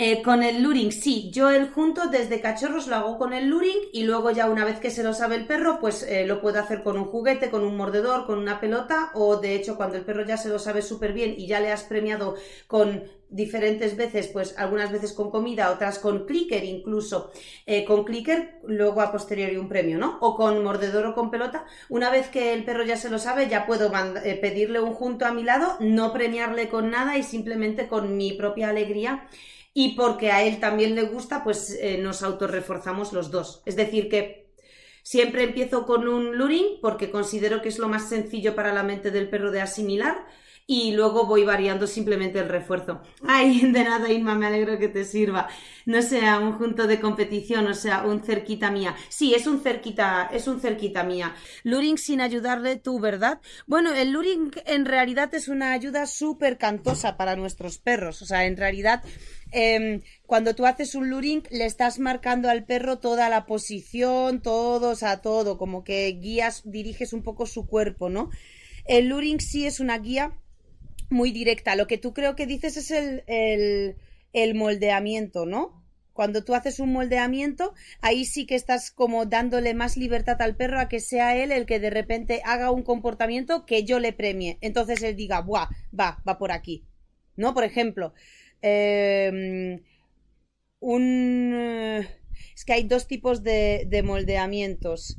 Eh, 0.00 0.22
con 0.22 0.44
el 0.44 0.62
luring, 0.62 0.92
sí, 0.92 1.28
yo 1.32 1.50
el 1.50 1.70
junto 1.70 2.06
desde 2.06 2.40
cachorros 2.40 2.86
lo 2.86 2.94
hago 2.94 3.18
con 3.18 3.32
el 3.32 3.48
luring 3.48 3.88
y 3.92 4.04
luego 4.04 4.30
ya 4.30 4.48
una 4.48 4.64
vez 4.64 4.78
que 4.78 4.92
se 4.92 5.02
lo 5.02 5.12
sabe 5.12 5.34
el 5.34 5.44
perro, 5.44 5.80
pues 5.80 6.04
eh, 6.04 6.24
lo 6.24 6.40
puedo 6.40 6.60
hacer 6.60 6.84
con 6.84 6.96
un 6.96 7.06
juguete, 7.06 7.50
con 7.50 7.64
un 7.64 7.76
mordedor, 7.76 8.24
con 8.24 8.38
una 8.38 8.60
pelota 8.60 9.10
o 9.14 9.38
de 9.38 9.56
hecho 9.56 9.76
cuando 9.76 9.96
el 9.96 10.04
perro 10.04 10.24
ya 10.24 10.36
se 10.36 10.50
lo 10.50 10.60
sabe 10.60 10.82
súper 10.82 11.12
bien 11.12 11.34
y 11.36 11.48
ya 11.48 11.58
le 11.58 11.72
has 11.72 11.82
premiado 11.82 12.36
con 12.68 13.10
diferentes 13.28 13.96
veces, 13.96 14.28
pues 14.28 14.56
algunas 14.56 14.92
veces 14.92 15.12
con 15.12 15.32
comida, 15.32 15.72
otras 15.72 15.98
con 15.98 16.26
clicker 16.26 16.62
incluso, 16.62 17.32
eh, 17.66 17.84
con 17.84 18.04
clicker, 18.04 18.60
luego 18.68 19.00
a 19.00 19.10
posteriori 19.10 19.56
un 19.56 19.68
premio, 19.68 19.98
¿no? 19.98 20.18
O 20.20 20.36
con 20.36 20.62
mordedor 20.62 21.06
o 21.06 21.14
con 21.16 21.32
pelota, 21.32 21.66
una 21.88 22.08
vez 22.08 22.28
que 22.28 22.52
el 22.52 22.64
perro 22.64 22.84
ya 22.84 22.96
se 22.96 23.10
lo 23.10 23.18
sabe, 23.18 23.48
ya 23.48 23.66
puedo 23.66 23.90
pedirle 24.40 24.78
un 24.78 24.92
junto 24.92 25.26
a 25.26 25.32
mi 25.32 25.42
lado, 25.42 25.76
no 25.80 26.12
premiarle 26.12 26.68
con 26.68 26.88
nada 26.88 27.18
y 27.18 27.24
simplemente 27.24 27.88
con 27.88 28.16
mi 28.16 28.34
propia 28.34 28.68
alegría 28.68 29.28
y 29.78 29.90
porque 29.90 30.32
a 30.32 30.42
él 30.42 30.58
también 30.58 30.96
le 30.96 31.02
gusta, 31.02 31.44
pues 31.44 31.70
eh, 31.80 31.98
nos 31.98 32.24
autorreforzamos 32.24 33.12
los 33.12 33.30
dos. 33.30 33.62
Es 33.64 33.76
decir, 33.76 34.08
que 34.08 34.50
siempre 35.04 35.44
empiezo 35.44 35.86
con 35.86 36.08
un 36.08 36.36
luring 36.36 36.80
porque 36.82 37.12
considero 37.12 37.62
que 37.62 37.68
es 37.68 37.78
lo 37.78 37.88
más 37.88 38.08
sencillo 38.08 38.56
para 38.56 38.74
la 38.74 38.82
mente 38.82 39.12
del 39.12 39.30
perro 39.30 39.52
de 39.52 39.60
asimilar 39.60 40.26
y 40.70 40.92
luego 40.92 41.24
voy 41.24 41.44
variando 41.44 41.86
simplemente 41.86 42.38
el 42.38 42.48
refuerzo. 42.50 43.00
Ay, 43.26 43.60
de 43.72 43.84
nada, 43.84 44.12
Inma, 44.12 44.34
me 44.34 44.46
alegro 44.46 44.78
que 44.78 44.88
te 44.88 45.02
sirva. 45.02 45.48
No 45.86 46.02
sea 46.02 46.38
un 46.38 46.52
junto 46.52 46.86
de 46.86 47.00
competición, 47.00 47.66
o 47.66 47.74
sea, 47.74 48.04
un 48.04 48.22
cerquita 48.22 48.70
mía. 48.70 48.94
Sí, 49.08 49.34
es 49.34 49.46
un 49.46 49.62
cerquita, 49.62 50.28
es 50.30 50.46
un 50.46 50.60
cerquita 50.60 51.04
mía. 51.04 51.34
Luring 51.64 51.96
sin 51.96 52.20
ayudarle 52.20 52.76
tú, 52.76 53.00
¿verdad? 53.00 53.40
Bueno, 53.66 53.94
el 53.94 54.10
luring 54.12 54.50
en 54.66 54.84
realidad 54.84 55.34
es 55.34 55.48
una 55.48 55.72
ayuda 55.72 56.04
súper 56.04 56.58
cantosa 56.58 57.16
para 57.16 57.34
nuestros 57.34 57.78
perros. 57.78 58.20
O 58.20 58.26
sea, 58.26 58.44
en 58.44 58.58
realidad 58.58 59.02
Em, 59.50 60.02
cuando 60.26 60.54
tú 60.54 60.66
haces 60.66 60.94
un 60.94 61.08
luring, 61.08 61.42
le 61.50 61.64
estás 61.64 61.98
marcando 61.98 62.50
al 62.50 62.66
perro 62.66 62.98
toda 62.98 63.30
la 63.30 63.46
posición, 63.46 64.42
todo, 64.42 64.90
o 64.90 64.94
sea, 64.94 65.22
todo, 65.22 65.56
como 65.56 65.84
que 65.84 66.08
guías, 66.20 66.60
diriges 66.66 67.14
un 67.14 67.22
poco 67.22 67.46
su 67.46 67.66
cuerpo, 67.66 68.10
¿no? 68.10 68.28
El 68.84 69.08
luring 69.08 69.40
sí 69.40 69.64
es 69.64 69.80
una 69.80 69.98
guía 69.98 70.36
muy 71.10 71.32
directa. 71.32 71.76
Lo 71.76 71.86
que 71.86 71.98
tú 71.98 72.12
creo 72.14 72.36
que 72.36 72.46
dices 72.46 72.76
es 72.76 72.90
el, 72.90 73.24
el, 73.26 73.96
el 74.32 74.54
moldeamiento, 74.54 75.46
¿no? 75.46 75.84
Cuando 76.12 76.44
tú 76.44 76.54
haces 76.54 76.80
un 76.80 76.92
moldeamiento, 76.92 77.74
ahí 78.00 78.24
sí 78.24 78.44
que 78.44 78.56
estás 78.56 78.90
como 78.90 79.26
dándole 79.26 79.72
más 79.74 79.96
libertad 79.96 80.42
al 80.42 80.56
perro 80.56 80.80
a 80.80 80.88
que 80.88 80.98
sea 80.98 81.36
él 81.36 81.52
el 81.52 81.64
que 81.64 81.78
de 81.78 81.90
repente 81.90 82.42
haga 82.44 82.72
un 82.72 82.82
comportamiento 82.82 83.64
que 83.66 83.84
yo 83.84 84.00
le 84.00 84.12
premie. 84.12 84.58
Entonces 84.60 85.02
él 85.02 85.14
diga, 85.14 85.40
¡buah! 85.42 85.68
Va, 85.98 86.20
va 86.26 86.38
por 86.38 86.50
aquí. 86.50 86.84
¿No? 87.36 87.54
Por 87.54 87.62
ejemplo, 87.62 88.14
Em, 88.62 89.80
un... 90.80 92.06
Es 92.54 92.64
que 92.64 92.72
hay 92.72 92.84
dos 92.84 93.06
tipos 93.06 93.42
de, 93.42 93.84
de 93.88 94.02
moldeamientos. 94.02 95.18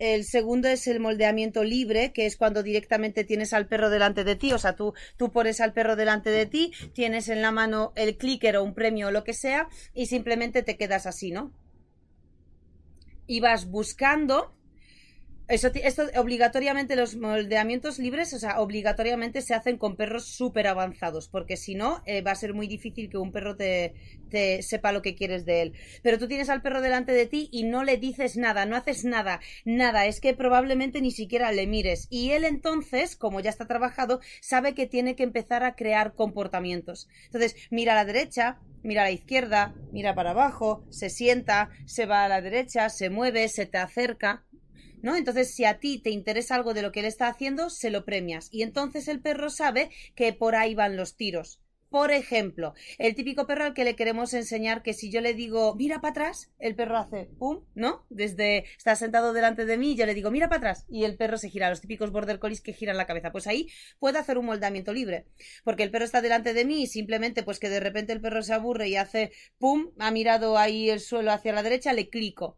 El 0.00 0.24
segundo 0.24 0.66
es 0.66 0.86
el 0.86 0.98
moldeamiento 0.98 1.62
libre, 1.62 2.10
que 2.12 2.24
es 2.24 2.38
cuando 2.38 2.62
directamente 2.62 3.22
tienes 3.22 3.52
al 3.52 3.68
perro 3.68 3.90
delante 3.90 4.24
de 4.24 4.34
ti. 4.34 4.50
O 4.54 4.58
sea, 4.58 4.74
tú, 4.74 4.94
tú 5.18 5.30
pones 5.30 5.60
al 5.60 5.74
perro 5.74 5.94
delante 5.94 6.30
de 6.30 6.46
ti, 6.46 6.72
tienes 6.94 7.28
en 7.28 7.42
la 7.42 7.52
mano 7.52 7.92
el 7.96 8.16
clicker 8.16 8.56
o 8.56 8.64
un 8.64 8.72
premio 8.72 9.08
o 9.08 9.10
lo 9.10 9.24
que 9.24 9.34
sea, 9.34 9.68
y 9.92 10.06
simplemente 10.06 10.62
te 10.62 10.78
quedas 10.78 11.06
así, 11.06 11.32
¿no? 11.32 11.52
Y 13.26 13.40
vas 13.40 13.66
buscando 13.66 14.54
eso, 15.50 15.68
esto 15.74 16.04
obligatoriamente 16.16 16.94
los 16.94 17.16
moldeamientos 17.16 17.98
libres, 17.98 18.32
o 18.34 18.38
sea, 18.38 18.60
obligatoriamente 18.60 19.42
se 19.42 19.54
hacen 19.54 19.78
con 19.78 19.96
perros 19.96 20.26
súper 20.26 20.68
avanzados, 20.68 21.28
porque 21.28 21.56
si 21.56 21.74
no, 21.74 22.02
eh, 22.06 22.22
va 22.22 22.30
a 22.30 22.36
ser 22.36 22.54
muy 22.54 22.68
difícil 22.68 23.10
que 23.10 23.18
un 23.18 23.32
perro 23.32 23.56
te, 23.56 23.94
te, 24.30 24.62
sepa 24.62 24.92
lo 24.92 25.02
que 25.02 25.16
quieres 25.16 25.44
de 25.44 25.62
él. 25.62 25.72
Pero 26.02 26.18
tú 26.18 26.28
tienes 26.28 26.48
al 26.48 26.62
perro 26.62 26.80
delante 26.80 27.12
de 27.12 27.26
ti 27.26 27.48
y 27.52 27.64
no 27.64 27.82
le 27.82 27.96
dices 27.96 28.36
nada, 28.36 28.64
no 28.64 28.76
haces 28.76 29.04
nada, 29.04 29.40
nada, 29.64 30.06
es 30.06 30.20
que 30.20 30.34
probablemente 30.34 31.00
ni 31.00 31.10
siquiera 31.10 31.50
le 31.50 31.66
mires. 31.66 32.06
Y 32.10 32.30
él 32.30 32.44
entonces, 32.44 33.16
como 33.16 33.40
ya 33.40 33.50
está 33.50 33.66
trabajado, 33.66 34.20
sabe 34.40 34.74
que 34.74 34.86
tiene 34.86 35.16
que 35.16 35.24
empezar 35.24 35.64
a 35.64 35.74
crear 35.74 36.14
comportamientos. 36.14 37.08
Entonces, 37.26 37.56
mira 37.70 37.92
a 37.92 37.96
la 37.96 38.04
derecha, 38.04 38.60
mira 38.82 39.02
a 39.02 39.06
la 39.06 39.10
izquierda, 39.10 39.74
mira 39.92 40.14
para 40.14 40.30
abajo, 40.30 40.84
se 40.90 41.10
sienta, 41.10 41.70
se 41.86 42.06
va 42.06 42.24
a 42.24 42.28
la 42.28 42.40
derecha, 42.40 42.88
se 42.88 43.10
mueve, 43.10 43.48
se 43.48 43.66
te 43.66 43.78
acerca, 43.78 44.44
¿no? 45.02 45.16
Entonces, 45.16 45.54
si 45.54 45.64
a 45.64 45.78
ti 45.78 45.98
te 45.98 46.10
interesa 46.10 46.54
algo 46.54 46.74
de 46.74 46.82
lo 46.82 46.92
que 46.92 47.00
él 47.00 47.06
está 47.06 47.28
haciendo, 47.28 47.70
se 47.70 47.90
lo 47.90 48.04
premias. 48.04 48.48
Y 48.50 48.62
entonces 48.62 49.08
el 49.08 49.20
perro 49.20 49.50
sabe 49.50 49.90
que 50.14 50.32
por 50.32 50.54
ahí 50.54 50.74
van 50.74 50.96
los 50.96 51.16
tiros. 51.16 51.60
Por 51.90 52.12
ejemplo, 52.12 52.74
el 52.98 53.16
típico 53.16 53.48
perro 53.48 53.64
al 53.64 53.74
que 53.74 53.82
le 53.82 53.96
queremos 53.96 54.32
enseñar 54.32 54.84
que 54.84 54.94
si 54.94 55.10
yo 55.10 55.20
le 55.20 55.34
digo, 55.34 55.74
mira 55.74 56.00
para 56.00 56.12
atrás, 56.12 56.52
el 56.60 56.76
perro 56.76 56.96
hace 56.96 57.28
pum, 57.36 57.64
¿no? 57.74 58.06
Desde 58.10 58.64
está 58.76 58.94
sentado 58.94 59.32
delante 59.32 59.64
de 59.64 59.76
mí 59.76 59.96
yo 59.96 60.06
le 60.06 60.14
digo, 60.14 60.30
mira 60.30 60.48
para 60.48 60.58
atrás, 60.58 60.86
y 60.88 61.02
el 61.02 61.16
perro 61.16 61.36
se 61.36 61.50
gira, 61.50 61.68
los 61.68 61.80
típicos 61.80 62.12
border 62.12 62.38
collies 62.38 62.60
que 62.60 62.72
giran 62.72 62.96
la 62.96 63.08
cabeza. 63.08 63.32
Pues 63.32 63.48
ahí 63.48 63.66
puede 63.98 64.18
hacer 64.18 64.38
un 64.38 64.46
moldamiento 64.46 64.92
libre, 64.92 65.26
porque 65.64 65.82
el 65.82 65.90
perro 65.90 66.04
está 66.04 66.22
delante 66.22 66.54
de 66.54 66.64
mí 66.64 66.82
y 66.82 66.86
simplemente, 66.86 67.42
pues 67.42 67.58
que 67.58 67.68
de 67.68 67.80
repente 67.80 68.12
el 68.12 68.20
perro 68.20 68.42
se 68.42 68.54
aburre 68.54 68.88
y 68.88 68.94
hace 68.94 69.32
pum, 69.58 69.90
ha 69.98 70.12
mirado 70.12 70.58
ahí 70.58 70.90
el 70.90 71.00
suelo 71.00 71.32
hacia 71.32 71.52
la 71.52 71.64
derecha, 71.64 71.92
le 71.92 72.08
clico. 72.08 72.56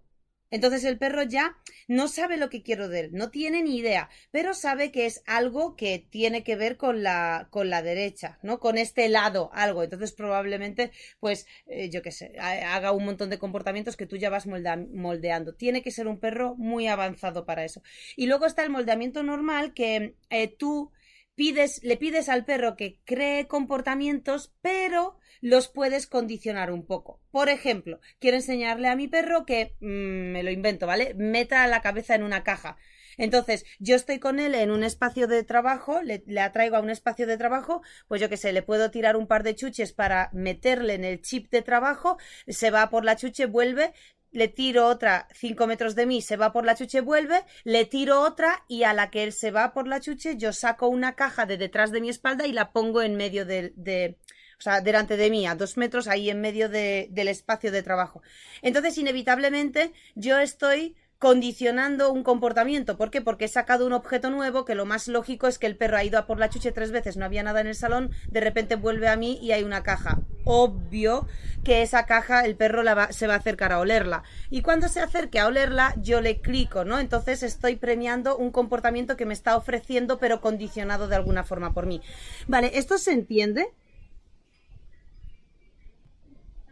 Entonces 0.53 0.85
el 0.85 0.99
perro 0.99 1.25
ya 1.25 1.57
no 1.89 2.07
sabe 2.07 2.37
lo 2.37 2.49
que 2.49 2.63
quiero 2.63 2.89
de 2.89 3.01
él, 3.01 3.11
no 3.13 3.31
tiene 3.31 3.63
ni 3.63 3.77
idea, 3.77 4.09
pero 4.31 4.55
sabe 4.55 4.93
que 4.93 5.07
es 5.07 5.23
algo 5.27 5.75
que 5.75 6.07
tiene 6.11 6.45
que 6.45 6.55
ver 6.55 6.77
con 6.77 7.03
la, 7.03 7.49
con 7.51 7.71
la 7.71 7.83
derecha, 7.83 8.39
¿no? 8.43 8.61
Con 8.61 8.79
este 8.79 9.09
lado, 9.09 9.51
algo. 9.53 9.83
Entonces 9.83 10.13
probablemente, 10.13 10.93
pues, 11.19 11.47
eh, 11.67 11.91
yo 11.91 12.03
qué 12.03 12.13
sé, 12.13 12.35
haga 12.39 12.93
un 12.93 13.05
montón 13.05 13.31
de 13.31 13.39
comportamientos 13.39 13.97
que 13.97 14.07
tú 14.07 14.17
ya 14.17 14.31
vas 14.31 14.47
moldeando. 14.47 15.55
Tiene 15.55 15.83
que 15.83 15.91
ser 15.91 16.07
un 16.07 16.21
perro 16.21 16.55
muy 16.57 16.87
avanzado 16.87 17.45
para 17.45 17.65
eso. 17.65 17.83
Y 18.17 18.27
luego 18.27 18.47
está 18.47 18.63
el 18.63 18.71
moldeamiento 18.71 19.23
normal 19.23 19.75
que 19.75 20.15
eh, 20.31 20.49
tú 20.49 20.93
le 21.37 21.97
pides 21.97 22.29
al 22.29 22.45
perro 22.45 22.77
que 22.77 22.99
cree 23.05 23.47
comportamientos, 23.47 24.53
pero 24.61 25.19
los 25.41 25.69
puedes 25.69 26.07
condicionar 26.07 26.71
un 26.71 26.87
poco. 26.87 27.21
Por 27.31 27.49
ejemplo, 27.49 28.01
quiero 28.21 28.37
enseñarle 28.37 28.89
a 28.89 28.97
mi 28.97 29.09
perro 29.09 29.45
que, 29.45 29.75
mm, 29.81 30.33
me 30.33 30.43
lo 30.43 30.51
invento, 30.51 30.87
¿vale? 30.87 31.15
Meta 31.15 31.67
la 31.67 31.83
cabeza 31.83 32.15
en 32.15 32.23
una 32.23 32.45
caja. 32.45 32.77
Entonces, 33.19 33.65
yo 33.79 33.97
estoy 33.97 34.19
con 34.19 34.41
él 34.41 34.55
en 34.55 34.71
un 34.71 34.85
espacio 34.85 35.27
de 35.27 35.43
trabajo, 35.43 36.01
le, 36.03 36.23
atraigo 36.41 36.77
a 36.77 36.81
un 36.81 36.91
espacio 36.91 37.27
de 37.27 37.37
trabajo, 37.37 37.83
pues 38.09 38.21
yo 38.21 38.29
qué 38.29 38.37
sé, 38.37 38.53
le 38.53 38.63
puedo 38.63 38.91
tirar 38.91 39.17
un 39.17 39.27
par 39.27 39.43
de 39.43 39.55
chuches 39.55 39.93
para 39.93 40.31
meterle 40.33 40.95
en 40.95 41.05
el 41.05 41.21
chip 41.21 41.51
de 41.51 41.63
trabajo, 41.63 42.19
se 42.47 42.71
va 42.71 42.89
por 42.89 43.05
la 43.05 43.17
chuche, 43.17 43.47
vuelve, 43.47 43.93
le 44.33 44.49
tiro 44.49 44.89
otra 44.89 45.29
cinco 45.35 45.67
metros 45.67 45.95
de 45.95 46.07
mí, 46.07 46.23
se 46.23 46.37
va 46.37 46.53
por 46.53 46.65
la 46.65 46.75
chuche, 46.75 47.01
vuelve, 47.01 47.45
le 47.65 47.85
tiro 47.85 48.21
otra 48.21 48.65
y 48.67 48.83
a 48.83 48.95
la 48.95 49.11
que 49.11 49.23
él 49.23 49.33
se 49.33 49.51
va 49.51 49.73
por 49.73 49.87
la 49.87 50.01
chuche, 50.01 50.37
yo 50.37 50.53
saco 50.53 50.89
una 50.89 51.15
caja 51.15 51.47
de 51.47 51.59
detrás 51.59 51.93
de 51.93 52.01
mi 52.01 52.09
espalda 52.09 52.47
y 52.47 52.53
la 52.53 52.73
pongo 52.73 53.03
en 53.03 53.17
medio 53.17 53.47
de, 53.47 54.17
o 54.59 54.63
sea, 54.63 54.81
delante 54.81 55.17
de 55.17 55.31
mí, 55.31 55.47
a 55.47 55.55
dos 55.55 55.77
metros, 55.77 56.09
ahí 56.09 56.31
en 56.31 56.41
medio 56.41 56.69
del 56.69 57.29
espacio 57.29 57.71
de 57.71 57.83
trabajo. 57.83 58.23
Entonces, 58.63 58.99
inevitablemente, 58.99 59.93
yo 60.15 60.39
estoy 60.39 60.97
condicionando 61.19 62.13
un 62.13 62.25
comportamiento. 62.25 62.97
¿Por 62.97 63.13
qué? 63.13 63.21
Porque 63.21 63.45
he 63.45 63.49
sacado 63.49 63.87
un 63.87 63.93
objeto 63.93 64.29
nuevo 64.31 64.65
que 64.65 64.75
lo 64.75 64.87
más 64.87 65.07
lógico 65.07 65.47
es 65.47 65.59
que 65.59 65.69
el 65.69 65.77
perro 65.77 65.97
ha 65.97 66.03
ido 66.03 66.19
a 66.19 66.27
por 66.27 66.41
la 66.41 66.49
chuche 66.49 66.73
tres 66.73 66.91
veces, 66.91 67.17
no 67.17 67.25
había 67.25 67.45
nada 67.45 67.61
en 67.61 67.69
el 67.69 67.77
salón, 67.77 68.11
de 68.29 68.41
repente 68.41 68.75
vuelve 68.75 69.07
a 69.07 69.17
mí 69.17 69.39
y 69.41 69.53
hay 69.53 69.63
una 69.63 69.85
caja. 69.85 70.23
Obvio 70.45 71.27
que 71.65 71.83
esa 71.83 72.07
caja 72.07 72.45
el 72.45 72.57
perro 72.57 72.83
se 73.11 73.27
va 73.27 73.35
a 73.35 73.37
acercar 73.37 73.73
a 73.73 73.79
olerla. 73.79 74.25
Y 74.51 74.63
cuando 74.63 74.89
se 74.89 75.01
acerque 75.01 75.39
a 75.39 75.47
olerla, 75.47 75.95
yo 75.99 76.21
le 76.21 76.41
clico, 76.41 76.85
¿no? 76.85 76.99
Entonces 76.99 77.43
estoy 77.43 77.77
premiando 77.77 78.37
un 78.37 78.51
comportamiento 78.51 79.17
que 79.17 79.27
me 79.27 79.35
está 79.35 79.57
ofreciendo, 79.57 80.19
pero 80.19 80.41
condicionado 80.41 81.09
de 81.09 81.17
alguna 81.17 81.45
forma 81.45 81.73
por 81.73 81.87
mí. 81.87 82.03
Vale, 82.49 82.73
¿esto 82.75 82.99
se 82.99 83.13
entiende? 83.13 83.69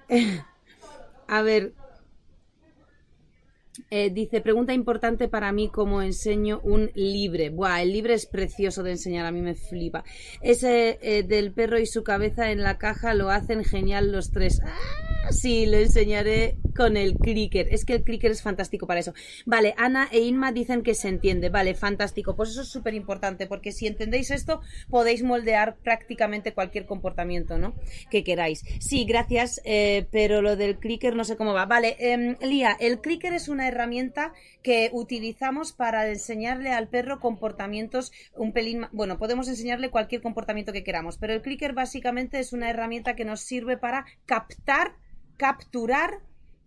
A 1.28 1.42
ver, 1.42 1.72
eh, 3.90 4.10
dice, 4.10 4.40
pregunta 4.40 4.72
importante 4.72 5.28
para 5.28 5.52
mí 5.52 5.70
cómo 5.72 6.02
enseño 6.02 6.60
un 6.62 6.90
libre. 6.94 7.50
Buah, 7.50 7.82
el 7.82 7.92
libre 7.92 8.14
es 8.14 8.26
precioso 8.26 8.82
de 8.82 8.92
enseñar, 8.92 9.26
a 9.26 9.32
mí 9.32 9.40
me 9.40 9.54
flipa. 9.54 10.04
Ese 10.42 10.98
eh, 11.02 11.22
del 11.22 11.52
perro 11.52 11.78
y 11.78 11.86
su 11.86 12.02
cabeza 12.02 12.50
en 12.50 12.62
la 12.62 12.78
caja 12.78 13.14
lo 13.14 13.30
hacen 13.30 13.64
genial 13.64 14.12
los 14.12 14.30
tres. 14.30 14.60
¡Ah! 14.64 15.30
Sí, 15.30 15.66
lo 15.66 15.76
enseñaré 15.76 16.56
con 16.74 16.96
el 16.96 17.14
clicker. 17.14 17.68
Es 17.70 17.84
que 17.84 17.94
el 17.94 18.02
clicker 18.02 18.30
es 18.30 18.42
fantástico 18.42 18.86
para 18.86 19.00
eso. 19.00 19.12
Vale, 19.46 19.74
Ana 19.76 20.08
e 20.10 20.20
Inma 20.20 20.50
dicen 20.50 20.82
que 20.82 20.94
se 20.94 21.08
entiende. 21.08 21.48
Vale, 21.48 21.74
fantástico. 21.74 22.34
Pues 22.34 22.50
eso 22.50 22.62
es 22.62 22.68
súper 22.68 22.94
importante, 22.94 23.46
porque 23.46 23.72
si 23.72 23.86
entendéis 23.86 24.30
esto, 24.30 24.60
podéis 24.88 25.22
moldear 25.22 25.76
prácticamente 25.76 26.52
cualquier 26.52 26.86
comportamiento, 26.86 27.58
¿no? 27.58 27.74
Que 28.10 28.24
queráis. 28.24 28.64
Sí, 28.80 29.04
gracias, 29.04 29.60
eh, 29.64 30.06
pero 30.10 30.42
lo 30.42 30.56
del 30.56 30.78
clicker 30.78 31.14
no 31.14 31.24
sé 31.24 31.36
cómo 31.36 31.52
va. 31.52 31.66
Vale, 31.66 31.96
eh, 31.98 32.36
Lía, 32.40 32.76
el 32.80 33.00
clicker 33.00 33.32
es 33.32 33.48
una 33.48 33.69
herramienta 33.70 34.32
que 34.62 34.90
utilizamos 34.92 35.72
para 35.72 36.08
enseñarle 36.08 36.70
al 36.70 36.88
perro 36.88 37.18
comportamientos 37.18 38.12
un 38.36 38.52
pelín 38.52 38.86
bueno 38.92 39.18
podemos 39.18 39.48
enseñarle 39.48 39.90
cualquier 39.90 40.22
comportamiento 40.22 40.72
que 40.72 40.84
queramos 40.84 41.18
pero 41.18 41.32
el 41.32 41.42
clicker 41.42 41.72
básicamente 41.72 42.38
es 42.38 42.52
una 42.52 42.70
herramienta 42.70 43.16
que 43.16 43.24
nos 43.24 43.40
sirve 43.40 43.76
para 43.76 44.04
captar 44.26 44.96
capturar 45.36 46.20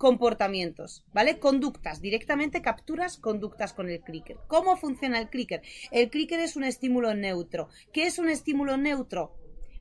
comportamientos, 0.04 1.06
¿vale? 1.14 1.40
Conductas, 1.40 2.02
directamente 2.02 2.62
capturas 2.62 3.18
conductas 3.18 3.72
con 3.72 3.90
el 3.90 4.02
clicker. 4.02 4.38
¿Cómo 4.48 4.76
funciona 4.76 5.18
el 5.18 5.30
clicker? 5.30 5.62
El 5.92 6.10
clicker 6.10 6.42
es 6.42 6.58
un 6.58 6.66
estímulo 6.66 7.14
neutro. 7.14 7.70
¿Qué 7.94 8.08
es 8.08 8.20
un 8.20 8.28
estímulo 8.28 8.76
neutro? 8.76 9.34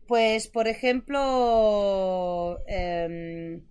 Pues, 0.06 0.46
por 0.46 0.68
ejemplo, 0.68 2.58
em, 2.68 3.62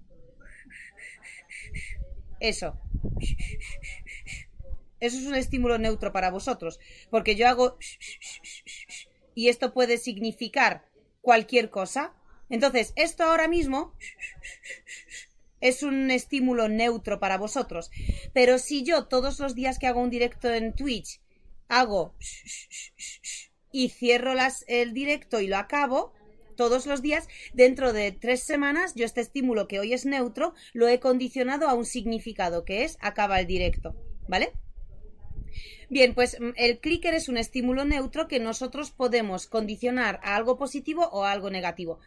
eso. 2.41 2.77
Eso 4.99 5.17
es 5.17 5.25
un 5.25 5.35
estímulo 5.35 5.77
neutro 5.79 6.13
para 6.13 6.29
vosotros, 6.29 6.79
porque 7.09 7.35
yo 7.35 7.47
hago 7.47 7.77
y 9.33 9.49
esto 9.49 9.73
puede 9.73 9.97
significar 9.97 10.85
cualquier 11.21 11.69
cosa. 11.69 12.13
Entonces, 12.49 12.93
esto 12.95 13.23
ahora 13.23 13.47
mismo 13.47 13.95
es 15.61 15.83
un 15.83 16.11
estímulo 16.11 16.67
neutro 16.67 17.19
para 17.19 17.37
vosotros. 17.37 17.89
Pero 18.33 18.59
si 18.59 18.83
yo 18.83 19.05
todos 19.05 19.39
los 19.39 19.55
días 19.55 19.79
que 19.79 19.87
hago 19.87 20.01
un 20.01 20.09
directo 20.09 20.53
en 20.53 20.75
Twitch 20.75 21.21
hago 21.69 22.15
y 23.71 23.89
cierro 23.89 24.33
el 24.67 24.93
directo 24.93 25.39
y 25.39 25.47
lo 25.47 25.57
acabo, 25.57 26.13
todos 26.61 26.85
los 26.85 27.01
días, 27.01 27.27
dentro 27.55 27.91
de 27.91 28.11
tres 28.11 28.43
semanas, 28.43 28.93
yo 28.93 29.03
este 29.03 29.19
estímulo 29.19 29.67
que 29.67 29.79
hoy 29.79 29.93
es 29.93 30.05
neutro, 30.05 30.53
lo 30.73 30.87
he 30.87 30.99
condicionado 30.99 31.67
a 31.67 31.73
un 31.73 31.85
significado, 31.85 32.65
que 32.65 32.83
es 32.83 32.99
acaba 33.01 33.39
el 33.39 33.47
directo, 33.47 33.95
¿vale? 34.27 34.51
Bien, 35.89 36.13
pues 36.13 36.39
mm, 36.39 36.51
el 36.57 36.77
clicker 36.77 37.15
es 37.15 37.29
un 37.29 37.37
estímulo 37.37 37.83
neutro 37.83 38.27
que 38.27 38.39
nosotros 38.39 38.91
podemos 38.91 39.47
condicionar 39.47 40.19
a 40.21 40.35
algo 40.35 40.59
positivo 40.59 41.09
o 41.11 41.23
a 41.23 41.31
algo 41.31 41.49
negativo. 41.49 41.97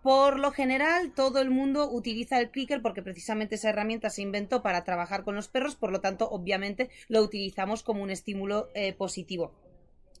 Por 0.00 0.38
lo 0.38 0.52
general, 0.52 1.12
todo 1.12 1.40
el 1.40 1.50
mundo 1.50 1.90
utiliza 1.90 2.38
el 2.38 2.52
clicker 2.52 2.82
porque 2.82 3.02
precisamente 3.02 3.56
esa 3.56 3.70
herramienta 3.70 4.10
se 4.10 4.22
inventó 4.22 4.62
para 4.62 4.84
trabajar 4.84 5.24
con 5.24 5.34
los 5.34 5.48
perros, 5.48 5.74
por 5.74 5.90
lo 5.90 6.00
tanto, 6.00 6.30
obviamente, 6.30 6.88
lo 7.08 7.20
utilizamos 7.20 7.82
como 7.82 8.04
un 8.04 8.10
estímulo 8.10 8.70
eh, 8.74 8.92
positivo. 8.92 9.63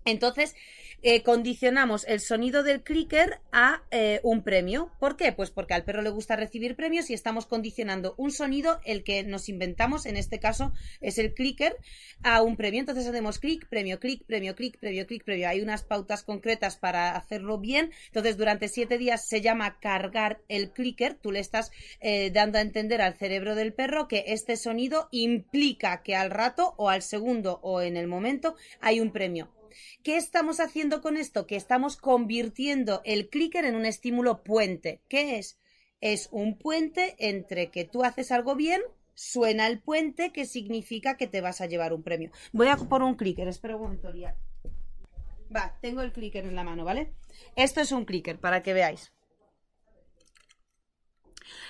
Entonces, 0.04 0.54
eh, 1.06 1.22
condicionamos 1.22 2.06
el 2.08 2.18
sonido 2.20 2.62
del 2.62 2.82
clicker 2.82 3.38
a 3.52 3.82
eh, 3.90 4.20
un 4.22 4.42
premio. 4.42 4.90
¿Por 4.98 5.18
qué? 5.18 5.32
Pues 5.32 5.50
porque 5.50 5.74
al 5.74 5.84
perro 5.84 6.00
le 6.00 6.08
gusta 6.08 6.34
recibir 6.34 6.76
premios 6.76 7.10
y 7.10 7.14
estamos 7.14 7.44
condicionando 7.44 8.14
un 8.16 8.30
sonido, 8.30 8.80
el 8.86 9.04
que 9.04 9.22
nos 9.22 9.50
inventamos, 9.50 10.06
en 10.06 10.16
este 10.16 10.38
caso 10.40 10.72
es 11.02 11.18
el 11.18 11.34
clicker, 11.34 11.76
a 12.22 12.40
un 12.40 12.56
premio. 12.56 12.80
Entonces 12.80 13.06
hacemos 13.06 13.38
clic, 13.38 13.68
premio, 13.68 14.00
clic, 14.00 14.24
premio, 14.24 14.54
clic, 14.54 14.78
premio, 14.78 15.06
clic, 15.06 15.24
premio. 15.24 15.46
Hay 15.46 15.60
unas 15.60 15.82
pautas 15.82 16.22
concretas 16.22 16.78
para 16.78 17.14
hacerlo 17.16 17.58
bien. 17.58 17.92
Entonces, 18.06 18.38
durante 18.38 18.68
siete 18.68 18.96
días 18.96 19.28
se 19.28 19.42
llama 19.42 19.78
cargar 19.80 20.40
el 20.48 20.70
clicker. 20.70 21.14
Tú 21.14 21.32
le 21.32 21.40
estás 21.40 21.70
eh, 22.00 22.30
dando 22.30 22.56
a 22.56 22.62
entender 22.62 23.02
al 23.02 23.18
cerebro 23.18 23.54
del 23.54 23.74
perro 23.74 24.08
que 24.08 24.24
este 24.28 24.56
sonido 24.56 25.08
implica 25.10 26.02
que 26.02 26.16
al 26.16 26.30
rato 26.30 26.74
o 26.78 26.88
al 26.88 27.02
segundo 27.02 27.60
o 27.62 27.82
en 27.82 27.98
el 27.98 28.06
momento 28.06 28.54
hay 28.80 29.00
un 29.00 29.12
premio. 29.12 29.53
¿Qué 30.02 30.16
estamos 30.16 30.60
haciendo 30.60 31.00
con 31.00 31.16
esto? 31.16 31.46
Que 31.46 31.56
estamos 31.56 31.96
convirtiendo 31.96 33.00
el 33.04 33.28
clicker 33.28 33.64
en 33.64 33.76
un 33.76 33.86
estímulo 33.86 34.42
puente. 34.42 35.02
¿Qué 35.08 35.38
es? 35.38 35.58
Es 36.00 36.28
un 36.32 36.58
puente 36.58 37.16
entre 37.18 37.70
que 37.70 37.84
tú 37.84 38.04
haces 38.04 38.30
algo 38.30 38.54
bien, 38.54 38.82
suena 39.14 39.66
el 39.66 39.80
puente, 39.80 40.32
que 40.32 40.44
significa 40.44 41.16
que 41.16 41.26
te 41.26 41.40
vas 41.40 41.60
a 41.60 41.66
llevar 41.66 41.92
un 41.92 42.02
premio. 42.02 42.30
Voy 42.52 42.68
a 42.68 42.76
por 42.76 43.02
un 43.02 43.14
clicker, 43.14 43.48
espero 43.48 43.76
un 43.76 43.82
momento, 43.82 44.12
Va, 45.54 45.78
tengo 45.80 46.02
el 46.02 46.12
clicker 46.12 46.44
en 46.44 46.56
la 46.56 46.64
mano, 46.64 46.84
¿vale? 46.84 47.12
Esto 47.54 47.80
es 47.80 47.92
un 47.92 48.04
clicker, 48.04 48.38
para 48.38 48.62
que 48.62 48.74
veáis. 48.74 49.12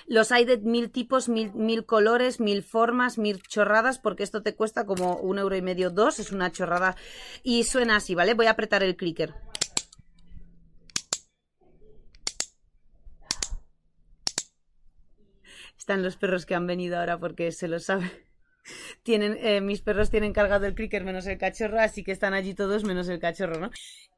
Los 0.07 0.31
hay 0.31 0.45
de 0.45 0.57
mil 0.57 0.91
tipos, 0.91 1.29
mil, 1.29 1.85
colores, 1.85 2.39
mil 2.39 2.63
formas, 2.63 3.17
mil 3.17 3.41
chorradas, 3.41 3.99
porque 3.99 4.23
esto 4.23 4.43
te 4.43 4.55
cuesta 4.55 4.85
como 4.85 5.17
un 5.17 5.39
euro 5.39 5.55
y 5.55 5.61
medio, 5.61 5.89
dos, 5.89 6.19
es 6.19 6.31
una 6.31 6.51
chorrada. 6.51 6.95
Y 7.43 7.63
suena 7.63 7.97
así, 7.97 8.15
¿vale? 8.15 8.33
Voy 8.33 8.47
a 8.47 8.51
apretar 8.51 8.83
el 8.83 8.95
clicker. 8.95 9.33
Están 15.77 16.01
los 16.01 16.17
perros 16.17 16.45
que 16.45 16.55
han 16.55 16.65
venido 16.65 16.97
ahora 16.97 17.19
porque 17.19 17.51
se 17.51 17.67
lo 17.67 17.79
saben. 17.79 18.11
Tienen, 19.03 19.37
eh, 19.41 19.61
mis 19.61 19.81
perros 19.81 20.09
tienen 20.09 20.33
cargado 20.33 20.65
el 20.65 20.75
clicker 20.75 21.03
menos 21.03 21.27
el 21.27 21.37
cachorro, 21.37 21.79
así 21.79 22.03
que 22.03 22.11
están 22.11 22.33
allí 22.33 22.53
todos 22.53 22.83
menos 22.83 23.07
el 23.09 23.19
cachorro, 23.19 23.59
¿no? 23.59 23.71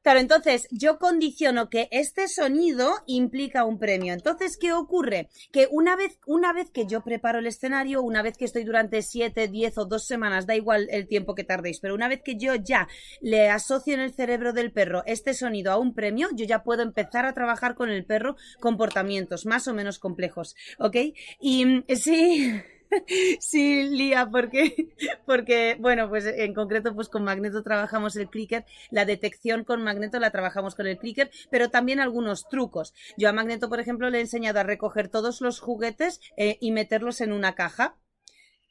Claro, 0.07 0.21
entonces 0.21 0.69
yo 0.71 0.99
condiciono 0.99 1.69
que 1.69 1.89
este 1.91 2.29
sonido 2.29 2.93
implica 3.07 3.65
un 3.65 3.77
premio. 3.77 4.13
Entonces, 4.13 4.57
¿qué 4.57 4.71
ocurre? 4.71 5.27
Que 5.51 5.67
una 5.69 5.97
vez, 5.97 6.17
una 6.25 6.53
vez 6.53 6.71
que 6.71 6.85
yo 6.85 7.03
preparo 7.03 7.39
el 7.39 7.47
escenario, 7.47 8.01
una 8.01 8.21
vez 8.21 8.37
que 8.37 8.45
estoy 8.45 8.63
durante 8.63 9.01
7, 9.01 9.49
10 9.49 9.77
o 9.79 9.85
2 9.85 10.07
semanas, 10.07 10.47
da 10.47 10.55
igual 10.55 10.87
el 10.91 11.09
tiempo 11.09 11.35
que 11.35 11.43
tardéis, 11.43 11.81
pero 11.81 11.93
una 11.93 12.07
vez 12.07 12.21
que 12.23 12.37
yo 12.37 12.55
ya 12.55 12.87
le 13.19 13.49
asocio 13.49 13.95
en 13.95 13.99
el 13.99 14.13
cerebro 14.13 14.53
del 14.53 14.71
perro 14.71 15.03
este 15.05 15.33
sonido 15.33 15.73
a 15.73 15.77
un 15.77 15.93
premio, 15.93 16.29
yo 16.33 16.45
ya 16.45 16.63
puedo 16.63 16.83
empezar 16.83 17.25
a 17.25 17.33
trabajar 17.33 17.75
con 17.75 17.89
el 17.89 18.05
perro 18.05 18.37
comportamientos 18.61 19.45
más 19.45 19.67
o 19.67 19.73
menos 19.73 19.99
complejos, 19.99 20.55
¿ok? 20.79 20.95
Y 21.41 21.65
mm, 21.65 21.83
sí. 21.95 22.61
Sí, 23.39 23.83
Lía, 23.83 24.29
porque, 24.31 24.89
porque, 25.25 25.77
bueno, 25.79 26.09
pues 26.09 26.25
en 26.25 26.53
concreto, 26.53 26.93
pues 26.95 27.09
con 27.09 27.23
Magneto 27.23 27.63
trabajamos 27.63 28.15
el 28.15 28.29
clicker, 28.29 28.65
la 28.91 29.05
detección 29.05 29.63
con 29.63 29.83
Magneto 29.83 30.19
la 30.19 30.31
trabajamos 30.31 30.75
con 30.75 30.88
el 30.88 30.97
clicker, 30.97 31.31
pero 31.49 31.69
también 31.69 31.99
algunos 31.99 32.47
trucos. 32.47 32.93
Yo 33.17 33.29
a 33.29 33.33
Magneto, 33.33 33.69
por 33.69 33.79
ejemplo, 33.79 34.09
le 34.09 34.19
he 34.19 34.21
enseñado 34.21 34.59
a 34.59 34.63
recoger 34.63 35.09
todos 35.09 35.41
los 35.41 35.59
juguetes 35.59 36.19
eh, 36.38 36.57
y 36.59 36.71
meterlos 36.71 37.21
en 37.21 37.31
una 37.31 37.55
caja. 37.55 37.97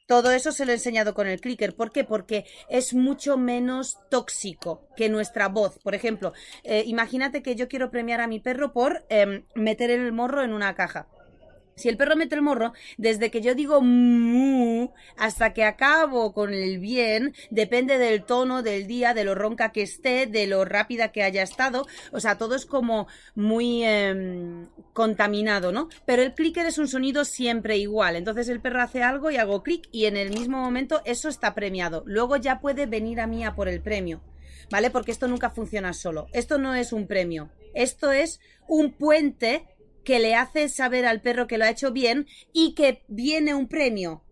Todo 0.07 0.31
eso 0.31 0.53
se 0.53 0.64
lo 0.64 0.71
he 0.71 0.75
enseñado 0.77 1.14
con 1.14 1.27
el 1.27 1.41
clicker. 1.41 1.75
¿Por 1.75 1.91
qué? 1.91 2.05
Porque 2.05 2.45
es 2.69 2.95
mucho 2.95 3.37
menos 3.37 3.99
tóxico 4.09 4.87
que 4.97 5.09
nuestra 5.09 5.49
voz. 5.49 5.81
Por 5.81 5.97
ejemplo, 5.97 6.33
eh, 6.62 6.85
imagínate 6.87 7.43
que 7.43 7.57
yo 7.57 7.67
quiero 7.67 7.91
premiar 7.91 8.21
a 8.21 8.29
mi 8.29 8.39
perro 8.39 8.73
por 8.73 9.05
em, 9.09 9.47
meter 9.57 9.91
el 9.91 10.12
morro 10.12 10.45
en 10.45 10.53
una 10.53 10.77
caja. 10.77 11.09
Si 11.79 11.91
el 11.91 11.99
perro 11.99 12.16
mete 12.16 12.35
el 12.35 12.41
morro, 12.41 12.72
desde 12.97 13.31
que 13.31 13.43
yo 13.43 13.55
digo 13.55 13.83
mu 13.83 14.95
hasta 15.18 15.53
que 15.53 15.62
acabo 15.62 16.33
con 16.33 16.55
el 16.55 16.79
bien, 16.79 17.35
depende 17.51 17.99
del 17.99 18.24
tono 18.24 18.62
del 18.62 18.87
día, 18.87 19.12
de 19.12 19.24
lo 19.24 19.35
ronca 19.35 19.72
que 19.72 19.83
esté, 19.83 20.24
de 20.24 20.47
lo 20.47 20.64
rápida 20.64 21.12
que 21.12 21.22
haya 21.22 21.43
estado. 21.43 21.87
O 22.12 22.20
sea, 22.20 22.39
todo 22.39 22.55
es 22.55 22.64
como 22.64 23.09
muy 23.35 23.85
em, 23.85 24.68
contaminado, 24.95 25.70
¿no? 25.70 25.91
Pero 26.07 26.22
el 26.22 26.33
clicker 26.33 26.64
es 26.64 26.79
un 26.79 26.89
sonido 26.89 27.27
siempre 27.27 27.77
igual. 27.77 28.16
Entonces 28.16 28.49
el 28.49 28.61
perro 28.61 28.81
hace 28.81 29.03
algo 29.03 29.31
y 29.31 29.37
hago 29.37 29.62
clic 29.62 29.87
y 29.93 30.07
en 30.07 30.16
el 30.16 30.31
mismo 30.31 30.57
momento 30.57 31.03
eso 31.05 31.29
está 31.29 31.55
premiado. 31.55 32.05
Luego 32.07 32.37
ya 32.37 32.59
puede 32.59 32.87
venir 32.87 33.20
a 33.20 33.27
mí 33.27 33.45
a 33.45 33.55
por 33.55 33.68
el 33.68 33.83
premio. 33.83 34.22
¿Vale? 34.70 34.91
Porque 34.91 35.12
esto 35.12 35.29
nunca 35.29 35.51
funciona 35.51 35.93
solo. 35.93 36.27
Esto 36.33 36.57
no 36.57 36.74
es 36.74 36.95
un 36.95 37.07
premio. 37.07 37.51
Esto 37.74 38.11
es 38.11 38.41
un 38.66 38.93
puente 38.93 39.76
que 40.07 40.21
le 40.21 40.37
hace 40.37 40.69
saber 40.69 41.05
al 41.05 41.21
perro 41.21 41.49
que 41.49 41.59
lo 41.59 41.65
ha 41.65 41.71
hecho 41.71 41.91
bien 41.91 42.29
y 42.53 42.75
que 42.75 43.03
viene 43.09 43.55
un 43.55 43.67
premio. 43.67 44.23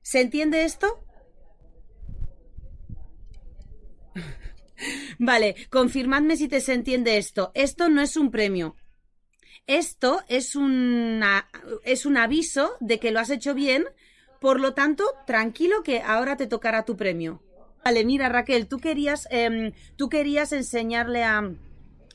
¿Se 0.00 0.20
entiende 0.20 0.64
esto? 0.64 1.04
vale, 5.18 5.56
confirmadme 5.70 6.36
si 6.36 6.46
te 6.46 6.60
se 6.60 6.74
entiende 6.74 7.18
esto. 7.18 7.50
Esto 7.54 7.88
no 7.88 8.00
es 8.00 8.16
un 8.16 8.30
premio. 8.30 8.76
Esto 9.66 10.22
es, 10.28 10.54
una, 10.54 11.48
es 11.84 12.06
un 12.06 12.16
aviso 12.16 12.76
de 12.78 13.00
que 13.00 13.10
lo 13.10 13.18
has 13.18 13.30
hecho 13.30 13.54
bien, 13.54 13.84
por 14.40 14.60
lo 14.60 14.72
tanto, 14.72 15.04
tranquilo 15.26 15.82
que 15.82 16.00
ahora 16.00 16.36
te 16.36 16.46
tocará 16.46 16.84
tu 16.84 16.96
premio. 16.96 17.42
Vale, 17.84 18.04
mira 18.04 18.28
Raquel, 18.28 18.68
tú 18.68 18.78
querías, 18.78 19.26
em, 19.32 19.72
tú 19.96 20.08
querías 20.08 20.52
enseñarle 20.52 21.24
a, 21.24 21.42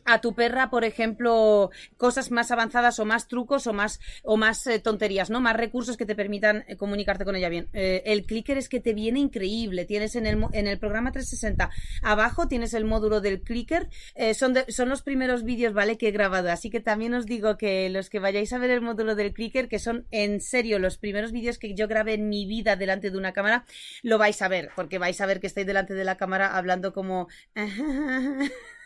a 0.08 0.22
tu 0.22 0.34
perra, 0.34 0.70
por 0.70 0.86
ejemplo, 0.86 1.70
cosas 1.98 2.32
más 2.32 2.50
avanzadas 2.50 2.98
o 3.00 3.06
más 3.06 3.28
trucos 3.28 3.68
o 3.68 3.74
más, 3.74 4.00
o 4.24 4.38
más 4.38 4.66
eh, 4.66 4.80
tonterías, 4.80 5.30
¿no? 5.30 5.42
Más 5.42 5.56
recursos 5.56 5.98
que 5.98 6.06
te 6.06 6.16
permitan 6.16 6.64
eh, 6.68 6.78
comunicarte 6.78 7.26
con 7.26 7.36
ella 7.36 7.50
bien. 7.50 7.68
Eh, 7.74 8.04
el 8.06 8.26
clicker 8.26 8.58
es 8.58 8.70
que 8.70 8.80
te 8.80 8.94
viene 8.94 9.20
increíble. 9.20 9.86
Tienes 9.86 10.16
en 10.16 10.26
el, 10.26 10.46
en 10.54 10.68
el 10.68 10.80
programa 10.80 11.12
360 11.12 11.70
abajo 12.02 12.48
tienes 12.48 12.74
el 12.74 12.86
módulo 12.86 13.20
del 13.20 13.42
clicker. 13.42 13.90
son, 14.34 14.56
son 14.70 14.90
los 14.90 15.02
primeros 15.02 15.44
vídeos, 15.44 15.74
¿vale? 15.74 15.98
Que 15.98 16.08
he 16.08 16.12
grabado. 16.12 16.50
Así 16.52 16.70
que 16.70 16.80
también 16.80 17.14
os 17.14 17.26
digo 17.26 17.58
que 17.58 17.90
los 17.90 18.10
que 18.10 18.20
vayáis 18.20 18.54
a 18.54 18.58
ver 18.58 18.72
el 18.72 18.82
módulo 18.82 19.16
del 19.16 19.34
clicker, 19.34 19.68
que 19.68 19.80
son 19.80 20.08
en 20.12 20.40
serio 20.40 20.80
los 20.80 20.98
primeros 20.98 21.34
vídeos 21.34 21.60
que 21.60 21.74
yo 21.76 21.88
grabé 21.90 22.14
en 22.14 22.30
mi 22.30 22.46
vida 22.46 22.78
delante 22.78 23.12
de 23.12 23.18
una 23.18 23.34
cámara, 23.34 23.66
lo 24.04 24.18
vais 24.18 24.42
a 24.42 24.48
ver, 24.48 24.70
porque 24.76 25.00
vais 25.00 25.20
a 25.20 25.26
ver 25.26 25.42
que 25.42 25.48
estoy 25.48 25.66
delante 25.66 25.94
de 25.94 26.06
la 26.06 26.16
cámara 26.16 26.56
hablando 26.56 26.94
como... 26.94 27.28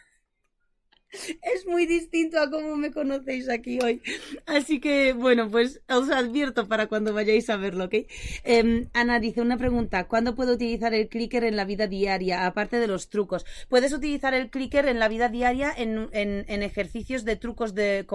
es 1.11 1.65
muy 1.67 1.85
distinto 1.85 2.39
a 2.39 2.49
cómo 2.49 2.75
me 2.77 2.91
conocéis 2.91 3.49
aquí 3.49 3.79
hoy. 3.83 4.01
Así 4.45 4.79
que, 4.79 5.13
bueno, 5.13 5.49
pues 5.49 5.81
os 5.89 6.09
advierto 6.09 6.67
para 6.67 6.87
cuando 6.87 7.13
vayáis 7.13 7.49
a 7.49 7.57
verlo, 7.57 7.85
¿ok? 7.85 7.95
Em, 8.43 8.87
Ana 8.93 9.19
dice 9.19 9.41
una 9.41 9.57
pregunta, 9.57 10.07
¿cuándo 10.07 10.35
puedo 10.35 10.53
utilizar 10.53 10.93
el 10.93 11.09
clicker 11.09 11.43
en 11.43 11.55
la 11.55 11.65
vida 11.65 11.87
diaria, 11.87 12.45
aparte 12.45 12.79
de 12.79 12.87
los 12.87 13.09
trucos? 13.09 13.45
Puedes 13.67 13.93
utilizar 13.93 14.33
el 14.33 14.49
clicker 14.49 14.87
en 14.87 14.99
la 14.99 15.09
vida 15.09 15.29
diaria 15.29 15.73
en, 15.75 16.09
en, 16.13 16.63
ejercicios 16.63 17.25
de 17.25 17.35
trucos 17.35 17.73
de, 17.73 18.05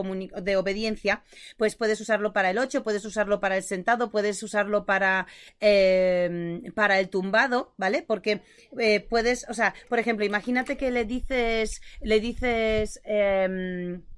de 0.43 0.57
obediencia, 0.57 1.23
pues 1.57 1.77
puedes 1.77 2.01
usarlo 2.01 2.33
para 2.33 2.51
el 2.51 2.59
8, 2.59 2.83
puedes 2.83 3.05
usarlo 3.05 3.41
para 3.41 3.57
el 3.57 3.63
sentado, 3.63 4.11
puedes 4.11 4.43
usarlo 4.43 4.87
para, 4.87 5.27
em, 5.61 6.63
para 6.75 6.99
el 7.01 7.09
tumbado, 7.09 7.75
¿vale? 7.77 8.03
Porque 8.03 8.43
eh, 8.79 9.01
puedes, 9.01 9.47
o 9.49 9.55
sea, 9.55 9.75
por 9.89 9.99
ejemplo, 9.99 10.25
imagínate 10.25 10.77
que 10.77 10.91
le 10.91 11.05
dices, 11.05 11.81
le 12.01 12.21
dices 12.21 12.86
Um. 13.05 13.05
eh, 13.05 14.16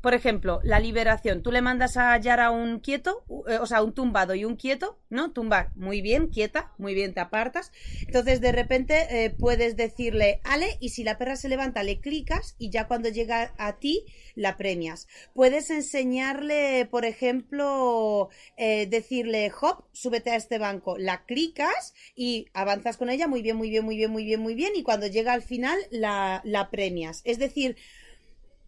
por 0.00 0.14
ejemplo, 0.14 0.60
la 0.62 0.80
liberación. 0.80 1.42
Tú 1.42 1.52
le 1.52 1.60
mandas 1.60 1.96
a 1.96 2.16
Yara 2.18 2.50
un 2.50 2.80
quieto, 2.80 3.24
eh, 3.48 3.58
o 3.58 3.66
sea, 3.66 3.82
un 3.82 3.92
tumbado 3.92 4.34
y 4.34 4.44
un 4.44 4.56
quieto, 4.56 4.98
¿no? 5.10 5.32
Tumbar, 5.32 5.70
muy 5.76 6.00
bien, 6.00 6.28
quieta, 6.28 6.72
muy 6.78 6.94
bien, 6.94 7.12
te 7.12 7.20
apartas. 7.20 7.72
Entonces, 8.06 8.40
de 8.40 8.52
repente, 8.52 9.24
eh, 9.24 9.30
puedes 9.30 9.76
decirle, 9.76 10.40
ale, 10.44 10.78
y 10.80 10.90
si 10.90 11.04
la 11.04 11.18
perra 11.18 11.36
se 11.36 11.48
levanta, 11.48 11.82
le 11.82 12.00
clicas 12.00 12.54
y 12.58 12.70
ya 12.70 12.86
cuando 12.86 13.08
llega 13.08 13.52
a 13.58 13.78
ti, 13.78 14.04
la 14.34 14.56
premias. 14.56 15.06
Puedes 15.34 15.70
enseñarle, 15.70 16.86
por 16.90 17.04
ejemplo, 17.04 18.30
eh, 18.56 18.86
decirle, 18.86 19.52
hop, 19.60 19.84
súbete 19.92 20.30
a 20.30 20.36
este 20.36 20.58
banco, 20.58 20.96
la 20.96 21.24
clicas 21.24 21.94
y 22.14 22.46
avanzas 22.54 22.96
con 22.96 23.10
ella, 23.10 23.28
muy 23.28 23.42
bien, 23.42 23.56
muy 23.56 23.70
bien, 23.70 23.84
muy 23.84 23.96
bien, 23.96 24.10
muy 24.10 24.24
bien, 24.24 24.40
muy 24.40 24.54
bien, 24.54 24.72
y 24.74 24.82
cuando 24.82 25.06
llega 25.06 25.32
al 25.32 25.42
final, 25.42 25.78
la, 25.90 26.40
la 26.44 26.70
premias. 26.70 27.20
Es 27.24 27.38
decir, 27.38 27.76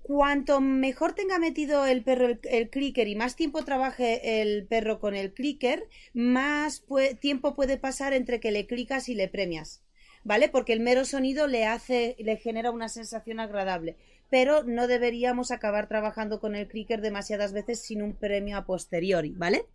cuanto 0.02 0.60
mejor 0.60 1.14
tenga 1.14 1.38
metido 1.38 1.86
el 1.86 2.02
perro 2.02 2.38
el, 2.42 2.70
clicker 2.70 3.08
y 3.08 3.16
más 3.16 3.36
tiempo 3.36 3.64
trabaje 3.64 4.42
el 4.42 4.66
perro 4.66 4.98
con 4.98 5.14
el 5.14 5.32
clicker, 5.32 5.88
más 6.12 6.84
tiempo 7.20 7.54
puede 7.54 7.78
pasar 7.78 8.12
entre 8.12 8.40
que 8.40 8.50
le 8.50 8.66
clicas 8.66 9.08
y 9.08 9.14
le 9.14 9.28
premias. 9.28 9.82
¿Vale? 10.24 10.48
Porque 10.48 10.72
el 10.72 10.78
mero 10.78 11.04
sonido 11.04 11.48
le 11.48 11.66
hace, 11.66 12.14
le 12.20 12.36
genera 12.36 12.70
una 12.70 12.88
sensación 12.88 13.40
agradable. 13.40 13.96
Pero 14.30 14.62
no 14.62 14.86
deberíamos 14.86 15.50
acabar 15.50 15.88
trabajando 15.88 16.38
con 16.38 16.54
el 16.54 16.68
clicker 16.68 17.00
demasiadas 17.00 17.52
veces 17.52 17.82
sin 17.82 18.02
un 18.02 18.14
premio 18.14 18.56
a 18.56 18.64
posteriori, 18.64 19.34
¿vale? 19.36 19.66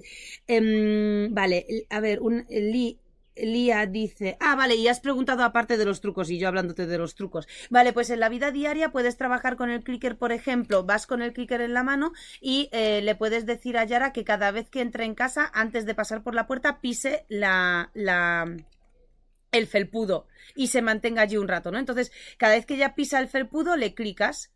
Em, 0.47 1.33
vale, 1.33 1.85
a 1.89 1.99
ver, 1.99 2.21
un 2.21 2.45
Lee 2.49 2.97
Lía 3.41 3.85
dice, 3.85 4.37
ah, 4.39 4.55
vale, 4.55 4.75
y 4.75 4.87
has 4.87 4.99
preguntado 4.99 5.43
aparte 5.43 5.77
de 5.77 5.85
los 5.85 6.01
trucos 6.01 6.29
y 6.29 6.39
yo 6.39 6.47
hablándote 6.47 6.85
de 6.85 6.97
los 6.97 7.15
trucos. 7.15 7.47
Vale, 7.69 7.93
pues 7.93 8.09
en 8.09 8.19
la 8.19 8.29
vida 8.29 8.51
diaria 8.51 8.91
puedes 8.91 9.17
trabajar 9.17 9.55
con 9.55 9.69
el 9.69 9.83
clicker, 9.83 10.17
por 10.17 10.31
ejemplo, 10.31 10.83
vas 10.83 11.07
con 11.07 11.21
el 11.21 11.33
clicker 11.33 11.61
en 11.61 11.73
la 11.73 11.83
mano 11.83 12.13
y 12.41 12.69
eh, 12.71 13.01
le 13.01 13.15
puedes 13.15 13.45
decir 13.45 13.77
a 13.77 13.85
Yara 13.85 14.13
que 14.13 14.23
cada 14.23 14.51
vez 14.51 14.69
que 14.69 14.81
entre 14.81 15.05
en 15.05 15.15
casa, 15.15 15.51
antes 15.53 15.85
de 15.85 15.95
pasar 15.95 16.23
por 16.23 16.35
la 16.35 16.47
puerta, 16.47 16.79
pise 16.81 17.25
la, 17.29 17.91
la, 17.93 18.55
el 19.51 19.67
felpudo 19.67 20.27
y 20.55 20.67
se 20.67 20.81
mantenga 20.81 21.21
allí 21.21 21.37
un 21.37 21.47
rato, 21.47 21.71
¿no? 21.71 21.79
Entonces, 21.79 22.11
cada 22.37 22.55
vez 22.55 22.65
que 22.65 22.75
ella 22.75 22.95
pisa 22.95 23.19
el 23.19 23.27
felpudo, 23.27 23.75
le 23.75 23.93
clicas 23.93 24.51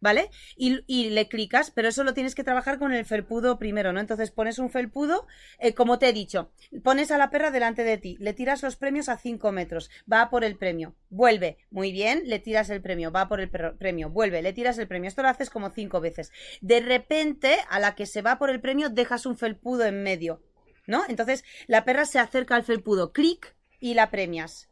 ¿vale? 0.00 0.30
Y, 0.56 1.10
le 1.10 1.28
clicas, 1.28 1.70
pero 1.70 1.88
eso 1.88 2.04
lo 2.04 2.14
tienes 2.14 2.34
que 2.34 2.44
trabajar 2.44 2.78
con 2.78 2.92
el 2.92 3.04
felpudo 3.04 3.58
primero, 3.58 3.92
¿no? 3.92 4.00
Entonces 4.00 4.30
pones 4.30 4.58
un 4.58 4.70
felpudo, 4.70 5.26
eh, 5.58 5.74
como 5.74 5.98
te 5.98 6.08
he 6.08 6.12
dicho, 6.12 6.52
pones 6.82 7.10
a 7.10 7.18
la 7.18 7.30
perra 7.30 7.50
delante 7.50 7.84
de 7.84 7.98
ti, 7.98 8.16
le 8.20 8.32
tiras 8.32 8.62
los 8.62 8.76
premios 8.76 9.08
a 9.08 9.16
5 9.16 9.52
metros, 9.52 9.90
va 10.10 10.30
por 10.30 10.44
el 10.44 10.56
premio, 10.56 10.94
vuelve, 11.10 11.58
muy 11.70 11.92
bien, 11.92 12.22
le 12.26 12.38
tiras 12.38 12.70
el 12.70 12.82
premio, 12.82 13.10
va 13.10 13.28
por 13.28 13.40
el 13.40 13.50
premio, 13.50 14.10
vuelve, 14.10 14.42
le 14.42 14.52
tiras 14.52 14.78
el 14.78 14.88
premio, 14.88 15.08
esto 15.08 15.22
lo 15.22 15.28
haces 15.28 15.50
como 15.50 15.70
5 15.70 16.00
veces. 16.00 16.32
De 16.60 16.80
repente, 16.80 17.56
a 17.70 17.80
la 17.80 17.94
que 17.94 18.06
se 18.06 18.22
va 18.22 18.38
por 18.38 18.50
el 18.50 18.60
premio, 18.60 18.90
dejas 18.90 19.26
un 19.26 19.36
felpudo 19.36 19.84
en 19.84 20.02
medio, 20.02 20.42
¿no? 20.86 21.04
Entonces 21.08 21.44
la 21.66 21.84
perra 21.84 22.04
se 22.04 22.18
acerca 22.18 22.56
al 22.56 22.64
felpudo, 22.64 23.12
clic 23.12 23.56
y 23.80 23.94
la 23.94 24.10
premias. 24.10 24.68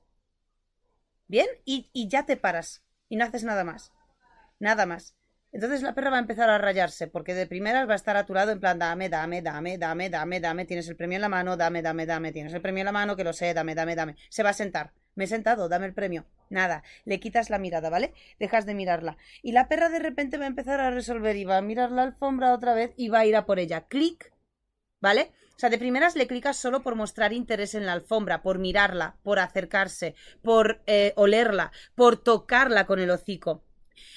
¿Bien? 1.28 1.46
Y, 1.64 1.90
y 1.92 2.08
ya 2.08 2.24
te 2.24 2.36
paras 2.36 2.84
y 3.08 3.16
no 3.16 3.24
haces 3.24 3.42
nada 3.42 3.64
más. 3.64 3.92
Nada 4.58 4.86
más. 4.86 5.14
Entonces 5.52 5.82
la 5.82 5.94
perra 5.94 6.10
va 6.10 6.16
a 6.16 6.20
empezar 6.20 6.50
a 6.50 6.58
rayarse, 6.58 7.06
porque 7.06 7.34
de 7.34 7.46
primeras 7.46 7.88
va 7.88 7.94
a 7.94 7.96
estar 7.96 8.16
a 8.16 8.26
tu 8.26 8.34
lado 8.34 8.52
en 8.52 8.60
plan, 8.60 8.78
dame, 8.78 9.08
dame, 9.08 9.40
dame, 9.40 9.78
dame, 9.78 10.10
dame, 10.10 10.40
dame, 10.40 10.64
tienes 10.66 10.88
el 10.88 10.96
premio 10.96 11.16
en 11.16 11.22
la 11.22 11.28
mano, 11.28 11.56
dame, 11.56 11.82
dame, 11.82 12.04
dame, 12.04 12.32
tienes 12.32 12.52
el 12.52 12.60
premio 12.60 12.82
en 12.82 12.86
la 12.86 12.92
mano, 12.92 13.16
que 13.16 13.24
lo 13.24 13.32
sé, 13.32 13.54
dame, 13.54 13.74
dame, 13.74 13.94
dame. 13.96 14.16
Se 14.28 14.42
va 14.42 14.50
a 14.50 14.52
sentar. 14.52 14.92
Me 15.14 15.24
he 15.24 15.26
sentado, 15.26 15.68
dame 15.70 15.86
el 15.86 15.94
premio. 15.94 16.26
Nada, 16.50 16.82
le 17.06 17.20
quitas 17.20 17.48
la 17.48 17.58
mirada, 17.58 17.88
¿vale? 17.88 18.12
Dejas 18.38 18.66
de 18.66 18.74
mirarla. 18.74 19.16
Y 19.42 19.52
la 19.52 19.66
perra 19.66 19.88
de 19.88 19.98
repente 19.98 20.36
va 20.36 20.44
a 20.44 20.48
empezar 20.48 20.78
a 20.80 20.90
resolver 20.90 21.36
y 21.36 21.44
va 21.44 21.56
a 21.56 21.62
mirar 21.62 21.90
la 21.90 22.02
alfombra 22.02 22.52
otra 22.52 22.74
vez 22.74 22.92
y 22.96 23.08
va 23.08 23.20
a 23.20 23.26
ir 23.26 23.34
a 23.34 23.46
por 23.46 23.58
ella. 23.58 23.86
Clic, 23.86 24.32
¿vale? 25.00 25.32
O 25.56 25.58
sea, 25.58 25.70
de 25.70 25.78
primeras 25.78 26.16
le 26.16 26.26
clicas 26.26 26.58
solo 26.58 26.82
por 26.82 26.96
mostrar 26.96 27.32
interés 27.32 27.74
en 27.74 27.86
la 27.86 27.92
alfombra, 27.92 28.42
por 28.42 28.58
mirarla, 28.58 29.16
por 29.22 29.38
acercarse, 29.38 30.14
por 30.42 30.82
eh, 30.86 31.14
olerla, 31.16 31.72
por 31.94 32.22
tocarla 32.22 32.84
con 32.84 33.00
el 33.00 33.10
hocico 33.10 33.65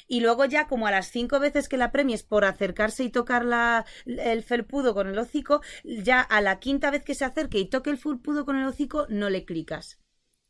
y 0.08 0.22
luego 0.22 0.46
ya 0.46 0.68
como 0.68 0.88
a 0.88 0.92
las 0.92 1.08
cinco 1.12 1.40
veces 1.40 1.70
que 1.70 1.78
la 1.78 1.92
premies 1.92 2.24
por 2.24 2.46
acercarse 2.46 3.04
y 3.04 3.10
tocar 3.10 3.46
la, 3.46 3.86
el 4.06 4.44
felpudo 4.44 4.94
con 4.94 5.08
el 5.08 5.18
hocico, 5.18 5.62
ya 5.84 6.22
a 6.22 6.42
la 6.42 6.60
quinta 6.60 6.92
vez 6.92 7.04
que 7.04 7.16
se 7.16 7.26
acerque 7.26 7.60
y 7.60 7.66
toque 7.66 7.90
el 7.90 7.98
felpudo 7.98 8.46
con 8.46 8.58
el 8.58 8.68
hocico, 8.68 9.06
no 9.10 9.30
le 9.30 9.46
clicas. 9.46 10.00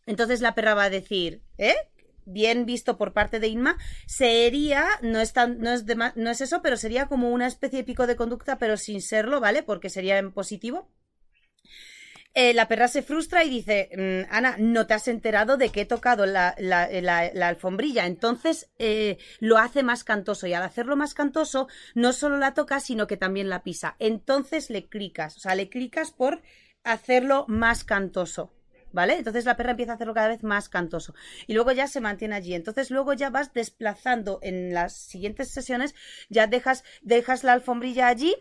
Entonces 0.06 0.42
la 0.42 0.56
perra 0.56 0.74
va 0.74 0.86
a 0.86 0.90
decir, 0.90 1.44
¿eh? 1.58 1.76
bien 2.26 2.66
visto 2.66 2.98
por 2.98 3.14
parte 3.14 3.40
de 3.40 3.48
Inma, 3.48 3.78
sería, 4.08 4.86
no 5.02 5.20
es, 5.20 5.34
no, 5.36 5.72
es 5.72 5.86
no 6.16 6.30
es 6.30 6.42
eso, 6.42 6.62
pero 6.62 6.78
sería 6.78 7.08
como 7.08 7.30
una 7.30 7.48
especie 7.48 7.80
de 7.80 7.86
pico 7.86 8.08
de 8.08 8.16
conducta, 8.16 8.58
pero 8.58 8.78
sin 8.78 9.02
serlo, 9.02 9.40
¿vale? 9.40 9.64
Porque 9.64 9.90
sería 9.90 10.18
en 10.18 10.32
positivo. 10.32 10.90
Eh, 12.36 12.54
la 12.54 12.68
perra 12.68 12.88
se 12.88 13.02
frustra 13.02 13.44
y 13.44 13.50
dice, 13.50 13.90
mm, 13.98 14.34
Ana, 14.34 14.56
no 14.60 14.86
te 14.86 14.94
has 14.94 15.08
enterado 15.08 15.58
de 15.58 15.70
que 15.70 15.82
he 15.82 15.86
tocado 15.86 16.26
la, 16.26 16.56
alfombrilla. 17.42 18.06
Entonces 18.06 18.70
eh, 18.78 19.18
lo 19.40 19.58
hace 19.58 19.82
más 19.82 20.04
cantoso 20.04 20.46
y 20.46 20.54
al 20.54 20.64
hacerlo 20.64 20.96
más 20.96 21.14
cantoso 21.14 21.68
no 21.96 22.14
solo 22.14 22.38
la 22.38 22.54
toca, 22.54 22.80
sino 22.80 23.08
que 23.08 23.18
también 23.18 23.50
la 23.50 23.64
pisa. 23.64 23.96
Entonces 24.00 24.70
le 24.70 24.88
clicas, 24.88 25.38
o 25.38 25.40
sea, 25.40 25.56
le 25.56 25.70
clicas 25.70 26.12
por 26.12 26.42
hacerlo 26.84 27.46
más 27.48 27.84
cantoso. 27.84 28.54
¿Vale? 28.92 29.18
Entonces 29.18 29.46
la 29.46 29.56
perra 29.56 29.72
empieza 29.72 29.92
a 29.92 29.96
hacerlo 29.96 30.16
cada 30.16 30.30
vez 30.30 30.42
más 30.42 30.68
cantoso. 30.68 31.14
Y 31.46 31.54
luego 31.54 31.72
ya 31.72 31.88
se 31.88 32.02
mantiene 32.02 32.36
allí. 32.36 32.56
Entonces 32.56 32.90
luego 32.90 33.14
ya 33.14 33.30
vas 33.30 33.54
desplazando 33.54 34.40
en 34.42 34.74
las 34.74 34.94
siguientes 34.94 35.52
sesiones, 35.52 35.94
ya 36.28 36.48
dejas, 36.48 36.84
dejas 37.04 37.44
la 37.44 37.54
alfombrilla 37.54 38.08
allí 38.08 38.36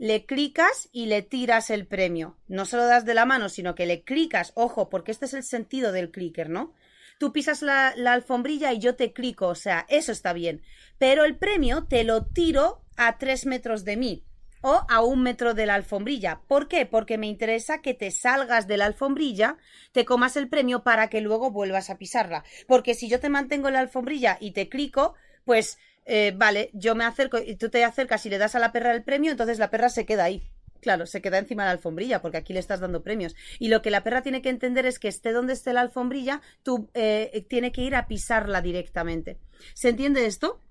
le 0.00 0.24
clicas 0.24 0.88
y 0.92 1.06
le 1.06 1.20
tiras 1.20 1.68
el 1.68 1.86
premio. 1.86 2.38
No 2.48 2.64
se 2.64 2.78
lo 2.78 2.86
das 2.86 3.04
de 3.04 3.12
la 3.12 3.26
mano, 3.26 3.50
sino 3.50 3.74
que 3.74 3.84
le 3.84 4.02
clicas, 4.02 4.52
ojo, 4.54 4.88
porque 4.88 5.12
este 5.12 5.26
es 5.26 5.34
el 5.34 5.42
sentido 5.42 5.92
del 5.92 6.10
clicker, 6.10 6.48
¿no? 6.48 6.72
Tú 7.18 7.34
pisas 7.34 7.60
la, 7.60 7.88
alfombrilla 7.88 8.72
y 8.72 8.78
yo 8.78 8.96
te 8.96 9.12
clico, 9.12 9.48
o 9.48 9.54
sea, 9.54 9.84
eso 9.90 10.10
está 10.10 10.32
bien. 10.32 10.62
Pero 10.96 11.26
el 11.26 11.36
premio 11.36 11.84
te 11.84 12.02
lo 12.04 12.24
tiro 12.24 12.82
a 12.96 13.18
tres 13.18 13.44
metros 13.44 13.84
de 13.84 13.98
mí 13.98 14.24
o 14.62 14.86
a 14.88 15.02
un 15.02 15.22
metro 15.22 15.52
de 15.52 15.66
la 15.66 15.74
alfombrilla. 15.74 16.40
¿Por 16.48 16.66
qué? 16.66 16.86
Porque 16.86 17.18
me 17.18 17.26
interesa 17.26 17.82
que 17.82 17.92
te 17.92 18.10
salgas 18.10 18.66
de 18.66 18.78
la 18.78 18.86
alfombrilla, 18.86 19.58
te 19.92 20.06
comas 20.06 20.34
el 20.38 20.48
premio 20.48 20.82
para 20.82 21.10
que 21.10 21.20
luego 21.20 21.50
vuelvas 21.50 21.90
a 21.90 21.98
pisarla. 21.98 22.42
Porque 22.66 22.94
si 22.94 23.10
yo 23.10 23.20
te 23.20 23.28
mantengo 23.28 23.68
en 23.68 23.74
la 23.74 23.80
alfombrilla 23.80 24.38
y 24.40 24.52
te 24.52 24.70
clico, 24.70 25.14
pues 25.44 25.78
eh, 26.04 26.32
vale, 26.36 26.70
yo 26.72 26.94
me 26.94 27.04
acerco 27.04 27.38
y 27.38 27.56
tú 27.56 27.68
te 27.68 27.84
acercas 27.84 28.24
y 28.26 28.30
le 28.30 28.38
das 28.38 28.54
a 28.54 28.58
la 28.58 28.72
perra 28.72 28.92
el 28.92 29.04
premio, 29.04 29.30
entonces 29.30 29.58
la 29.58 29.70
perra 29.70 29.88
se 29.88 30.06
queda 30.06 30.24
ahí. 30.24 30.50
Claro, 30.80 31.06
se 31.06 31.20
queda 31.20 31.38
encima 31.38 31.64
de 31.64 31.68
la 31.68 31.72
alfombrilla 31.72 32.22
porque 32.22 32.38
aquí 32.38 32.52
le 32.52 32.60
estás 32.60 32.80
dando 32.80 33.02
premios. 33.02 33.36
Y 33.58 33.68
lo 33.68 33.82
que 33.82 33.90
la 33.90 34.02
perra 34.02 34.22
tiene 34.22 34.40
que 34.40 34.48
entender 34.48 34.86
es 34.86 34.98
que 34.98 35.08
esté 35.08 35.32
donde 35.32 35.52
esté 35.52 35.72
la 35.72 35.82
alfombrilla, 35.82 36.40
tú 36.62 36.88
eh, 36.94 37.44
tiene 37.48 37.70
que 37.70 37.82
ir 37.82 37.94
a 37.94 38.06
pisarla 38.06 38.62
directamente. 38.62 39.38
¿Se 39.74 39.90
entiende 39.90 40.24
esto? 40.24 40.62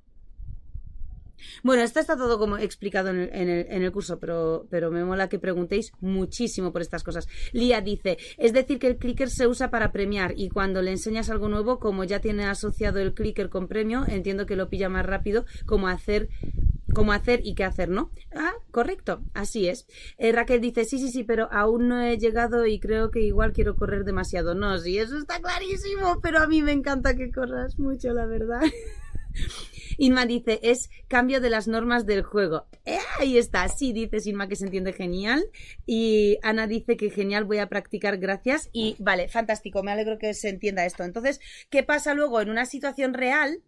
Bueno, 1.63 1.83
esto 1.83 1.99
está 1.99 2.15
todo 2.15 2.37
como 2.37 2.57
explicado 2.57 3.09
en 3.09 3.49
el, 3.49 3.91
curso, 3.91 4.19
pero, 4.19 4.67
pero, 4.69 4.91
me 4.91 5.03
mola 5.03 5.29
que 5.29 5.39
preguntéis 5.39 5.91
muchísimo 5.99 6.71
por 6.71 6.81
estas 6.81 7.03
cosas. 7.03 7.27
Lía 7.51 7.81
dice, 7.81 8.17
es 8.37 8.53
decir, 8.53 8.79
que 8.79 8.87
el 8.87 8.97
clicker 8.97 9.29
se 9.29 9.47
usa 9.47 9.69
para 9.69 9.91
premiar 9.91 10.33
y 10.35 10.49
cuando 10.49 10.81
le 10.81 10.91
enseñas 10.91 11.29
algo 11.29 11.49
nuevo, 11.49 11.79
como 11.79 12.03
ya 12.03 12.19
tiene 12.19 12.45
asociado 12.45 12.99
el 12.99 13.13
clicker 13.13 13.49
con 13.49 13.67
premio, 13.67 14.05
entiendo 14.07 14.45
que 14.45 14.55
lo 14.55 14.69
pilla 14.69 14.89
más 14.89 15.05
rápido, 15.05 15.45
como 15.65 15.87
hacer 15.87 16.29
cómo 16.93 17.13
hacer 17.13 17.41
y 17.43 17.55
qué 17.55 17.63
hacer, 17.63 17.89
¿no? 17.89 18.11
Ah, 18.35 18.53
correcto, 18.71 19.21
así 19.33 19.67
es. 19.67 19.85
Eh, 20.17 20.31
Raquel 20.31 20.61
dice, 20.61 20.85
sí, 20.85 20.99
sí, 20.99 21.09
sí, 21.09 21.23
pero 21.23 21.47
aún 21.51 21.87
no 21.87 22.01
he 22.01 22.17
llegado 22.17 22.65
y 22.65 22.79
creo 22.79 23.11
que 23.11 23.21
igual 23.21 23.53
quiero 23.53 23.75
correr 23.75 24.03
demasiado. 24.03 24.55
No, 24.55 24.77
sí, 24.77 24.97
eso 24.97 25.17
está 25.17 25.39
clarísimo, 25.39 26.19
pero 26.21 26.39
a 26.39 26.47
mí 26.47 26.61
me 26.61 26.71
encanta 26.71 27.15
que 27.15 27.31
corras 27.31 27.77
mucho, 27.79 28.13
la 28.13 28.25
verdad. 28.25 28.61
Inma 30.00 30.26
dice, 30.26 30.60
es 30.64 30.89
cambio 31.08 31.41
de 31.41 31.50
las 31.50 31.68
normas 31.68 32.06
del 32.06 32.24
juego. 32.24 32.66
Eh, 32.86 32.97
ahí 33.20 33.38
está, 33.38 33.68
sí, 33.68 33.93
dice 33.93 34.18
Inma 34.30 34.47
que 34.47 34.56
se 34.56 34.66
entiende 34.66 34.93
genial. 34.93 35.43
Y 35.86 36.39
Ana 36.41 36.68
dice 36.68 36.97
que 36.97 37.10
genial, 37.10 37.43
voy 37.43 37.60
a 37.60 37.68
practicar, 37.68 38.18
gracias. 38.18 38.70
Y 38.72 38.95
vale, 39.00 39.28
fantástico, 39.28 39.84
me 39.84 39.91
alegro 39.91 40.18
que 40.18 40.34
se 40.34 40.50
entienda 40.50 40.86
esto. 40.86 41.04
Entonces, 41.04 41.39
¿qué 41.70 41.84
pasa 41.84 42.14
luego 42.14 42.41
en 42.41 42.50
una 42.50 42.66
situación 42.66 43.14
real? 43.14 43.62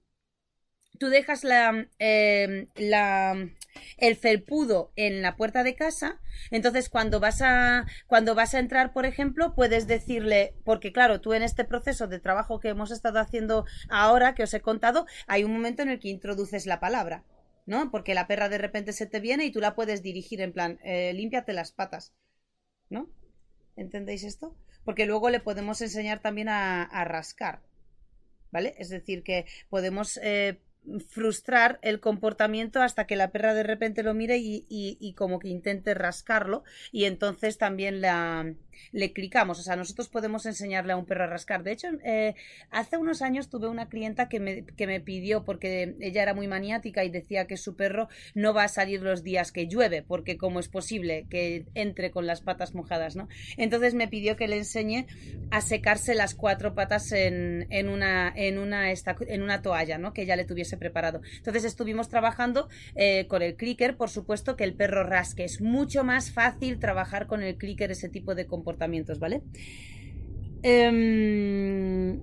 Tú 1.00 1.08
dejas 1.10 1.44
la, 1.44 1.88
eh, 2.00 2.68
la 2.76 3.50
el 3.98 4.16
felpudo 4.16 4.92
en 4.96 5.22
la 5.22 5.36
puerta 5.36 5.64
de 5.64 5.76
casa, 5.76 6.20
entonces 6.50 6.90
cuando 6.90 7.20
vas 7.20 7.42
a 7.42 7.86
cuando 8.08 8.36
vas 8.36 8.54
a 8.54 8.60
entrar, 8.60 8.94
por 8.94 9.06
ejemplo, 9.06 9.56
puedes 9.56 9.88
decirle, 9.88 10.56
porque 10.64 10.92
claro, 10.92 11.22
tú 11.22 11.34
en 11.34 11.44
este 11.44 11.64
proceso 11.64 12.08
de 12.08 12.20
trabajo 12.20 12.60
que 12.60 12.70
hemos 12.70 12.92
estado 12.92 13.20
haciendo 13.20 13.66
ahora 13.90 14.36
que 14.36 14.44
os 14.44 14.54
he 14.54 14.62
contado, 14.62 15.06
hay 15.28 15.44
un 15.44 15.54
momento 15.54 15.82
en 15.82 15.90
el 15.90 16.00
que 16.00 16.10
introduces 16.10 16.66
la 16.66 16.80
palabra, 16.80 17.24
¿no? 17.66 17.92
Porque 17.92 18.14
la 18.14 18.28
perra 18.28 18.50
de 18.50 18.58
repente 18.58 18.94
se 18.94 19.06
te 19.06 19.20
viene 19.20 19.46
y 19.46 19.52
tú 19.52 19.60
la 19.60 19.76
puedes 19.76 20.02
dirigir 20.02 20.42
en 20.42 20.54
plan, 20.54 20.80
eh, 20.84 21.14
límpiate 21.14 21.54
las 21.54 21.72
patas, 21.72 22.14
¿no? 22.90 23.10
¿Entendéis 23.76 24.24
esto? 24.24 24.56
Porque 24.84 25.06
luego 25.06 25.30
le 25.30 25.40
podemos 25.40 25.82
enseñar 25.82 26.22
también 26.22 26.50
a, 26.50 27.06
rascar, 27.06 27.62
¿vale? 28.52 28.74
Es 28.78 28.90
decir, 28.90 29.24
que 29.24 29.46
podemos 29.70 30.20
eh, 30.24 30.60
frustrar 31.08 31.80
el 31.84 32.00
comportamiento 32.00 32.82
hasta 32.82 33.06
que 33.06 33.16
la 33.16 33.32
perra 33.32 33.54
de 33.54 33.64
repente 33.64 34.04
lo 34.04 34.14
mire 34.14 34.38
y, 34.38 34.66
y, 34.68 35.14
como 35.14 35.40
que 35.40 35.48
intente 35.48 35.94
rascarlo 35.94 36.64
y 36.92 37.06
entonces 37.06 37.58
también 37.58 38.02
la, 38.02 38.56
le 38.92 39.14
clicamos. 39.14 39.60
O 39.60 39.64
sea, 39.64 39.76
nosotros 39.76 40.10
podemos 40.10 40.46
enseñarle 40.46 40.94
a 40.94 40.98
un 40.98 41.06
perro 41.06 41.26
a 41.26 41.28
rascar. 41.28 41.64
De 41.64 41.72
hecho, 41.72 41.88
eh, 42.04 42.36
hace 42.72 42.98
unos 42.98 43.22
años 43.22 43.50
tuve 43.50 43.68
una 43.68 43.90
clienta 43.90 44.28
que 44.28 44.40
me, 44.40 44.66
que 44.66 44.88
me 44.88 45.00
pidió, 45.00 45.44
porque 45.44 45.96
ella 46.00 46.24
era 46.24 46.34
muy 46.34 46.48
maniática 46.48 47.04
y 47.04 47.10
decía 47.10 47.48
que 47.48 47.58
su 47.58 47.76
perro 47.76 48.10
no 48.34 48.54
va 48.54 48.64
a 48.64 48.68
salir 48.68 49.02
los 49.02 49.24
días 49.24 49.52
que 49.52 49.68
llueve, 49.68 50.02
porque 50.02 50.38
cómo 50.38 50.60
es 50.60 50.68
posible 50.68 51.26
que 51.30 51.66
entre 51.76 52.12
con 52.12 52.26
las 52.26 52.42
patas 52.42 52.74
mojadas, 52.74 53.16
¿no? 53.16 53.28
Entonces 53.58 53.94
me 53.94 54.08
pidió 54.08 54.36
que 54.36 54.48
le 54.48 54.58
enseñe 54.58 55.06
a 55.52 55.62
secarse 55.62 56.16
las 56.16 56.36
cuatro 56.36 56.74
patas 56.74 57.12
en, 57.12 57.68
en, 57.70 57.90
una, 57.90 58.32
en, 58.36 58.58
una, 58.58 58.92
en 58.92 59.44
una 59.44 59.62
toalla, 59.62 59.98
¿no? 59.98 60.14
Que 60.14 60.24
ella 60.24 60.36
le 60.36 60.46
tuviese 60.46 60.71
preparado. 60.78 61.22
Entonces 61.38 61.64
estuvimos 61.64 62.10
trabajando 62.10 62.68
eh, 62.96 63.28
con 63.28 63.42
el 63.42 63.56
clicker, 63.56 63.98
por 63.98 64.10
supuesto 64.10 64.56
que 64.56 64.64
el 64.64 64.74
perro 64.74 65.04
rasque. 65.04 65.44
Es 65.44 65.62
mucho 65.62 66.04
más 66.04 66.32
fácil 66.32 66.80
trabajar 66.80 67.28
con 67.28 67.44
el 67.44 67.58
clicker 67.58 67.92
ese 67.92 68.10
tipo 68.10 68.36
de 68.36 68.46
comportamientos, 68.46 69.20
¿vale? 69.20 69.42
Eh, 70.64 72.20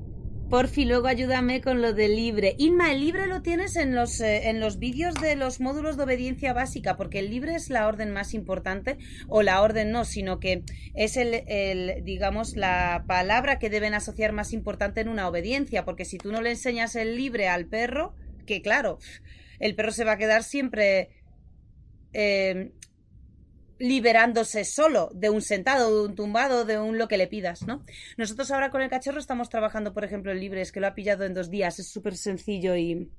Porfi, 0.48 0.86
luego 0.86 1.08
ayúdame 1.08 1.60
con 1.60 1.82
lo 1.82 1.92
de 1.92 2.08
libre. 2.08 2.54
Inma, 2.56 2.90
el 2.90 3.00
libre 3.00 3.26
lo 3.26 3.42
tienes 3.42 3.76
en 3.76 3.94
los, 3.94 4.18
eh, 4.22 4.50
los 4.54 4.78
vídeos 4.78 5.14
de 5.16 5.36
los 5.36 5.60
módulos 5.60 5.98
de 5.98 6.04
obediencia 6.04 6.54
básica, 6.54 6.96
porque 6.96 7.18
el 7.18 7.28
libre 7.28 7.54
es 7.54 7.68
la 7.68 7.86
orden 7.86 8.12
más 8.12 8.32
importante, 8.32 8.96
o 9.28 9.42
la 9.42 9.60
orden 9.60 9.90
no, 9.90 10.06
sino 10.06 10.40
que 10.40 10.62
es 10.94 11.18
el, 11.18 12.02
digamos, 12.02 12.56
la 12.56 13.04
palabra 13.06 13.58
que 13.58 13.68
deben 13.68 13.92
asociar 13.92 14.32
más 14.32 14.54
importante 14.54 15.02
en 15.02 15.08
una 15.08 15.28
obediencia, 15.28 15.84
porque 15.84 16.06
si 16.06 16.16
tú 16.16 16.32
no 16.32 16.40
le 16.40 16.52
enseñas 16.52 16.96
el 16.96 17.16
libre 17.16 17.48
al 17.48 17.66
perro, 17.66 18.14
que 18.48 18.62
claro, 18.62 18.98
el 19.60 19.76
perro 19.76 19.92
se 19.92 20.04
va 20.04 20.12
a 20.12 20.18
quedar 20.18 20.42
siempre 20.42 21.10
eh, 22.12 22.72
liberándose 23.78 24.64
solo 24.64 25.10
de 25.14 25.30
un 25.30 25.42
sentado, 25.42 26.02
de 26.02 26.08
un 26.08 26.14
tumbado, 26.16 26.64
de 26.64 26.78
un 26.78 26.98
lo 26.98 27.06
que 27.06 27.18
le 27.18 27.28
pidas, 27.28 27.66
¿no? 27.66 27.82
Nosotros 28.16 28.50
ahora 28.50 28.70
con 28.70 28.82
el 28.82 28.90
cachorro 28.90 29.20
estamos 29.20 29.50
trabajando, 29.50 29.94
por 29.94 30.04
ejemplo, 30.04 30.32
en 30.32 30.40
libres, 30.40 30.72
que 30.72 30.80
lo 30.80 30.88
ha 30.88 30.94
pillado 30.94 31.24
en 31.24 31.34
dos 31.34 31.50
días, 31.50 31.78
es 31.78 31.88
súper 31.88 32.16
sencillo 32.16 32.74
y 32.74 33.10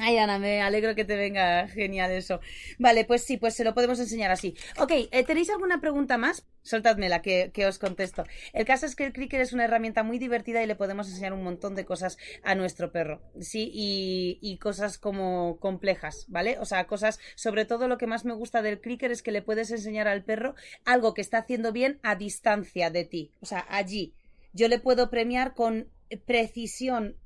Ay, 0.00 0.18
Ana, 0.18 0.38
me 0.38 0.60
alegro 0.60 0.94
que 0.94 1.04
te 1.04 1.16
venga 1.16 1.68
genial 1.68 2.10
eso. 2.10 2.40
Vale, 2.78 3.04
pues 3.04 3.24
sí, 3.24 3.36
pues 3.36 3.54
se 3.54 3.64
lo 3.64 3.74
podemos 3.74 3.98
enseñar 3.98 4.30
así. 4.30 4.54
Ok, 4.78 4.92
eh, 5.10 5.24
¿tenéis 5.24 5.50
alguna 5.50 5.80
pregunta 5.80 6.18
más? 6.18 6.44
Soltadmela, 6.62 7.22
que, 7.22 7.50
que 7.54 7.66
os 7.66 7.78
contesto. 7.78 8.24
El 8.52 8.64
caso 8.64 8.86
es 8.86 8.96
que 8.96 9.04
el 9.04 9.12
clicker 9.12 9.40
es 9.40 9.52
una 9.52 9.64
herramienta 9.64 10.02
muy 10.02 10.18
divertida 10.18 10.62
y 10.62 10.66
le 10.66 10.76
podemos 10.76 11.08
enseñar 11.08 11.32
un 11.32 11.44
montón 11.44 11.74
de 11.74 11.84
cosas 11.84 12.18
a 12.42 12.54
nuestro 12.54 12.92
perro, 12.92 13.22
¿sí? 13.40 13.70
Y, 13.72 14.38
y 14.42 14.58
cosas 14.58 14.98
como 14.98 15.58
complejas, 15.60 16.26
¿vale? 16.28 16.58
O 16.58 16.64
sea, 16.64 16.86
cosas, 16.86 17.18
sobre 17.34 17.64
todo 17.64 17.88
lo 17.88 17.98
que 17.98 18.06
más 18.06 18.24
me 18.24 18.34
gusta 18.34 18.62
del 18.62 18.80
clicker 18.80 19.12
es 19.12 19.22
que 19.22 19.32
le 19.32 19.42
puedes 19.42 19.70
enseñar 19.70 20.08
al 20.08 20.24
perro 20.24 20.54
algo 20.84 21.14
que 21.14 21.20
está 21.20 21.38
haciendo 21.38 21.72
bien 21.72 22.00
a 22.02 22.16
distancia 22.16 22.90
de 22.90 23.04
ti, 23.04 23.32
o 23.40 23.46
sea, 23.46 23.64
allí. 23.68 24.14
Yo 24.52 24.68
le 24.68 24.78
puedo 24.78 25.10
premiar 25.10 25.54
con 25.54 25.88
precisión, 26.26 27.16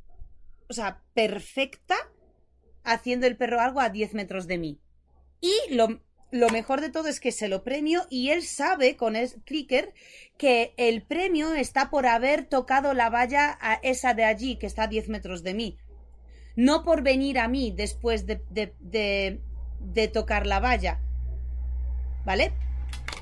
o 0.69 0.73
sea, 0.73 1.03
perfecta 1.15 1.97
haciendo 2.85 3.27
el 3.27 3.37
perro 3.37 3.61
algo 3.61 3.81
a 3.81 3.91
10 3.91 4.15
metros 4.15 4.47
de 4.47 4.59
mí. 4.59 4.81
Y 5.41 5.75
lo, 5.75 6.01
lo 6.31 6.49
mejor 6.51 6.81
de 6.81 6.91
todo 6.91 7.09
es 7.09 7.21
que 7.21 7.33
se 7.33 7.49
lo 7.49 7.65
premio 7.65 8.07
y 8.11 8.31
él 8.31 8.43
sabe 8.43 8.97
con 8.97 9.17
el 9.17 9.31
clicker 9.45 9.93
que 10.39 10.75
el 10.77 11.03
premio 11.03 11.55
está 11.55 11.91
por 11.91 12.07
haber 12.07 12.45
tocado 12.45 12.95
la 12.95 13.11
valla 13.11 13.59
a 13.61 13.75
esa 13.83 14.15
de 14.15 14.25
allí, 14.25 14.57
que 14.57 14.67
está 14.67 14.85
a 14.85 14.89
10 14.89 15.09
metros 15.09 15.43
de 15.43 15.55
mí. 15.55 15.79
No 16.57 16.85
por 16.85 17.03
venir 17.03 17.39
a 17.39 17.49
mí 17.49 17.73
después 17.75 18.27
de, 18.27 18.43
de, 18.51 18.75
de, 18.81 19.41
de 19.81 20.09
tocar 20.09 20.47
la 20.47 20.61
valla. 20.61 21.01
¿Vale? 22.25 22.53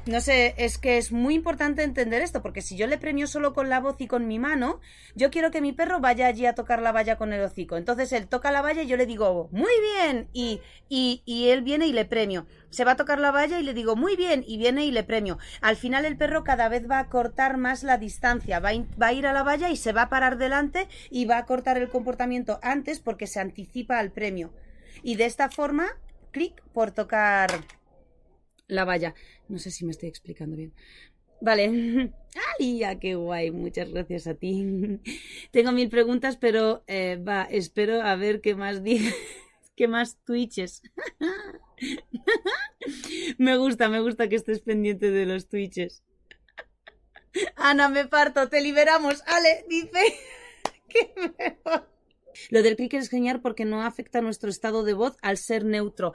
No 0.09 0.23
sé, 0.23 0.55
es 0.57 0.79
que 0.79 0.97
es 0.97 1.13
muy 1.13 1.35
importante 1.35 1.83
entender 1.83 2.23
esto, 2.23 2.41
porque 2.41 2.63
si 2.63 2.79
yo 2.79 2.87
le 2.87 2.97
premio 2.97 3.27
solo 3.27 3.53
con 3.53 3.69
la 3.69 3.79
voz 3.79 3.97
y 3.99 4.07
con 4.07 4.27
mi 4.27 4.39
mano, 4.39 4.81
yo 5.15 5.31
quiero 5.31 5.51
que 5.51 5.61
mi 5.61 5.75
perro 5.75 6.01
vaya 6.01 6.27
allí 6.29 6.47
a 6.47 6.55
tocar 6.55 6.81
la 6.81 6.93
valla 6.93 7.19
con 7.19 7.35
el 7.35 7.43
hocico. 7.43 7.77
Entonces 7.77 8.11
él 8.13 8.27
toca 8.27 8.51
la 8.51 8.63
valla 8.63 8.85
y 8.85 8.87
yo 8.87 8.97
le 8.97 9.05
digo, 9.05 9.51
muy 9.53 9.73
bien, 9.99 10.31
y, 10.33 10.63
y, 10.89 11.49
él 11.51 11.61
viene 11.61 11.89
y 11.89 11.93
le 11.93 12.07
premio. 12.07 12.47
Se 12.71 12.87
va 12.87 12.93
a 12.93 12.97
tocar 12.97 13.21
la 13.21 13.33
valla 13.33 13.61
y 13.61 13.63
le 13.63 13.75
digo, 13.75 13.97
muy 13.97 14.17
bien, 14.17 14.43
y 14.47 14.57
viene 14.57 14.87
y 14.87 14.93
le 14.93 15.05
premio. 15.05 15.37
Al 15.61 15.77
final 15.77 16.07
el 16.07 16.17
perro 16.17 16.43
cada 16.43 16.71
vez 16.71 16.91
va 16.91 17.01
a 17.01 17.11
cortar 17.11 17.59
más 17.59 17.83
la 17.83 17.99
distancia, 17.99 18.61
va 18.61 18.71
va 18.99 19.09
a 19.09 19.13
ir 19.13 19.27
a 19.27 19.35
la 19.35 19.43
valla 19.43 19.69
y 19.69 19.77
se 19.77 19.93
va 19.93 20.03
a 20.05 20.09
parar 20.09 20.39
delante 20.39 20.89
y 21.11 21.27
va 21.27 21.37
a 21.37 21.45
cortar 21.45 21.77
el 21.77 21.91
comportamiento 21.91 22.61
antes 22.63 22.99
porque 23.01 23.27
se 23.27 23.41
anticipa 23.41 23.99
al 23.99 24.11
premio. 24.11 24.55
Y 25.03 25.17
de 25.17 25.27
esta 25.27 25.51
forma, 25.51 25.89
clic 26.31 26.63
por 26.73 26.93
tocar 26.93 27.51
la 28.69 28.85
valla. 28.85 29.14
No 29.49 29.59
sé 29.59 29.71
si 29.71 29.85
me 29.85 29.91
estoy 29.91 30.09
explicando 30.09 30.57
bien. 30.57 30.73
Vale. 31.41 31.66
¡Ay, 32.59 32.79
ya 32.79 32.99
qué 32.99 33.14
guay! 33.14 33.51
Muchas 33.51 33.91
gracias 33.91 34.27
a 34.27 34.35
ti. 34.35 35.01
Tengo 35.51 35.73
mil 35.73 35.89
preguntas, 35.89 36.37
pero 36.37 36.85
eh, 36.87 37.16
va, 37.16 37.43
espero 37.51 38.03
a 38.03 38.14
ver 38.16 38.41
qué 38.41 38.55
más 38.55 38.83
dices, 38.83 39.14
qué 39.77 39.89
más 39.89 40.19
twitches. 40.25 40.83
me 43.39 43.57
gusta, 43.57 43.89
me 43.89 44.01
gusta 44.01 44.29
que 44.29 44.37
estés 44.37 44.61
pendiente 44.61 45.11
de 45.11 45.27
los 45.27 45.49
twitches. 45.49 46.03
Ana, 47.57 47.89
me 47.89 48.07
parto, 48.07 48.49
te 48.49 48.61
liberamos. 48.61 49.23
Ale, 49.27 49.64
dice 49.69 50.01
que 50.89 51.12
me 51.16 51.59
Lo 52.51 52.62
del 52.62 52.75
clicker 52.77 53.01
es 53.01 53.11
genial 53.11 53.41
porque 53.41 53.64
no 53.64 53.83
afecta 53.83 54.21
nuestro 54.21 54.51
estado 54.51 54.83
de 54.83 54.95
voz 54.95 55.16
al 55.23 55.37
ser 55.37 55.64
neutro 55.64 56.12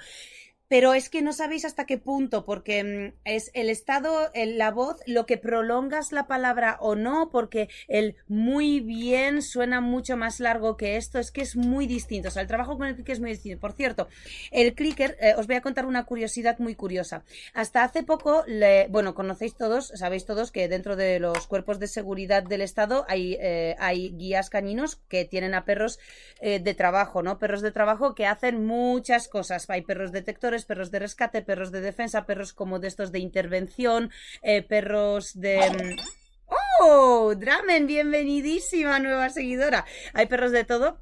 pero 0.73 0.95
es 0.95 1.09
que 1.09 1.21
no 1.21 1.33
sabéis 1.33 1.65
hasta 1.65 1.85
qué 1.85 1.99
punto, 1.99 2.45
porque 2.45 2.83
mm, 2.83 3.19
es 3.25 3.51
el 3.53 3.69
estado, 3.69 4.31
la 4.33 4.71
voz, 4.71 4.95
lo 5.05 5.27
que 5.27 5.37
prolongas 5.37 6.11
la 6.11 6.25
palabra 6.25 6.77
o 6.79 6.95
no, 6.95 7.29
porque 7.29 7.69
el 7.87 8.15
muy 8.27 8.79
bien 8.79 9.43
suena 9.43 9.81
mucho 9.81 10.17
más 10.17 10.39
largo 10.39 10.75
que 10.75 10.97
esto, 10.97 11.19
es 11.19 11.29
que 11.29 11.41
es 11.41 11.55
muy 11.55 11.85
distinto. 11.85 12.29
O 12.29 12.31
sea, 12.31 12.41
el 12.41 12.47
trabajo 12.47 12.75
con 12.75 12.87
el 12.87 12.95
clicker 12.95 13.13
es 13.13 13.19
muy 13.19 13.29
distinto. 13.29 13.59
Por 13.59 13.73
cierto, 13.73 14.07
el 14.49 14.73
clicker, 14.73 15.15
eh, 15.21 15.35
os 15.37 15.45
voy 15.45 15.57
a 15.57 15.61
contar 15.61 15.85
una 15.85 16.05
curiosidad 16.05 16.57
muy 16.57 16.73
curiosa. 16.73 17.23
Hasta 17.53 17.83
hace 17.83 18.01
poco, 18.01 18.43
le, 18.47 18.87
bueno, 18.87 19.13
conocéis 19.13 19.55
todos, 19.55 19.91
sabéis 19.93 20.25
todos 20.25 20.49
que 20.49 20.67
dentro 20.69 20.95
de 20.95 21.19
los 21.19 21.45
cuerpos 21.45 21.77
de 21.77 21.85
seguridad 21.85 22.41
del 22.41 22.61
Estado 22.61 23.05
hay, 23.07 23.37
eh, 23.39 23.75
hay 23.77 24.09
guías 24.17 24.49
caninos 24.49 24.95
que 25.07 25.25
tienen 25.25 25.53
a 25.53 25.65
perros 25.65 25.99
eh, 26.41 26.59
de 26.59 26.73
trabajo, 26.73 27.21
¿no? 27.21 27.37
Perros 27.37 27.61
de 27.61 27.71
trabajo 27.71 28.15
que 28.15 28.25
hacen 28.25 28.65
muchas 28.65 29.27
cosas. 29.27 29.69
Hay 29.69 29.83
perros 29.83 30.11
detectores, 30.11 30.62
perros 30.65 30.91
de 30.91 30.99
rescate, 30.99 31.41
perros 31.41 31.71
de 31.71 31.81
defensa, 31.81 32.25
perros 32.25 32.53
como 32.53 32.79
de 32.79 32.87
estos 32.87 33.11
de 33.11 33.19
intervención, 33.19 34.11
eh, 34.41 34.61
perros 34.61 35.39
de... 35.39 35.59
Mm, 35.69 36.53
¡Oh! 36.81 37.33
Dramen, 37.35 37.87
bienvenidísima 37.87 38.99
nueva 38.99 39.29
seguidora. 39.29 39.85
Hay 40.13 40.27
perros 40.27 40.51
de 40.51 40.63
todo 40.63 40.99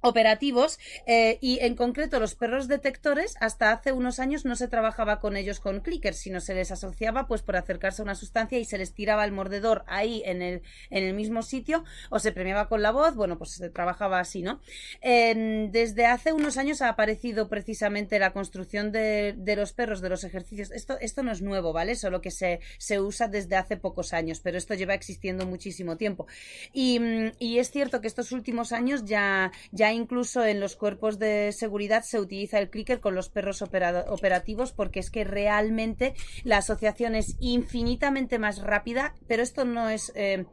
operativos 0.00 0.78
eh, 1.06 1.38
y 1.40 1.58
en 1.60 1.74
concreto 1.74 2.20
los 2.20 2.34
perros 2.34 2.68
detectores 2.68 3.34
hasta 3.40 3.72
hace 3.72 3.92
unos 3.92 4.18
años 4.18 4.44
no 4.44 4.54
se 4.54 4.68
trabajaba 4.68 5.20
con 5.20 5.36
ellos 5.36 5.60
con 5.60 5.80
clickers 5.80 6.18
sino 6.18 6.40
se 6.40 6.54
les 6.54 6.70
asociaba 6.70 7.26
pues 7.26 7.42
por 7.42 7.56
acercarse 7.56 8.02
a 8.02 8.04
una 8.04 8.14
sustancia 8.14 8.58
y 8.58 8.64
se 8.64 8.78
les 8.78 8.92
tiraba 8.92 9.24
el 9.24 9.32
mordedor 9.32 9.84
ahí 9.86 10.22
en 10.24 10.42
el, 10.42 10.62
en 10.90 11.04
el 11.04 11.14
mismo 11.14 11.42
sitio 11.42 11.84
o 12.10 12.18
se 12.18 12.32
premiaba 12.32 12.68
con 12.68 12.82
la 12.82 12.90
voz 12.90 13.14
bueno 13.14 13.38
pues 13.38 13.52
se 13.52 13.70
trabajaba 13.70 14.20
así 14.20 14.42
no 14.42 14.60
desde 15.02 16.06
hace 16.06 16.32
unos 16.32 16.56
años 16.56 16.82
ha 16.82 16.88
aparecido 16.88 17.48
precisamente 17.48 18.18
la 18.18 18.32
construcción 18.32 18.92
de, 18.92 19.34
de, 19.36 19.56
los 19.56 19.72
perros 19.72 20.00
de 20.00 20.08
los 20.08 20.24
ejercicios. 20.24 20.70
Esto, 20.70 20.98
esto 21.00 21.22
no 21.22 21.32
es 21.32 21.42
nuevo 21.42 21.72
vale 21.72 21.94
solo 21.94 22.20
que 22.20 22.30
se, 22.30 22.60
se 22.78 23.00
usa 23.00 23.28
desde 23.28 23.56
hace 23.56 23.76
pocos 23.76 24.12
años 24.12 24.40
pero 24.40 24.58
esto 24.58 24.74
lleva 24.74 24.94
existiendo 24.94 25.46
muchísimo 25.46 25.96
tiempo. 25.96 26.26
Y, 26.72 27.00
y 27.38 27.58
es 27.58 27.70
cierto 27.70 28.00
que 28.00 28.08
estos 28.08 28.32
últimos 28.32 28.72
años 28.72 29.04
ya 29.04 29.52
incluso 29.92 30.44
en 30.44 30.60
los 30.60 30.76
cuerpos 30.76 31.18
de 31.18 31.52
seguridad 31.52 32.02
se 32.02 32.20
utiliza 32.20 32.58
el 32.58 32.70
clicker 32.70 33.00
con 33.00 33.14
los 33.14 33.28
perros 33.28 33.62
operativos 33.62 34.72
porque 34.72 35.00
es 35.00 35.10
que 35.10 35.24
realmente 35.24 36.14
la 36.44 36.58
asociación 36.58 37.14
es 37.14 37.36
infinitamente 37.40 38.38
más 38.38 38.60
rápida, 38.62 39.14
pero 39.26 39.42
esto 39.42 39.64
no 39.64 39.88
es... 39.88 40.12
Eh, 40.14 40.46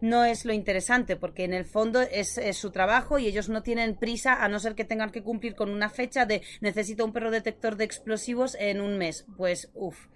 no 0.00 0.24
es 0.24 0.44
lo 0.46 0.52
interesante, 0.52 1.16
porque 1.16 1.44
en 1.44 1.52
el 1.52 1.66
fondo 1.66 2.00
es, 2.00 2.40
su 2.52 2.70
trabajo 2.70 3.18
y 3.18 3.26
ellos 3.26 3.48
no 3.48 3.62
tienen 3.62 3.96
prisa 3.96 4.42
a 4.42 4.48
no 4.48 4.58
ser 4.58 4.74
que 4.74 4.84
tengan 4.84 5.10
que 5.10 5.22
cumplir 5.22 5.54
con 5.54 5.70
una 5.70 5.90
fecha 5.90 6.24
de 6.24 6.42
necesito 6.60 7.04
un 7.04 7.12
perro 7.12 7.30
detector 7.30 7.76
de 7.76 7.84
explosivos 7.84 8.56
en 8.58 8.80
un 8.80 8.96
mes. 8.96 9.26
Pues, 9.36 9.70
uff, 9.74 10.06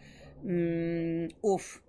mmm, 0.43 1.27
uff, 1.43 1.81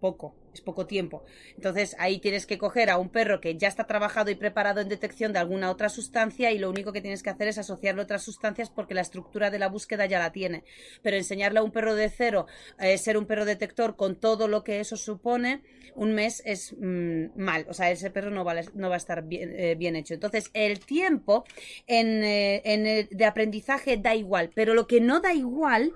poco, 0.00 0.36
es 0.52 0.60
poco 0.60 0.86
tiempo. 0.86 1.24
Entonces 1.56 1.96
ahí 1.98 2.18
tienes 2.18 2.46
que 2.46 2.58
coger 2.58 2.90
a 2.90 2.98
un 2.98 3.08
perro 3.08 3.40
que 3.40 3.56
ya 3.56 3.68
está 3.68 3.84
trabajado 3.84 4.30
y 4.30 4.34
preparado 4.34 4.80
en 4.80 4.88
detección 4.88 5.32
de 5.32 5.38
alguna 5.38 5.70
otra 5.70 5.88
sustancia 5.88 6.50
y 6.52 6.58
lo 6.58 6.70
único 6.70 6.92
que 6.92 7.00
tienes 7.00 7.22
que 7.22 7.30
hacer 7.30 7.48
es 7.48 7.58
asociarlo 7.58 8.02
a 8.02 8.04
otras 8.04 8.22
sustancias 8.22 8.70
porque 8.70 8.94
la 8.94 9.00
estructura 9.00 9.50
de 9.50 9.58
la 9.58 9.68
búsqueda 9.68 10.06
ya 10.06 10.18
la 10.18 10.32
tiene. 10.32 10.64
Pero 11.02 11.16
enseñarle 11.16 11.60
a 11.60 11.62
un 11.62 11.70
perro 11.70 11.94
de 11.94 12.08
cero 12.08 12.46
eh, 12.78 12.98
ser 12.98 13.16
un 13.16 13.26
perro 13.26 13.44
detector 13.44 13.96
con 13.96 14.16
todo 14.16 14.48
lo 14.48 14.64
que 14.64 14.80
eso 14.80 14.96
supone, 14.96 15.62
un 15.94 16.14
mes 16.14 16.42
es 16.44 16.74
mm, 16.78 17.26
mal. 17.36 17.66
O 17.68 17.74
sea, 17.74 17.90
ese 17.90 18.10
perro 18.10 18.30
no 18.30 18.44
va, 18.44 18.54
no 18.74 18.88
va 18.88 18.94
a 18.94 18.98
estar 18.98 19.22
bien, 19.22 19.54
eh, 19.56 19.74
bien, 19.74 19.96
hecho. 19.96 20.14
Entonces, 20.14 20.50
el 20.54 20.80
tiempo 20.80 21.44
en, 21.86 22.24
eh, 22.24 22.62
en 22.64 23.08
de 23.10 23.24
aprendizaje 23.24 23.96
da 23.96 24.14
igual, 24.14 24.50
pero 24.54 24.74
lo 24.74 24.86
que 24.86 25.00
no 25.00 25.20
da 25.20 25.32
igual 25.32 25.92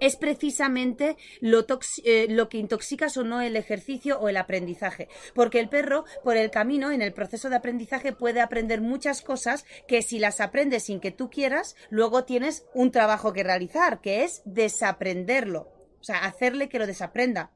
es 0.00 0.16
precisamente 0.16 1.16
lo, 1.40 1.66
eh, 2.04 2.28
que 2.50 2.58
intoxicas 2.58 3.16
o 3.16 3.24
no 3.24 3.40
el 3.40 3.56
ejercicio 3.56 4.18
o 4.18 4.28
el 4.28 4.36
aprendizaje. 4.36 5.08
Porque 5.34 5.60
el 5.60 5.68
perro, 5.68 6.04
por 6.22 6.36
el 6.36 6.50
camino, 6.50 6.92
en 6.92 7.02
el 7.02 7.12
proceso 7.12 7.50
de 7.50 7.56
aprendizaje, 7.56 8.12
puede 8.12 8.40
aprender 8.40 8.80
muchas 8.80 9.22
cosas 9.22 9.64
que 9.86 10.02
si 10.02 10.18
las 10.18 10.40
aprendes 10.40 10.84
sin 10.84 11.00
que 11.00 11.10
tú 11.10 11.30
quieras, 11.30 11.76
luego 11.90 12.24
tienes 12.24 12.66
un 12.74 12.90
trabajo 12.90 13.32
que 13.32 13.42
realizar, 13.42 14.00
que 14.00 14.24
es 14.24 14.42
desaprenderlo. 14.44 15.72
O 16.00 16.04
sea, 16.04 16.24
hacerle 16.24 16.68
que 16.68 16.78
lo 16.78 16.86
desaprenda. 16.86 17.52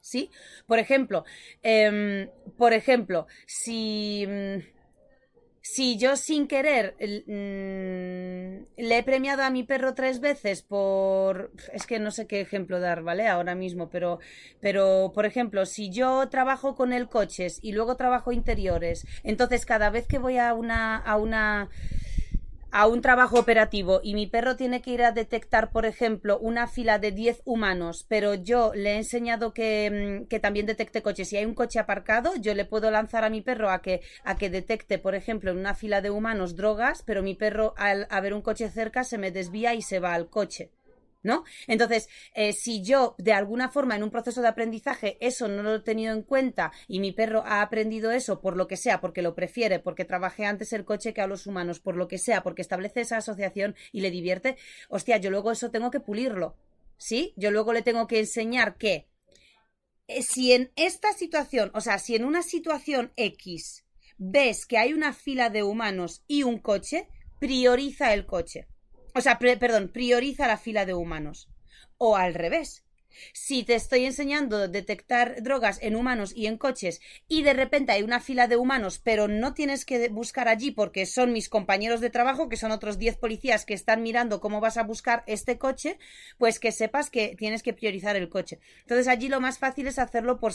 ¿Sí? 0.00 0.30
Por 0.66 0.78
ejemplo, 0.78 1.24
em, 1.62 2.28
por 2.58 2.74
ejemplo, 2.74 3.26
si 3.46 4.26
mm, 4.28 4.73
si 5.66 5.96
yo 5.96 6.16
sin 6.16 6.46
querer 6.46 6.94
mm, 7.00 8.82
le 8.82 8.98
he 8.98 9.02
premiado 9.02 9.44
a 9.44 9.50
mi 9.50 9.62
perro 9.62 9.94
tres 9.94 10.20
veces 10.20 10.60
por 10.60 11.52
es 11.72 11.86
que 11.86 11.98
no 11.98 12.10
sé 12.10 12.26
qué 12.26 12.42
ejemplo 12.42 12.80
dar 12.80 13.02
vale 13.02 13.26
ahora 13.28 13.54
mismo 13.54 13.88
pero 13.88 14.18
pero 14.60 15.10
por 15.14 15.24
ejemplo 15.24 15.64
si 15.64 15.88
yo 15.88 16.28
trabajo 16.28 16.74
con 16.74 16.92
el 16.92 17.08
coches 17.08 17.60
y 17.62 17.72
luego 17.72 17.96
trabajo 17.96 18.30
interiores 18.30 19.06
entonces 19.22 19.64
cada 19.64 19.88
vez 19.88 20.06
que 20.06 20.18
voy 20.18 20.36
a 20.36 20.52
una 20.52 20.98
a 20.98 21.16
una 21.16 21.70
a 22.74 22.88
un 22.88 23.02
trabajo 23.02 23.38
operativo 23.38 24.00
y 24.02 24.14
mi 24.14 24.26
perro 24.26 24.56
tiene 24.56 24.82
que 24.82 24.90
ir 24.90 25.04
a 25.04 25.12
detectar, 25.12 25.70
por 25.70 25.86
ejemplo, 25.86 26.40
una 26.40 26.66
fila 26.66 26.98
de 26.98 27.12
10 27.12 27.42
humanos, 27.44 28.04
pero 28.08 28.34
yo 28.34 28.72
le 28.74 28.94
he 28.94 28.96
enseñado 28.96 29.50
mm, 29.50 30.24
que, 30.26 30.40
también 30.42 30.66
detecte 30.66 31.00
coches. 31.00 31.28
Si 31.28 31.36
hay 31.36 31.44
un 31.44 31.54
coche 31.54 31.78
aparcado, 31.78 32.32
yo 32.34 32.52
le 32.52 32.64
puedo 32.64 32.90
lanzar 32.90 33.22
a 33.22 33.30
mi 33.30 33.42
perro 33.42 33.70
a 33.70 33.80
que, 33.80 34.00
a 34.24 34.36
que 34.36 34.50
detecte, 34.50 34.98
por 34.98 35.14
ejemplo, 35.14 35.52
en 35.52 35.58
una 35.58 35.76
fila 35.76 36.00
de 36.00 36.10
humanos 36.10 36.56
drogas, 36.56 37.04
pero 37.04 37.22
mi 37.22 37.36
perro 37.36 37.74
al 37.76 38.08
ver 38.20 38.34
un 38.34 38.42
coche 38.42 38.68
cerca 38.68 39.04
se 39.04 39.18
me 39.18 39.30
desvía 39.30 39.74
y 39.74 39.82
se 39.82 40.00
va 40.00 40.12
al 40.12 40.28
coche. 40.28 40.72
¿No? 41.24 41.42
Entonces, 41.66 42.08
eh, 42.34 42.52
si 42.52 42.84
yo 42.84 43.16
de 43.18 43.32
alguna 43.32 43.68
forma 43.68 43.96
en 43.96 44.04
un 44.04 44.10
proceso 44.10 44.40
de 44.42 44.48
aprendizaje 44.48 45.16
eso 45.20 45.48
no 45.48 45.62
lo 45.62 45.74
he 45.76 45.80
tenido 45.80 46.12
en 46.14 46.22
cuenta 46.22 46.70
y 46.86 47.00
mi 47.00 47.10
perro 47.10 47.42
ha 47.44 47.62
aprendido 47.62 48.12
eso 48.12 48.40
por 48.40 48.56
lo 48.56 48.68
que 48.68 48.76
sea, 48.76 49.00
porque 49.00 49.22
lo 49.22 49.34
prefiere, 49.34 49.80
porque 49.80 50.04
trabajé 50.04 50.44
antes 50.44 50.72
el 50.72 50.84
coche 50.84 51.12
que 51.12 51.22
a 51.22 51.26
los 51.26 51.46
humanos, 51.46 51.80
por 51.80 51.96
lo 51.96 52.06
que 52.06 52.18
sea, 52.18 52.42
porque 52.42 52.62
establece 52.62 53.00
esa 53.00 53.16
asociación 53.16 53.74
y 53.90 54.02
le 54.02 54.10
divierte, 54.10 54.56
hostia, 54.88 55.16
yo 55.16 55.30
luego 55.30 55.50
eso 55.50 55.70
tengo 55.70 55.90
que 55.90 56.00
pulirlo, 56.00 56.56
¿sí? 56.98 57.32
Yo 57.36 57.50
luego 57.50 57.72
le 57.72 57.82
tengo 57.82 58.06
que 58.06 58.20
enseñar 58.20 58.76
que 58.76 59.08
eh, 60.06 60.22
si 60.22 60.52
en 60.52 60.70
esta 60.76 61.12
situación, 61.14 61.70
o 61.74 61.80
sea, 61.80 61.98
si 61.98 62.14
en 62.14 62.24
una 62.24 62.42
situación 62.42 63.12
X 63.16 63.84
ves 64.18 64.66
que 64.66 64.78
hay 64.78 64.92
una 64.92 65.12
fila 65.12 65.48
de 65.48 65.62
humanos 65.62 66.22
y 66.28 66.42
un 66.42 66.58
coche, 66.58 67.08
prioriza 67.40 68.12
el 68.12 68.26
coche. 68.26 68.68
O 69.14 69.20
sea, 69.20 69.38
perdón, 69.38 69.88
prioriza 69.88 70.46
la 70.46 70.58
fila 70.58 70.84
de 70.86 70.94
humanos. 70.94 71.48
O 71.96 72.16
al 72.16 72.34
revés. 72.34 72.83
Si 73.32 73.64
te 73.64 73.74
estoy 73.74 74.04
enseñando 74.04 74.68
detectar 74.68 75.42
drogas 75.42 75.78
en 75.82 75.96
humanos 75.96 76.32
y 76.34 76.46
en 76.46 76.58
coches 76.58 77.00
y 77.28 77.42
de 77.42 77.52
repente 77.52 77.92
hay 77.92 78.02
una 78.02 78.20
fila 78.20 78.48
de 78.48 78.56
humanos, 78.56 79.00
pero 79.02 79.28
no 79.28 79.54
tienes 79.54 79.84
que 79.84 80.08
buscar 80.08 80.48
allí 80.48 80.70
porque 80.70 81.06
son 81.06 81.32
mis 81.32 81.48
compañeros 81.48 82.00
de 82.00 82.10
trabajo, 82.10 82.48
que 82.48 82.56
son 82.56 82.70
otros 82.70 82.98
10 82.98 83.16
policías 83.16 83.64
que 83.64 83.74
están 83.74 84.02
mirando 84.02 84.40
cómo 84.40 84.60
vas 84.60 84.76
a 84.76 84.82
buscar 84.82 85.22
este 85.26 85.58
coche, 85.58 85.98
pues 86.38 86.58
que 86.58 86.72
sepas 86.72 87.10
que 87.10 87.34
tienes 87.36 87.62
que 87.62 87.72
priorizar 87.72 88.16
el 88.16 88.28
coche. 88.28 88.58
Entonces 88.80 89.08
allí 89.08 89.28
lo 89.28 89.40
más 89.40 89.58
fácil 89.58 89.86
es 89.86 89.98
hacerlo 89.98 90.38
por, 90.38 90.52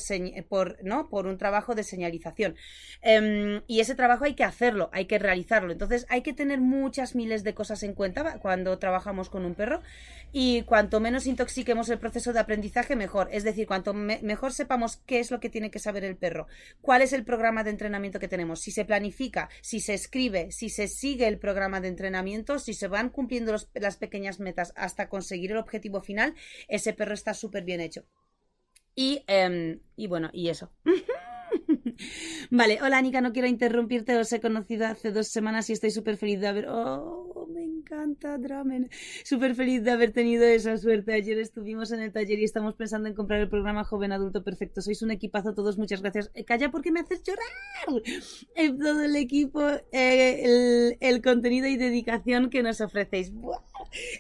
por, 0.48 0.84
¿no? 0.84 1.10
por 1.10 1.28
un 1.28 1.38
trabajo 1.38 1.76
de 1.76 1.84
señalización. 1.84 2.56
Em, 3.02 3.62
y 3.68 3.80
ese 3.80 3.96
trabajo 3.96 4.26
hay 4.26 4.34
que 4.34 4.44
hacerlo, 4.44 4.90
hay 4.94 5.06
que 5.06 5.20
realizarlo. 5.20 5.72
Entonces 5.72 6.06
hay 6.10 6.22
que 6.22 6.34
tener 6.34 6.60
muchas 6.60 7.16
miles 7.16 7.44
de 7.44 7.54
cosas 7.54 7.84
en 7.84 7.94
cuenta 7.94 8.40
cuando 8.40 8.78
trabajamos 8.80 9.30
con 9.30 9.46
un 9.46 9.56
perro 9.56 9.82
y 10.32 10.64
cuanto 10.64 11.00
menos 11.00 11.26
intoxiquemos 11.26 11.90
el 11.90 12.00
proceso 12.00 12.34
de 12.34 12.40
aprendizaje, 12.50 12.96
mejor. 12.96 13.30
Es 13.32 13.44
decir, 13.44 13.68
cuanto 13.68 13.94
mejor 13.94 14.54
sepamos 14.54 14.98
qué 15.06 15.20
es 15.20 15.30
lo 15.30 15.40
que 15.40 15.52
tiene 15.52 15.70
que 15.70 15.78
saber 15.78 16.04
el 16.04 16.18
perro, 16.18 16.48
cuál 16.82 17.04
es 17.04 17.14
el 17.14 17.24
programa 17.24 17.64
de 17.64 17.70
entrenamiento 17.70 18.20
que 18.20 18.28
tenemos, 18.28 18.60
si 18.62 18.72
se 18.72 18.86
planifica, 18.86 19.50
si 19.62 19.80
se 19.80 19.94
escribe, 19.94 20.52
si 20.52 20.70
se 20.70 20.88
sigue 20.88 21.28
el 21.28 21.38
programa 21.38 21.80
de 21.80 21.90
entrenamiento, 21.90 22.58
si 22.58 22.74
se 22.74 22.88
van 22.88 23.10
cumpliendo 23.10 23.56
las 23.76 23.98
pequeñas 23.98 24.40
metas 24.40 24.74
hasta 24.76 25.10
conseguir 25.10 25.52
el 25.52 25.58
objetivo 25.58 26.02
final, 26.02 26.34
ese 26.68 26.94
perro 26.94 27.14
está 27.14 27.36
súper 27.36 27.66
bien 27.66 27.82
hecho. 27.82 28.08
Y, 28.96 29.24
em, 29.28 29.82
y 29.96 30.08
bueno, 30.08 30.32
y 30.34 30.50
eso. 30.50 30.72
vale, 32.50 32.80
hola 32.82 33.00
Nika, 33.04 33.22
no 33.22 33.32
quiero 33.32 33.48
interrumpirte, 33.48 34.18
os 34.18 34.34
he 34.34 34.42
conocido 34.42 34.88
hace 34.88 35.12
dos 35.12 35.28
semanas 35.28 35.70
y 35.70 35.74
estoy 35.74 35.92
súper 35.92 36.18
feliz 36.18 36.40
de 36.40 36.48
haber... 36.48 36.66
Oh, 36.68 37.48
me 37.54 37.62
encanta 37.80 38.38
Dramen. 38.38 38.90
Súper 39.24 39.56
feliz 39.56 39.84
de 39.84 39.92
haber 39.92 40.12
tenido 40.12 40.44
esa 40.46 40.78
suerte. 40.78 41.14
Ayer 41.14 41.38
estuvimos 41.40 41.92
en 41.92 42.02
el 42.02 42.12
taller 42.12 42.40
y 42.40 42.44
estamos 42.44 42.76
pensando 42.76 43.08
en 43.08 43.16
comprar 43.16 43.40
el 43.40 43.50
programa 43.50 43.84
Joven 43.84 44.12
Adulto 44.12 44.44
Perfecto. 44.44 44.82
Sois 44.82 45.02
un 45.02 45.12
equipazo 45.12 45.54
todos, 45.54 45.78
muchas 45.78 46.02
gracias. 46.02 46.32
Eh, 46.34 46.44
calla 46.44 46.72
porque 46.72 46.92
me 46.92 47.00
haces 47.00 47.24
llorar. 47.24 48.04
Todo 48.80 49.04
el 49.04 49.16
equipo, 49.16 49.62
eh, 49.92 50.98
el, 51.00 51.22
contenido 51.22 51.68
y 51.68 51.78
dedicación 51.78 52.50
que 52.50 52.64
nos 52.64 52.82
ofrecéis. 52.82 53.32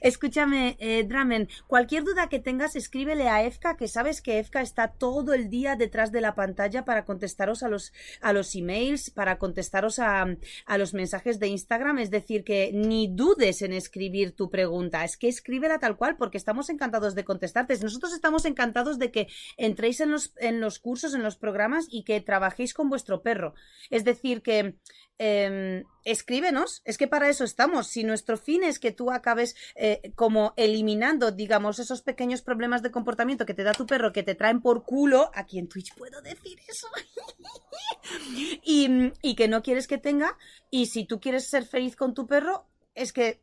Escúchame, 0.01 0.77
Dramen, 1.07 1.49
cualquier 1.67 2.03
duda 2.03 2.29
que 2.29 2.39
tengas, 2.39 2.75
escríbele 2.75 3.29
a 3.29 3.43
Efka, 3.43 3.77
que 3.77 3.87
sabes 3.87 4.21
que 4.21 4.39
Efka 4.39 4.61
está 4.61 4.89
todo 4.89 5.33
el 5.33 5.49
día 5.49 5.75
detrás 5.75 6.11
de 6.11 6.21
la 6.21 6.35
pantalla 6.35 6.85
para 6.85 7.05
contestaros 7.05 7.63
a 7.63 7.69
los, 7.69 7.93
a 8.21 8.33
los 8.33 8.55
emails, 8.55 9.09
para 9.09 9.37
contestaros 9.37 9.99
a, 9.99 10.25
a 10.65 10.77
los 10.77 10.93
mensajes 10.93 11.39
de 11.39 11.47
Instagram. 11.47 11.99
Es 11.99 12.11
decir, 12.11 12.43
que 12.43 12.71
ni 12.73 13.07
dudes 13.07 13.61
en 13.61 13.73
escribir 13.73 14.35
tu 14.35 14.49
pregunta, 14.49 15.03
es 15.03 15.17
que 15.17 15.27
escríbela 15.27 15.79
tal 15.79 15.97
cual 15.97 16.17
porque 16.17 16.37
estamos 16.37 16.69
encantados 16.69 17.15
de 17.15 17.23
contestarte. 17.23 17.77
Nosotros 17.79 18.13
estamos 18.13 18.45
encantados 18.45 18.99
de 18.99 19.11
que 19.11 19.27
entréis 19.57 19.99
en 19.99 20.11
los, 20.11 20.33
en 20.37 20.61
los 20.61 20.79
cursos, 20.79 21.13
en 21.13 21.23
los 21.23 21.37
programas 21.37 21.87
y 21.89 22.03
que 22.03 22.21
trabajéis 22.21 22.73
con 22.73 22.89
vuestro 22.89 23.21
perro. 23.21 23.53
Es 23.89 24.03
decir, 24.03 24.41
que 24.41 24.75
em, 25.19 25.83
escríbenos, 26.03 26.81
es 26.85 26.97
que 26.97 27.07
para 27.07 27.29
eso 27.29 27.43
estamos. 27.43 27.87
Si 27.87 28.03
nuestro 28.03 28.37
fin 28.37 28.63
es 28.63 28.79
que 28.79 28.91
tú 28.91 29.11
acabes 29.11 29.55
eh, 29.75 30.11
como 30.15 30.53
eliminando, 30.57 31.31
digamos, 31.31 31.77
esos 31.77 32.01
pequeños 32.01 32.41
problemas 32.41 32.81
de 32.81 32.89
comportamiento 32.89 33.45
que 33.45 33.53
te 33.53 33.63
da 33.63 33.73
tu 33.73 33.85
perro, 33.85 34.11
que 34.11 34.23
te 34.23 34.33
traen 34.33 34.61
por 34.61 34.83
culo, 34.83 35.29
aquí 35.35 35.59
en 35.59 35.67
Twitch 35.67 35.93
puedo 35.93 36.21
decir 36.21 36.59
eso, 36.67 36.87
y, 38.63 39.11
y 39.21 39.35
que 39.35 39.47
no 39.47 39.61
quieres 39.61 39.87
que 39.87 39.97
tenga, 39.97 40.37
y 40.71 40.87
si 40.87 41.05
tú 41.05 41.19
quieres 41.19 41.47
ser 41.47 41.65
feliz 41.65 41.95
con 41.95 42.15
tu 42.15 42.25
perro, 42.25 42.65
es 42.95 43.13
que, 43.13 43.41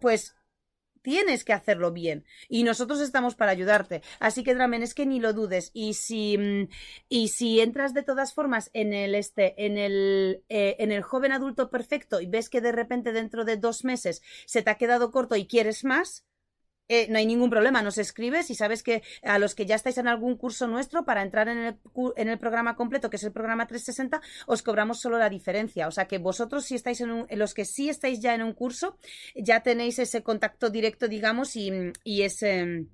pues, 0.00 0.34
tienes 1.08 1.42
que 1.42 1.54
hacerlo 1.54 1.90
bien 1.90 2.26
y 2.50 2.64
nosotros 2.64 3.00
estamos 3.00 3.34
para 3.34 3.50
ayudarte. 3.50 4.02
Así 4.20 4.44
que 4.44 4.54
Dramen, 4.54 4.82
es 4.82 4.92
que 4.92 5.06
ni 5.06 5.20
lo 5.20 5.32
dudes 5.32 5.70
y 5.72 5.94
si 5.94 6.36
mm, 6.36 6.68
y 7.08 7.28
si 7.28 7.60
entras 7.60 7.94
de 7.94 8.02
todas 8.02 8.34
formas 8.34 8.68
en 8.74 8.92
el 8.92 9.14
este 9.14 9.64
en 9.64 9.78
el 9.78 10.44
eh, 10.50 10.76
en 10.80 10.92
el 10.92 11.00
joven 11.02 11.32
adulto 11.32 11.70
perfecto 11.70 12.20
y 12.20 12.26
ves 12.26 12.50
que 12.50 12.60
de 12.60 12.72
repente 12.72 13.12
dentro 13.12 13.46
de 13.46 13.56
dos 13.56 13.84
meses 13.84 14.20
se 14.44 14.60
te 14.60 14.68
ha 14.68 14.74
quedado 14.74 15.10
corto 15.10 15.34
y 15.34 15.46
quieres 15.46 15.82
más, 15.82 16.26
eh, 16.88 17.06
no 17.10 17.18
hay 17.18 17.26
ningún 17.26 17.50
problema, 17.50 17.82
nos 17.82 17.98
escribes 17.98 18.50
y 18.50 18.54
sabes 18.54 18.82
que 18.82 19.02
a 19.22 19.38
los 19.38 19.54
que 19.54 19.66
ya 19.66 19.74
estáis 19.74 19.98
en 19.98 20.08
algún 20.08 20.36
curso 20.36 20.66
nuestro, 20.66 21.04
para 21.04 21.22
entrar 21.22 21.48
en 21.48 21.58
el, 21.58 21.76
en 22.16 22.28
el 22.28 22.38
programa 22.38 22.76
completo, 22.76 23.10
que 23.10 23.16
es 23.16 23.24
el 23.24 23.32
programa 23.32 23.66
360, 23.66 24.20
os 24.46 24.62
cobramos 24.62 25.00
solo 25.00 25.18
la 25.18 25.28
diferencia. 25.28 25.86
O 25.86 25.90
sea 25.90 26.06
que 26.06 26.18
vosotros, 26.18 26.64
si 26.64 26.74
estáis 26.74 27.00
en, 27.00 27.10
un, 27.10 27.26
los 27.30 27.52
que 27.52 27.64
sí 27.64 27.88
estáis 27.88 28.20
ya 28.20 28.34
en 28.34 28.42
un 28.42 28.54
curso, 28.54 28.96
ya 29.36 29.62
tenéis 29.62 29.98
ese 29.98 30.22
contacto 30.22 30.70
directo, 30.70 31.08
digamos, 31.08 31.56
y, 31.56 31.70
y 32.04 32.22
ese 32.22 32.86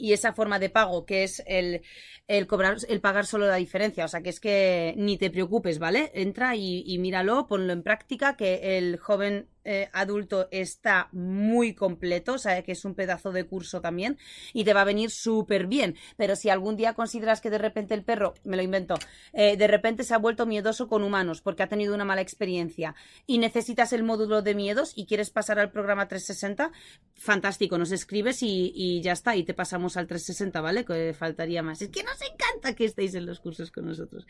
y 0.00 0.14
esa 0.14 0.32
forma 0.32 0.58
de 0.58 0.70
pago 0.70 1.04
que 1.04 1.24
es 1.24 1.42
el, 1.46 1.82
el, 2.26 2.46
cobrar 2.46 2.78
el 2.88 3.00
pagar 3.00 3.26
solo 3.26 3.46
la 3.46 3.56
diferencia 3.56 4.04
o 4.04 4.08
sea 4.08 4.22
que 4.22 4.30
es 4.30 4.40
que 4.40 4.94
ni 4.96 5.18
te 5.18 5.30
preocupes 5.30 5.78
vale 5.78 6.10
entra 6.14 6.56
y, 6.56 6.82
y 6.86 6.98
míralo 6.98 7.46
ponlo 7.46 7.72
en 7.72 7.82
práctica 7.82 8.36
que 8.36 8.78
el 8.78 8.96
joven 8.96 9.48
eh, 9.64 9.88
adulto 9.92 10.48
está 10.50 11.08
muy 11.12 11.74
completo, 11.74 12.34
o 12.34 12.38
sea 12.38 12.62
que 12.62 12.72
es 12.72 12.84
un 12.84 12.94
pedazo 12.94 13.32
de 13.32 13.44
curso 13.44 13.80
también 13.80 14.18
y 14.52 14.64
te 14.64 14.72
va 14.72 14.82
a 14.82 14.84
venir 14.84 15.10
súper 15.10 15.66
bien. 15.66 15.96
Pero 16.16 16.36
si 16.36 16.48
algún 16.48 16.76
día 16.76 16.94
consideras 16.94 17.40
que 17.40 17.50
de 17.50 17.58
repente 17.58 17.94
el 17.94 18.02
perro, 18.02 18.34
me 18.44 18.56
lo 18.56 18.62
invento, 18.62 18.94
eh, 19.32 19.56
de 19.56 19.66
repente 19.66 20.04
se 20.04 20.14
ha 20.14 20.18
vuelto 20.18 20.46
miedoso 20.46 20.88
con 20.88 21.02
humanos 21.02 21.40
porque 21.42 21.62
ha 21.62 21.68
tenido 21.68 21.94
una 21.94 22.04
mala 22.04 22.20
experiencia 22.20 22.94
y 23.26 23.38
necesitas 23.38 23.92
el 23.92 24.02
módulo 24.02 24.42
de 24.42 24.54
miedos 24.54 24.92
y 24.96 25.06
quieres 25.06 25.30
pasar 25.30 25.58
al 25.58 25.70
programa 25.70 26.08
360, 26.08 26.72
fantástico, 27.14 27.78
nos 27.78 27.92
escribes 27.92 28.42
y, 28.42 29.00
ya 29.02 29.12
está, 29.12 29.36
y 29.36 29.44
te 29.44 29.54
pasamos 29.54 29.96
al 29.96 30.06
360, 30.06 30.60
¿vale? 30.60 30.84
Que 30.84 31.14
faltaría 31.14 31.62
más. 31.62 31.82
Es 31.82 31.88
que 31.88 32.02
nos 32.02 32.20
encanta 32.22 32.74
que 32.74 32.84
estéis 32.84 33.14
en 33.14 33.26
los 33.26 33.40
cursos 33.40 33.70
con 33.70 33.86
nosotros. 33.86 34.26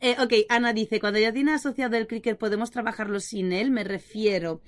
Eh, 0.00 0.16
ok, 0.20 0.32
Ana 0.48 0.72
dice, 0.72 1.00
cuando 1.00 1.18
ya 1.18 1.32
tiene 1.32 1.52
asociado 1.52 1.96
el 1.96 2.06
cricket, 2.06 2.38
¿podemos 2.38 2.70
trabajarlo 2.70 3.20
sin 3.20 3.52
él? 3.52 3.70
Me 3.70 3.84
refiero 3.84 4.60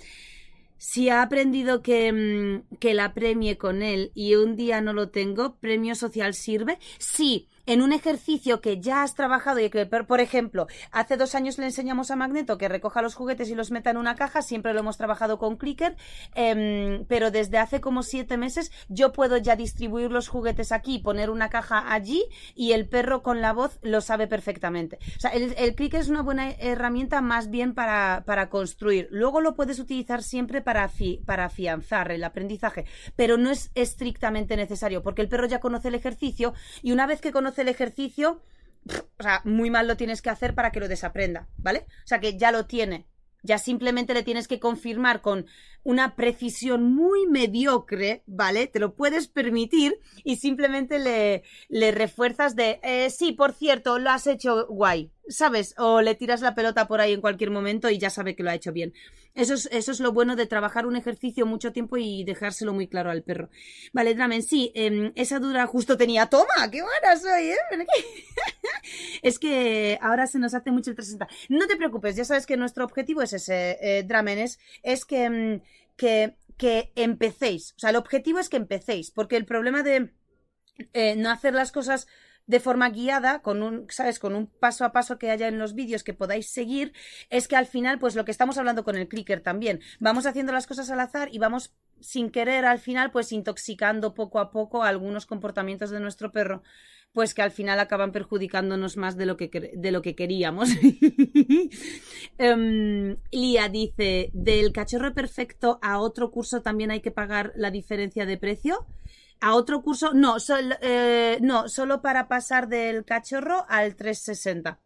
si 0.78 1.08
ha 1.08 1.22
aprendido 1.22 1.82
que, 1.82 2.12
mm, 2.12 2.76
que, 2.78 2.94
la 2.94 3.14
premie 3.14 3.56
con 3.56 3.82
él 3.82 4.12
y 4.14 4.34
un 4.34 4.56
día 4.56 4.80
no 4.80 4.92
lo 4.92 5.08
tengo, 5.08 5.56
¿premio 5.56 5.94
social 5.94 6.34
sirve? 6.34 6.78
Sí, 6.98 7.48
en 7.66 7.82
un 7.82 7.92
ejercicio 7.92 8.60
que 8.60 8.80
ya 8.80 9.02
has 9.02 9.14
trabajado 9.14 9.60
y 9.60 9.70
que, 9.70 9.86
por 9.86 10.20
ejemplo, 10.20 10.66
hace 10.92 11.16
dos 11.16 11.34
años 11.34 11.58
le 11.58 11.66
enseñamos 11.66 12.10
a 12.10 12.16
Magneto 12.16 12.58
que 12.58 12.68
recoja 12.68 13.02
los 13.02 13.14
juguetes 13.14 13.50
y 13.50 13.54
los 13.54 13.70
meta 13.70 13.90
en 13.90 13.96
una 13.96 14.14
caja, 14.14 14.42
siempre 14.42 14.72
lo 14.72 14.80
hemos 14.80 14.96
trabajado 14.96 15.38
con 15.38 15.56
Clicker, 15.56 15.96
em, 16.34 17.04
pero 17.06 17.30
desde 17.30 17.58
hace 17.58 17.80
como 17.80 18.02
siete 18.02 18.36
meses 18.36 18.70
yo 18.88 19.12
puedo 19.12 19.36
ya 19.36 19.56
distribuir 19.56 20.10
los 20.10 20.28
juguetes 20.28 20.72
aquí, 20.72 20.98
poner 20.98 21.30
una 21.30 21.50
caja 21.50 21.92
allí 21.92 22.24
y 22.54 22.72
el 22.72 22.88
perro 22.88 23.22
con 23.22 23.40
la 23.40 23.52
voz 23.52 23.78
lo 23.82 24.00
sabe 24.00 24.26
perfectamente. 24.26 24.98
O 25.16 25.20
sea, 25.20 25.30
el, 25.30 25.74
Clicker 25.74 26.00
es 26.00 26.08
una 26.08 26.22
buena 26.22 26.50
herramienta 26.52 27.20
más 27.20 27.50
bien 27.50 27.74
para, 27.74 28.22
para 28.24 28.48
construir. 28.48 29.08
Luego 29.10 29.40
lo 29.40 29.54
puedes 29.54 29.78
utilizar 29.78 30.22
siempre 30.22 30.62
para, 30.62 30.90
para 31.24 31.44
afianzar 31.46 32.12
el 32.12 32.24
aprendizaje, 32.24 32.86
pero 33.16 33.36
no 33.36 33.50
es 33.50 33.70
estrictamente 33.74 34.56
necesario 34.56 35.02
porque 35.02 35.22
el 35.22 35.28
perro 35.28 35.46
ya 35.46 35.60
conoce 35.60 35.88
el 35.88 35.94
ejercicio 35.94 36.54
y 36.82 36.92
una 36.92 37.06
vez 37.06 37.20
que 37.20 37.32
conoce 37.32 37.55
el 37.58 37.68
ejercicio, 37.68 38.42
o 39.18 39.22
sea, 39.22 39.42
muy 39.44 39.70
mal 39.70 39.86
lo 39.88 39.96
tienes 39.96 40.22
que 40.22 40.30
hacer 40.30 40.54
para 40.54 40.72
que 40.72 40.80
lo 40.80 40.88
desaprenda, 40.88 41.48
¿vale? 41.56 41.86
O 42.04 42.06
sea, 42.06 42.20
que 42.20 42.38
ya 42.38 42.52
lo 42.52 42.66
tiene. 42.66 43.06
Ya 43.42 43.58
simplemente 43.58 44.12
le 44.12 44.24
tienes 44.24 44.48
que 44.48 44.58
confirmar 44.58 45.20
con 45.20 45.46
una 45.84 46.16
precisión 46.16 46.94
muy 46.94 47.26
mediocre, 47.26 48.24
¿vale? 48.26 48.66
Te 48.66 48.80
lo 48.80 48.96
puedes 48.96 49.28
permitir 49.28 50.00
y 50.24 50.36
simplemente 50.36 50.98
le, 50.98 51.44
le 51.68 51.92
refuerzas 51.92 52.56
de, 52.56 52.80
eh, 52.82 53.08
sí, 53.10 53.32
por 53.32 53.52
cierto, 53.52 54.00
lo 54.00 54.10
has 54.10 54.26
hecho 54.26 54.66
guay, 54.66 55.12
¿sabes? 55.28 55.74
O 55.78 56.00
le 56.00 56.14
tiras 56.14 56.40
la 56.40 56.54
pelota 56.54 56.86
por 56.86 57.00
ahí 57.00 57.12
en 57.12 57.20
cualquier 57.20 57.50
momento 57.50 57.90
y 57.90 57.98
ya 57.98 58.10
sabe 58.10 58.34
que 58.34 58.42
lo 58.42 58.50
ha 58.50 58.54
hecho 58.54 58.72
bien. 58.72 58.94
Eso 59.34 59.54
es, 59.54 59.68
eso 59.72 59.92
es 59.92 60.00
lo 60.00 60.12
bueno 60.12 60.36
de 60.36 60.46
trabajar 60.46 60.86
un 60.86 60.96
ejercicio 60.96 61.46
mucho 61.46 61.72
tiempo 61.72 61.96
y 61.96 62.24
dejárselo 62.24 62.72
muy 62.72 62.88
claro 62.88 63.10
al 63.10 63.22
perro. 63.22 63.50
Vale, 63.92 64.14
Dramen, 64.14 64.42
sí, 64.42 64.72
em, 64.74 65.12
esa 65.14 65.38
dura 65.38 65.66
justo 65.66 65.96
tenía. 65.96 66.26
¡Toma! 66.26 66.70
¡Qué 66.70 66.82
buena 66.82 67.16
soy, 67.16 67.50
eh! 67.50 67.56
es 69.22 69.38
que 69.38 69.98
ahora 70.00 70.26
se 70.26 70.38
nos 70.38 70.54
hace 70.54 70.70
mucho 70.70 70.90
el 70.90 70.96
360. 70.96 71.28
No 71.48 71.66
te 71.66 71.76
preocupes, 71.76 72.16
ya 72.16 72.24
sabes 72.24 72.46
que 72.46 72.56
nuestro 72.56 72.84
objetivo 72.84 73.22
es 73.22 73.32
ese, 73.32 73.78
eh, 73.80 74.02
Dramen, 74.04 74.38
es, 74.38 75.04
que, 75.04 75.24
em, 75.24 75.60
que, 75.96 76.36
que 76.56 76.92
empecéis. 76.94 77.74
O 77.76 77.80
sea, 77.80 77.90
el 77.90 77.96
objetivo 77.96 78.38
es 78.38 78.48
que 78.48 78.56
empecéis, 78.56 79.10
porque 79.10 79.36
el 79.36 79.44
problema 79.44 79.82
de 79.82 80.12
eh, 80.92 81.16
no 81.16 81.30
hacer 81.30 81.54
las 81.54 81.72
cosas 81.72 82.06
de 82.46 82.60
forma 82.60 82.90
guiada, 82.90 83.42
con 83.42 83.62
un, 83.62 83.86
¿sabes? 83.88 84.18
Con 84.18 84.34
un 84.34 84.46
paso 84.46 84.84
a 84.84 84.92
paso 84.92 85.18
que 85.18 85.30
haya 85.30 85.48
en 85.48 85.58
los 85.58 85.74
vídeos 85.74 86.04
que 86.04 86.14
podáis 86.14 86.50
seguir, 86.50 86.92
es 87.30 87.48
que 87.48 87.56
al 87.56 87.66
final, 87.66 87.98
pues 87.98 88.14
lo 88.14 88.24
que 88.24 88.30
estamos 88.30 88.58
hablando 88.58 88.84
con 88.84 88.96
el 88.96 89.08
clicker 89.08 89.40
también, 89.40 89.80
vamos 90.00 90.26
haciendo 90.26 90.52
las 90.52 90.66
cosas 90.66 90.90
al 90.90 91.00
azar 91.00 91.28
y 91.32 91.38
vamos 91.38 91.74
sin 92.00 92.30
querer 92.30 92.64
al 92.64 92.78
final, 92.78 93.10
pues 93.10 93.32
intoxicando 93.32 94.14
poco 94.14 94.38
a 94.38 94.50
poco 94.50 94.84
algunos 94.84 95.26
comportamientos 95.26 95.90
de 95.90 96.00
nuestro 96.00 96.30
perro 96.30 96.62
pues 97.16 97.32
que 97.32 97.40
al 97.40 97.50
final 97.50 97.80
acaban 97.80 98.12
perjudicándonos 98.12 98.98
más 98.98 99.16
de 99.16 99.24
lo 99.24 99.38
que, 99.38 99.48
de 99.74 99.90
lo 99.90 100.02
que 100.02 100.14
queríamos. 100.14 100.68
um, 102.38 103.16
Lía 103.32 103.70
dice, 103.70 104.28
del 104.34 104.70
cachorro 104.70 105.14
perfecto 105.14 105.78
a 105.80 105.98
otro 105.98 106.30
curso 106.30 106.60
también 106.60 106.90
hay 106.90 107.00
que 107.00 107.10
pagar 107.10 107.54
la 107.56 107.70
diferencia 107.70 108.26
de 108.26 108.36
precio. 108.36 108.86
A 109.40 109.54
otro 109.54 109.82
curso, 109.82 110.12
no, 110.14 110.36
eh, 110.80 111.38
no, 111.42 111.68
solo 111.68 112.00
para 112.02 112.28
pasar 112.28 112.68
del 112.68 113.04
cachorro 113.04 113.66
al 113.68 113.94
360. 113.96 114.80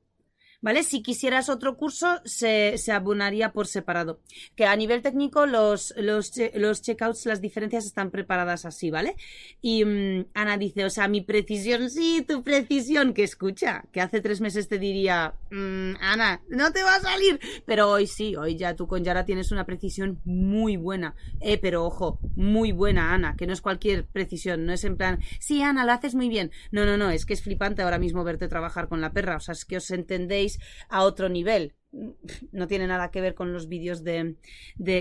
¿Vale? 0.60 0.82
Si 0.82 1.02
quisieras 1.02 1.48
otro 1.48 1.76
curso, 1.76 2.20
se, 2.24 2.76
se 2.78 2.92
abonaría 2.92 3.52
por 3.52 3.66
separado. 3.66 4.20
Que 4.54 4.66
a 4.66 4.76
nivel 4.76 5.02
técnico, 5.02 5.46
los, 5.46 5.94
los, 5.96 6.32
los 6.54 6.82
checkouts, 6.82 7.26
las 7.26 7.40
diferencias 7.40 7.86
están 7.86 8.10
preparadas 8.10 8.64
así, 8.64 8.90
¿vale? 8.90 9.16
Y 9.60 9.84
mm, 9.84 10.26
Ana 10.34 10.58
dice, 10.58 10.84
o 10.84 10.90
sea, 10.90 11.08
mi 11.08 11.20
precisión, 11.20 11.90
sí, 11.90 12.24
tu 12.26 12.42
precisión, 12.42 13.14
que 13.14 13.24
escucha, 13.24 13.84
que 13.92 14.00
hace 14.00 14.20
tres 14.20 14.40
meses 14.40 14.68
te 14.68 14.78
diría, 14.78 15.34
mm, 15.50 15.94
Ana, 16.00 16.42
no 16.48 16.72
te 16.72 16.82
va 16.82 16.96
a 16.96 17.00
salir, 17.00 17.40
pero 17.66 17.90
hoy 17.90 18.06
sí, 18.06 18.36
hoy 18.36 18.56
ya 18.56 18.76
tú 18.76 18.86
con 18.86 19.04
Yara 19.04 19.24
tienes 19.24 19.52
una 19.52 19.64
precisión 19.64 20.20
muy 20.24 20.76
buena, 20.76 21.14
eh, 21.40 21.58
pero 21.58 21.84
ojo, 21.84 22.18
muy 22.36 22.72
buena, 22.72 23.14
Ana, 23.14 23.36
que 23.36 23.46
no 23.46 23.52
es 23.52 23.60
cualquier 23.60 24.06
precisión, 24.06 24.66
no 24.66 24.72
es 24.72 24.84
en 24.84 24.96
plan, 24.96 25.20
sí, 25.38 25.62
Ana, 25.62 25.84
la 25.84 25.94
haces 25.94 26.14
muy 26.14 26.28
bien. 26.28 26.50
No, 26.70 26.84
no, 26.84 26.96
no, 26.96 27.10
es 27.10 27.26
que 27.26 27.34
es 27.34 27.42
flipante 27.42 27.82
ahora 27.82 27.98
mismo 27.98 28.24
verte 28.24 28.48
trabajar 28.48 28.88
con 28.88 29.00
la 29.00 29.12
perra, 29.12 29.36
o 29.36 29.40
sea, 29.40 29.52
es 29.52 29.64
que 29.64 29.76
os 29.76 29.90
entendéis 29.90 30.49
a 30.88 31.04
otro 31.04 31.28
nivel. 31.28 31.74
No 32.52 32.66
tiene 32.66 32.86
nada 32.86 33.10
que 33.10 33.20
ver 33.20 33.34
con 33.34 33.52
los 33.52 33.68
vídeos 33.68 34.04
de, 34.04 34.36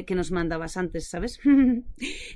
que 0.06 0.16
nos 0.16 0.32
mandabas 0.32 0.78
antes, 0.78 1.08
¿sabes? 1.08 1.40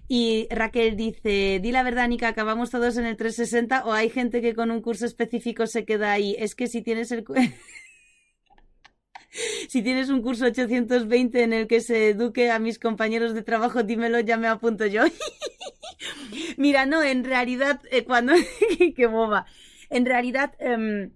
y 0.08 0.48
Raquel 0.50 0.96
dice, 0.96 1.60
di 1.62 1.72
la 1.72 1.84
verdad, 1.84 2.08
Nika, 2.08 2.28
acabamos 2.28 2.72
todos 2.72 2.98
en 2.98 3.06
el 3.06 3.18
360 3.18 3.86
o 3.86 3.94
hay 3.94 4.10
gente 4.10 4.42
que 4.42 4.56
con 4.56 4.72
un 4.72 4.82
curso 4.82 5.06
específico 5.06 5.68
se 5.68 5.86
queda 5.86 6.12
ahí. 6.12 6.36
Es 6.38 6.56
que 6.56 6.68
si 6.68 6.82
tienes 6.82 7.12
el... 7.12 7.26
si 9.70 9.82
tienes 9.82 10.10
un 10.10 10.22
curso 10.22 10.46
820 10.46 11.44
en 11.44 11.54
el 11.54 11.68
que 11.68 11.82
se 11.82 12.10
eduque 12.10 12.52
a 12.52 12.60
mis 12.60 12.80
compañeros 12.80 13.34
de 13.34 13.44
trabajo, 13.44 13.84
dímelo, 13.84 14.20
ya 14.20 14.38
me 14.38 14.48
apunto 14.48 14.86
yo. 14.86 15.04
Mira, 16.58 16.86
no, 16.86 17.04
en 17.04 17.24
realidad, 17.24 17.82
eh, 17.92 18.04
cuando... 18.04 18.34
¡Qué 18.96 19.08
boba! 19.08 19.46
En 19.90 20.06
realidad... 20.06 20.54
Em, 20.60 21.12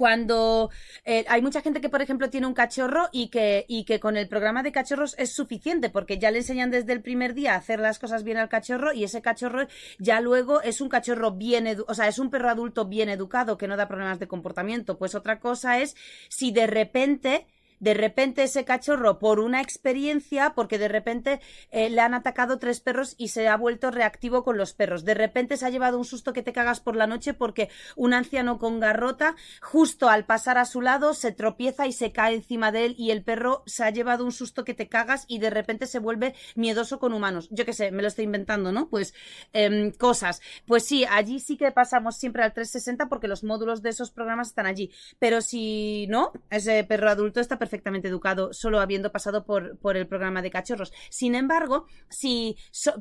cuando 0.00 0.70
eh, 1.04 1.26
hay 1.28 1.42
mucha 1.42 1.60
gente 1.60 1.82
que, 1.82 1.90
por 1.90 2.00
ejemplo, 2.00 2.30
tiene 2.30 2.46
un 2.46 2.54
cachorro 2.54 3.10
y 3.12 3.28
que, 3.28 3.66
y 3.68 3.84
que 3.84 4.00
con 4.00 4.16
el 4.16 4.28
programa 4.28 4.62
de 4.62 4.72
cachorros 4.72 5.14
es 5.18 5.34
suficiente 5.34 5.90
porque 5.90 6.18
ya 6.18 6.30
le 6.30 6.38
enseñan 6.38 6.70
desde 6.70 6.94
el 6.94 7.02
primer 7.02 7.34
día 7.34 7.52
a 7.52 7.58
hacer 7.58 7.80
las 7.80 7.98
cosas 7.98 8.24
bien 8.24 8.38
al 8.38 8.48
cachorro 8.48 8.94
y 8.94 9.04
ese 9.04 9.20
cachorro 9.20 9.66
ya 9.98 10.22
luego 10.22 10.62
es 10.62 10.80
un 10.80 10.88
cachorro 10.88 11.32
bien, 11.32 11.68
o 11.86 11.92
sea, 11.92 12.08
es 12.08 12.18
un 12.18 12.30
perro 12.30 12.48
adulto 12.48 12.86
bien 12.86 13.10
educado 13.10 13.58
que 13.58 13.68
no 13.68 13.76
da 13.76 13.88
problemas 13.88 14.18
de 14.18 14.26
comportamiento. 14.26 14.96
Pues 14.96 15.14
otra 15.14 15.38
cosa 15.38 15.80
es 15.80 15.94
si 16.30 16.50
de 16.50 16.66
repente 16.66 17.46
de 17.80 17.94
repente 17.94 18.42
ese 18.42 18.64
cachorro 18.64 19.18
por 19.18 19.40
una 19.40 19.60
experiencia, 19.60 20.52
porque 20.54 20.78
de 20.78 20.88
repente 20.88 21.40
eh, 21.70 21.90
le 21.90 22.00
han 22.00 22.14
atacado 22.14 22.58
tres 22.58 22.80
perros 22.80 23.14
y 23.18 23.28
se 23.28 23.48
ha 23.48 23.56
vuelto 23.56 23.90
reactivo 23.90 24.44
con 24.44 24.58
los 24.58 24.74
perros. 24.74 25.04
De 25.04 25.14
repente 25.14 25.56
se 25.56 25.66
ha 25.66 25.70
llevado 25.70 25.98
un 25.98 26.04
susto 26.04 26.32
que 26.32 26.42
te 26.42 26.52
cagas 26.52 26.80
por 26.80 26.94
la 26.94 27.06
noche 27.06 27.34
porque 27.34 27.70
un 27.96 28.12
anciano 28.12 28.58
con 28.58 28.80
garrota, 28.80 29.34
justo 29.60 30.08
al 30.08 30.26
pasar 30.26 30.58
a 30.58 30.66
su 30.66 30.82
lado, 30.82 31.14
se 31.14 31.32
tropieza 31.32 31.86
y 31.86 31.92
se 31.92 32.12
cae 32.12 32.34
encima 32.34 32.70
de 32.70 32.84
él 32.84 32.94
y 32.98 33.10
el 33.10 33.24
perro 33.24 33.62
se 33.66 33.82
ha 33.82 33.90
llevado 33.90 34.24
un 34.24 34.32
susto 34.32 34.64
que 34.64 34.74
te 34.74 34.88
cagas 34.88 35.24
y 35.26 35.38
de 35.38 35.50
repente 35.50 35.86
se 35.86 35.98
vuelve 35.98 36.34
miedoso 36.54 36.98
con 36.98 37.14
humanos. 37.14 37.48
Yo 37.50 37.64
qué 37.64 37.72
sé, 37.72 37.90
me 37.90 38.02
lo 38.02 38.08
estoy 38.08 38.26
inventando, 38.26 38.72
¿no? 38.72 38.88
Pues 38.88 39.14
em, 39.54 39.90
cosas. 39.92 40.42
Pues 40.66 40.84
sí, 40.84 41.06
allí 41.10 41.40
sí 41.40 41.56
que 41.56 41.72
pasamos 41.72 42.16
siempre 42.16 42.42
al 42.42 42.52
360 42.52 43.08
porque 43.08 43.26
los 43.26 43.42
módulos 43.42 43.80
de 43.80 43.90
esos 43.90 44.10
programas 44.10 44.48
están 44.48 44.66
allí. 44.66 44.90
Pero 45.18 45.40
si 45.40 46.06
no, 46.08 46.32
ese 46.50 46.84
perro 46.84 47.08
adulto 47.08 47.40
está 47.40 47.58
perfecto 47.58 47.69
perfectamente 47.70 48.08
educado 48.08 48.52
solo 48.52 48.80
habiendo 48.80 49.12
pasado 49.12 49.44
por, 49.44 49.78
por 49.78 49.96
el 49.96 50.08
programa 50.08 50.42
de 50.42 50.50
cachorros. 50.50 50.92
Sin 51.08 51.36
embargo, 51.36 51.86
si 52.08 52.56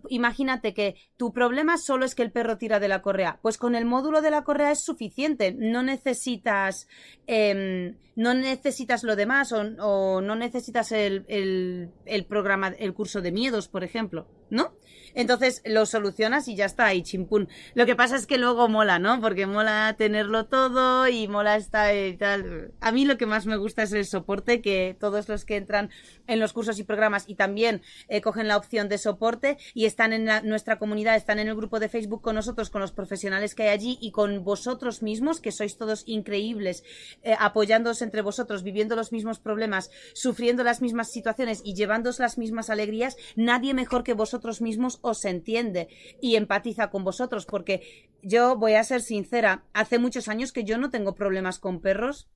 imagínate 0.10 0.76
que 0.76 0.96
tu 1.18 1.34
problema 1.34 1.78
solo 1.78 2.06
es 2.06 2.14
que 2.14 2.22
el 2.22 2.32
perro 2.32 2.58
tira 2.58 2.80
de 2.80 2.88
la 2.88 3.02
correa, 3.02 3.40
pues 3.42 3.58
con 3.58 3.74
el 3.74 3.86
módulo 3.86 4.22
de 4.22 4.30
la 4.30 4.44
correa 4.44 4.72
es 4.72 4.84
suficiente. 4.84 5.56
No 5.58 5.82
necesitas, 5.82 6.88
em, 7.26 7.98
no 8.16 8.36
necesitas 8.36 9.04
lo 9.04 9.16
demás 9.16 9.52
o, 9.52 10.22
no 10.22 10.36
necesitas 10.36 10.92
el, 10.92 11.26
el, 11.28 11.90
el 12.06 12.26
programa, 12.26 12.68
el 12.68 12.94
curso 12.94 13.22
de 13.22 13.32
miedos, 13.32 13.68
por 13.68 13.84
ejemplo. 13.84 14.28
¿no? 14.50 14.74
Entonces 15.14 15.62
lo 15.66 15.86
solucionas 15.86 16.48
y 16.48 16.56
ya 16.56 16.66
está, 16.66 16.94
y 16.94 17.04
chimpún. 17.04 17.50
Lo 17.74 17.86
que 17.86 17.96
pasa 17.96 18.16
es 18.16 18.28
que 18.28 18.38
luego 18.38 18.70
mola, 18.70 19.00
¿no? 19.00 19.20
Porque 19.22 19.46
mola 19.46 19.96
tenerlo 19.98 20.46
todo 20.46 21.08
y 21.08 21.28
mola 21.28 21.56
estar 21.56 21.96
y 21.96 22.18
tal. 22.18 22.72
A 22.82 22.92
mí 22.92 23.06
lo 23.06 23.18
que 23.18 23.26
más 23.26 23.46
me 23.46 23.58
gusta 23.58 23.84
es 23.84 23.94
el 23.94 24.06
soporte, 24.06 24.62
que 24.62 24.96
todos 25.00 25.28
los 25.28 25.46
que 25.46 25.58
entran 25.58 25.90
en 26.28 26.40
los 26.40 26.54
cursos 26.54 26.80
y 26.80 26.84
programas 26.84 27.26
y 27.28 27.36
también 27.36 27.82
eh, 28.08 28.22
cogen 28.22 28.48
la 28.48 28.58
opción 28.58 28.90
de 28.90 28.98
soporte 28.98 29.58
y 29.74 29.86
están 29.86 30.14
en 30.14 30.30
nuestra 30.48 30.78
comunidad, 30.78 31.16
están 31.16 31.40
en 31.40 31.48
el 31.48 31.56
grupo 31.56 31.80
de 31.80 31.90
Facebook 31.90 32.22
con 32.22 32.36
nosotros, 32.36 32.70
con 32.70 32.82
los 32.82 32.92
profesionales 32.92 33.56
que 33.56 33.64
hay 33.64 33.70
allí 33.70 33.98
y 34.02 34.12
con 34.12 34.44
vosotros 34.44 35.02
mismos, 35.02 35.42
que 35.42 35.52
sois 35.52 35.78
todos 35.78 36.04
increíbles, 36.06 36.84
eh, 37.24 37.36
apoyándoos 37.40 38.02
entre 38.02 38.22
vosotros, 38.22 38.64
viviendo 38.64 38.96
los 38.96 39.12
mismos 39.12 39.40
problemas, 39.40 39.90
sufriendo 40.14 40.64
las 40.64 40.82
mismas 40.82 41.12
situaciones 41.12 41.62
y 41.64 41.74
llevándoos 41.74 42.20
las 42.20 42.38
mismas 42.38 42.70
alegrías, 42.70 43.18
nadie 43.36 43.74
mejor 43.74 44.04
que 44.04 44.14
vosotros 44.14 44.62
mismos 44.62 45.00
os 45.12 45.26
entiende 45.26 45.88
y 46.22 46.36
empatiza 46.36 46.90
con 46.90 47.04
vosotros, 47.04 47.46
porque 47.46 48.10
yo 48.22 48.58
voy 48.58 48.74
a 48.74 48.84
ser 48.84 49.02
sincera, 49.02 49.64
hace 49.74 50.00
muchos 50.00 50.28
años 50.28 50.52
que 50.52 50.64
yo 50.64 50.78
no 50.78 50.90
tengo 50.90 51.16
problemas 51.16 51.60
con 51.60 51.82
perros, 51.82 52.30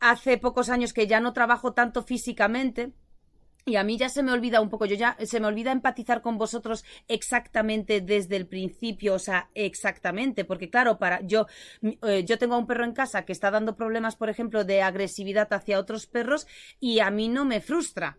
hace 0.00 0.38
pocos 0.38 0.70
años 0.70 0.92
que 0.92 1.06
ya 1.06 1.20
no 1.20 1.32
trabajo 1.32 1.72
tanto 1.72 2.02
físicamente. 2.02 2.92
Y 3.66 3.76
a 3.76 3.84
mí 3.84 3.98
ya 3.98 4.08
se 4.08 4.22
me 4.22 4.32
olvida 4.32 4.62
un 4.62 4.70
poco, 4.70 4.86
yo 4.86 4.96
ya 4.96 5.18
se 5.22 5.38
me 5.38 5.46
olvida 5.46 5.70
empatizar 5.70 6.22
con 6.22 6.38
vosotros 6.38 6.82
exactamente 7.08 8.00
desde 8.00 8.36
el 8.36 8.46
principio, 8.46 9.14
o 9.14 9.18
sea, 9.18 9.50
exactamente, 9.54 10.46
porque 10.46 10.70
claro, 10.70 10.98
para 10.98 11.20
yo 11.20 11.46
eh, 11.82 12.24
yo 12.24 12.38
tengo 12.38 12.54
a 12.54 12.58
un 12.58 12.66
perro 12.66 12.84
en 12.84 12.94
casa 12.94 13.26
que 13.26 13.32
está 13.32 13.50
dando 13.50 13.76
problemas, 13.76 14.16
por 14.16 14.30
ejemplo, 14.30 14.64
de 14.64 14.80
agresividad 14.80 15.52
hacia 15.52 15.78
otros 15.78 16.06
perros 16.06 16.46
y 16.80 17.00
a 17.00 17.10
mí 17.10 17.28
no 17.28 17.44
me 17.44 17.60
frustra 17.60 18.16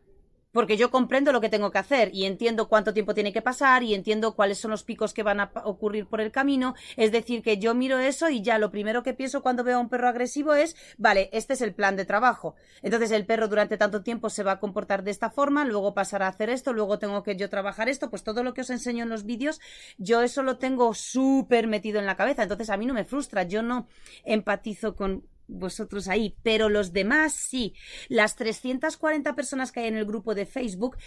porque 0.51 0.77
yo 0.77 0.91
comprendo 0.91 1.31
lo 1.31 1.41
que 1.41 1.49
tengo 1.49 1.71
que 1.71 1.77
hacer 1.77 2.09
y 2.13 2.25
entiendo 2.25 2.67
cuánto 2.67 2.93
tiempo 2.93 3.13
tiene 3.13 3.33
que 3.33 3.41
pasar 3.41 3.83
y 3.83 3.93
entiendo 3.93 4.35
cuáles 4.35 4.59
son 4.59 4.71
los 4.71 4.83
picos 4.83 5.13
que 5.13 5.23
van 5.23 5.39
a 5.39 5.51
ocurrir 5.63 6.05
por 6.05 6.21
el 6.21 6.31
camino. 6.31 6.75
Es 6.97 7.11
decir, 7.11 7.41
que 7.41 7.57
yo 7.57 7.73
miro 7.73 7.99
eso 7.99 8.29
y 8.29 8.41
ya 8.41 8.57
lo 8.57 8.71
primero 8.71 9.03
que 9.03 9.13
pienso 9.13 9.41
cuando 9.41 9.63
veo 9.63 9.77
a 9.77 9.81
un 9.81 9.89
perro 9.89 10.07
agresivo 10.07 10.53
es, 10.53 10.75
vale, 10.97 11.29
este 11.33 11.53
es 11.53 11.61
el 11.61 11.73
plan 11.73 11.95
de 11.95 12.05
trabajo. 12.05 12.55
Entonces 12.81 13.11
el 13.11 13.25
perro 13.25 13.47
durante 13.47 13.77
tanto 13.77 14.03
tiempo 14.03 14.29
se 14.29 14.43
va 14.43 14.53
a 14.53 14.59
comportar 14.59 15.03
de 15.03 15.11
esta 15.11 15.29
forma, 15.29 15.65
luego 15.65 15.93
pasará 15.93 16.27
a 16.27 16.29
hacer 16.29 16.49
esto, 16.49 16.73
luego 16.73 16.99
tengo 16.99 17.23
que 17.23 17.35
yo 17.35 17.49
trabajar 17.49 17.89
esto, 17.89 18.09
pues 18.09 18.23
todo 18.23 18.43
lo 18.43 18.53
que 18.53 18.61
os 18.61 18.69
enseño 18.69 19.03
en 19.03 19.09
los 19.09 19.25
vídeos, 19.25 19.59
yo 19.97 20.21
eso 20.21 20.43
lo 20.43 20.57
tengo 20.57 20.93
súper 20.93 21.67
metido 21.67 21.99
en 21.99 22.05
la 22.05 22.15
cabeza. 22.15 22.43
Entonces 22.43 22.69
a 22.69 22.77
mí 22.77 22.85
no 22.85 22.93
me 22.93 23.05
frustra, 23.05 23.43
yo 23.43 23.61
no 23.61 23.87
empatizo 24.23 24.95
con 24.95 25.23
vosotros 25.51 26.07
ahí, 26.07 26.35
pero 26.43 26.69
los 26.69 26.93
demás 26.93 27.33
sí. 27.33 27.73
Las 28.09 28.35
340 28.35 29.35
personas 29.35 29.71
que 29.71 29.81
hay 29.81 29.87
en 29.87 29.97
el 29.97 30.05
grupo 30.05 30.33
de 30.35 30.45
Facebook 30.45 30.97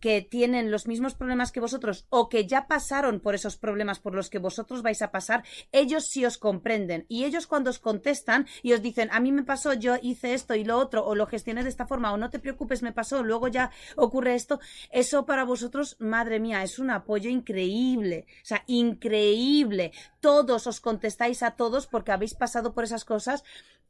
que 0.00 0.22
tienen 0.22 0.70
los 0.70 0.86
mismos 0.86 1.14
problemas 1.14 1.52
que 1.52 1.60
vosotros 1.60 2.06
o 2.10 2.28
que 2.28 2.46
ya 2.46 2.66
pasaron 2.66 3.20
por 3.20 3.34
esos 3.34 3.56
problemas 3.56 3.98
por 4.00 4.14
los 4.14 4.30
que 4.30 4.38
vosotros 4.38 4.82
vais 4.82 5.02
a 5.02 5.10
pasar, 5.10 5.44
ellos 5.72 6.06
sí 6.06 6.24
os 6.24 6.38
comprenden. 6.38 7.06
Y 7.08 7.24
ellos 7.24 7.46
cuando 7.46 7.70
os 7.70 7.78
contestan 7.78 8.46
y 8.62 8.72
os 8.72 8.82
dicen, 8.82 9.08
a 9.12 9.20
mí 9.20 9.32
me 9.32 9.42
pasó, 9.42 9.74
yo 9.74 9.96
hice 10.02 10.34
esto 10.34 10.54
y 10.54 10.64
lo 10.64 10.78
otro, 10.78 11.04
o 11.04 11.14
lo 11.14 11.26
gestioné 11.26 11.62
de 11.62 11.68
esta 11.68 11.86
forma, 11.86 12.12
o 12.12 12.16
no 12.16 12.30
te 12.30 12.38
preocupes, 12.38 12.82
me 12.82 12.92
pasó, 12.92 13.22
luego 13.22 13.48
ya 13.48 13.70
ocurre 13.96 14.34
esto, 14.34 14.60
eso 14.90 15.26
para 15.26 15.44
vosotros, 15.44 15.96
madre 15.98 16.40
mía, 16.40 16.62
es 16.62 16.78
un 16.78 16.90
apoyo 16.90 17.30
increíble. 17.30 18.26
O 18.42 18.46
sea, 18.46 18.64
increíble. 18.66 19.92
Todos 20.20 20.66
os 20.66 20.80
contestáis 20.80 21.42
a 21.42 21.52
todos 21.52 21.86
porque 21.86 22.12
habéis 22.12 22.34
pasado 22.34 22.72
por 22.74 22.84
esas 22.84 23.04
cosas 23.04 23.44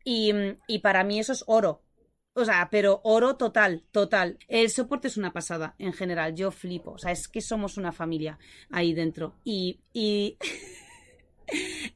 y, 0.04 0.32
y 0.66 0.78
para 0.80 1.04
mí 1.04 1.18
eso 1.18 1.32
es 1.32 1.44
oro. 1.46 1.82
O 2.34 2.44
sea, 2.44 2.68
pero 2.70 3.00
oro 3.04 3.36
total, 3.36 3.84
total. 3.90 4.38
El 4.48 4.70
soporte 4.70 5.08
es 5.08 5.16
una 5.16 5.32
pasada 5.32 5.74
en 5.78 5.92
general. 5.92 6.34
Yo 6.34 6.50
flipo. 6.50 6.92
O 6.92 6.98
sea, 6.98 7.10
es 7.12 7.28
que 7.28 7.40
somos 7.40 7.76
una 7.76 7.92
familia 7.92 8.38
ahí 8.70 8.94
dentro. 8.94 9.34
Y. 9.44 9.80
y... 9.92 10.36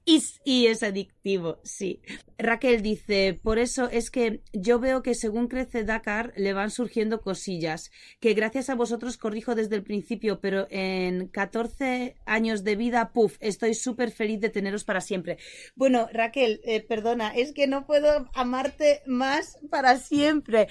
Y, 0.44 0.66
es 0.66 0.82
adictivo, 0.82 1.58
sí. 1.64 2.00
Raquel 2.36 2.82
dice, 2.82 3.38
por 3.42 3.58
eso 3.58 3.88
es 3.90 4.10
que 4.10 4.42
yo 4.52 4.78
veo 4.78 5.02
que 5.02 5.14
según 5.14 5.48
crece 5.48 5.84
Dakar 5.84 6.32
le 6.36 6.52
van 6.52 6.70
surgiendo 6.70 7.22
cosillas, 7.22 7.90
que 8.20 8.34
gracias 8.34 8.68
a 8.68 8.74
vosotros 8.74 9.16
corrijo 9.16 9.54
desde 9.54 9.76
el 9.76 9.82
principio, 9.82 10.40
pero 10.40 10.66
en 10.70 11.28
14 11.28 12.16
años 12.26 12.64
de 12.64 12.76
vida, 12.76 13.12
puff, 13.12 13.36
estoy 13.40 13.74
súper 13.74 14.10
feliz 14.10 14.40
de 14.40 14.50
teneros 14.50 14.84
para 14.84 15.00
siempre. 15.00 15.38
Bueno, 15.74 16.08
Raquel, 16.12 16.60
eh, 16.64 16.82
perdona, 16.82 17.30
es 17.34 17.52
que 17.52 17.66
no 17.66 17.86
puedo 17.86 18.28
amarte 18.34 19.02
más 19.06 19.58
para 19.70 19.96
siempre. 19.96 20.68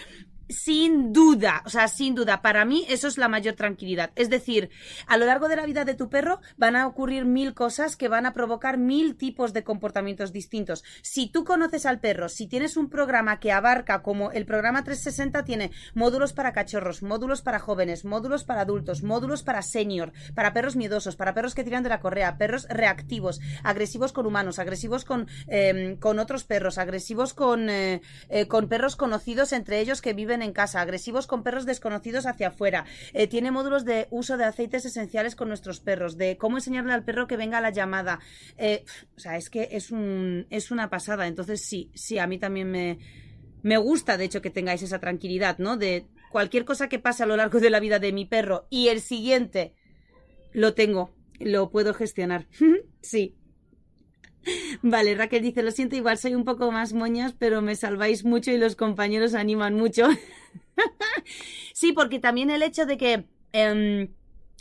Sin 0.49 1.13
duda, 1.13 1.63
o 1.65 1.69
sea, 1.69 1.87
sin 1.87 2.15
duda, 2.15 2.41
para 2.41 2.65
mí 2.65 2.85
eso 2.89 3.07
es 3.07 3.17
la 3.17 3.29
mayor 3.29 3.55
tranquilidad. 3.55 4.11
Es 4.15 4.29
decir, 4.29 4.69
a 5.07 5.17
lo 5.17 5.25
largo 5.25 5.47
de 5.47 5.55
la 5.55 5.65
vida 5.65 5.85
de 5.85 5.95
tu 5.95 6.09
perro 6.09 6.39
van 6.57 6.75
a 6.75 6.85
ocurrir 6.85 7.25
mil 7.25 7.53
cosas 7.53 7.95
que 7.95 8.07
van 8.07 8.25
a 8.25 8.33
provocar 8.33 8.77
mil 8.77 9.15
tipos 9.15 9.53
de 9.53 9.63
comportamientos 9.63 10.33
distintos. 10.33 10.83
Si 11.01 11.27
tú 11.27 11.43
conoces 11.43 11.85
al 11.85 11.99
perro, 11.99 12.29
si 12.29 12.47
tienes 12.47 12.77
un 12.77 12.89
programa 12.89 13.39
que 13.39 13.51
abarca 13.51 14.03
como 14.03 14.31
el 14.31 14.45
programa 14.45 14.83
360 14.83 15.43
tiene 15.43 15.71
módulos 15.93 16.33
para 16.33 16.53
cachorros, 16.53 17.03
módulos 17.03 17.41
para 17.41 17.59
jóvenes, 17.59 18.03
módulos 18.03 18.43
para 18.43 18.61
adultos, 18.61 19.03
módulos 19.03 19.43
para 19.43 19.61
senior, 19.61 20.11
para 20.35 20.53
perros 20.53 20.75
miedosos, 20.75 21.15
para 21.15 21.33
perros 21.33 21.55
que 21.55 21.63
tiran 21.63 21.83
de 21.83 21.89
la 21.89 21.99
correa, 21.99 22.37
perros 22.37 22.67
reactivos, 22.69 23.39
agresivos 23.63 24.11
con 24.11 24.25
humanos, 24.25 24.59
agresivos 24.59 25.05
con, 25.05 25.27
em, 25.47 25.97
con 25.97 26.19
otros 26.19 26.43
perros, 26.43 26.77
agresivos 26.77 27.33
con, 27.33 27.69
eh, 27.69 28.01
eh, 28.29 28.47
con 28.47 28.67
perros 28.67 28.95
conocidos 28.95 29.53
entre 29.53 29.79
ellos 29.79 30.01
que 30.01 30.13
viven 30.13 30.32
en 30.41 30.53
casa, 30.53 30.81
agresivos 30.81 31.27
con 31.27 31.43
perros 31.43 31.65
desconocidos 31.65 32.25
hacia 32.25 32.49
afuera. 32.49 32.85
Eh, 33.13 33.27
tiene 33.27 33.51
módulos 33.51 33.85
de 33.85 34.07
uso 34.09 34.37
de 34.37 34.45
aceites 34.45 34.85
esenciales 34.85 35.35
con 35.35 35.47
nuestros 35.47 35.79
perros, 35.79 36.17
de 36.17 36.37
cómo 36.37 36.57
enseñarle 36.57 36.93
al 36.93 37.03
perro 37.03 37.27
que 37.27 37.37
venga 37.37 37.59
a 37.59 37.61
la 37.61 37.69
llamada. 37.69 38.19
Eh, 38.57 38.83
o 39.15 39.19
sea, 39.19 39.37
es 39.37 39.49
que 39.49 39.69
es, 39.71 39.91
un, 39.91 40.47
es 40.49 40.71
una 40.71 40.89
pasada. 40.89 41.27
Entonces, 41.27 41.65
sí, 41.65 41.91
sí, 41.93 42.17
a 42.19 42.27
mí 42.27 42.39
también 42.39 42.71
me, 42.71 42.99
me 43.61 43.77
gusta, 43.77 44.17
de 44.17 44.25
hecho, 44.25 44.41
que 44.41 44.49
tengáis 44.49 44.81
esa 44.81 44.99
tranquilidad, 44.99 45.57
¿no? 45.59 45.77
De 45.77 46.05
cualquier 46.31 46.65
cosa 46.65 46.89
que 46.89 46.99
pase 46.99 47.23
a 47.23 47.25
lo 47.25 47.37
largo 47.37 47.59
de 47.59 47.69
la 47.69 47.79
vida 47.79 47.99
de 47.99 48.11
mi 48.11 48.25
perro 48.25 48.67
y 48.69 48.87
el 48.87 49.01
siguiente 49.01 49.73
lo 50.51 50.73
tengo, 50.73 51.15
lo 51.39 51.69
puedo 51.69 51.93
gestionar. 51.93 52.47
sí. 53.01 53.35
Vale, 54.81 55.15
Raquel 55.15 55.41
dice, 55.41 55.63
lo 55.63 55.71
siento, 55.71 55.95
igual 55.95 56.17
soy 56.17 56.35
un 56.35 56.43
poco 56.43 56.71
más 56.71 56.93
moñas, 56.93 57.33
pero 57.37 57.61
me 57.61 57.75
salváis 57.75 58.25
mucho 58.25 58.51
y 58.51 58.57
los 58.57 58.75
compañeros 58.75 59.33
animan 59.33 59.75
mucho. 59.75 60.07
sí, 61.73 61.93
porque 61.93 62.19
también 62.19 62.49
el 62.49 62.63
hecho 62.63 62.85
de 62.85 62.97
que... 62.97 63.25
Em, 63.53 64.09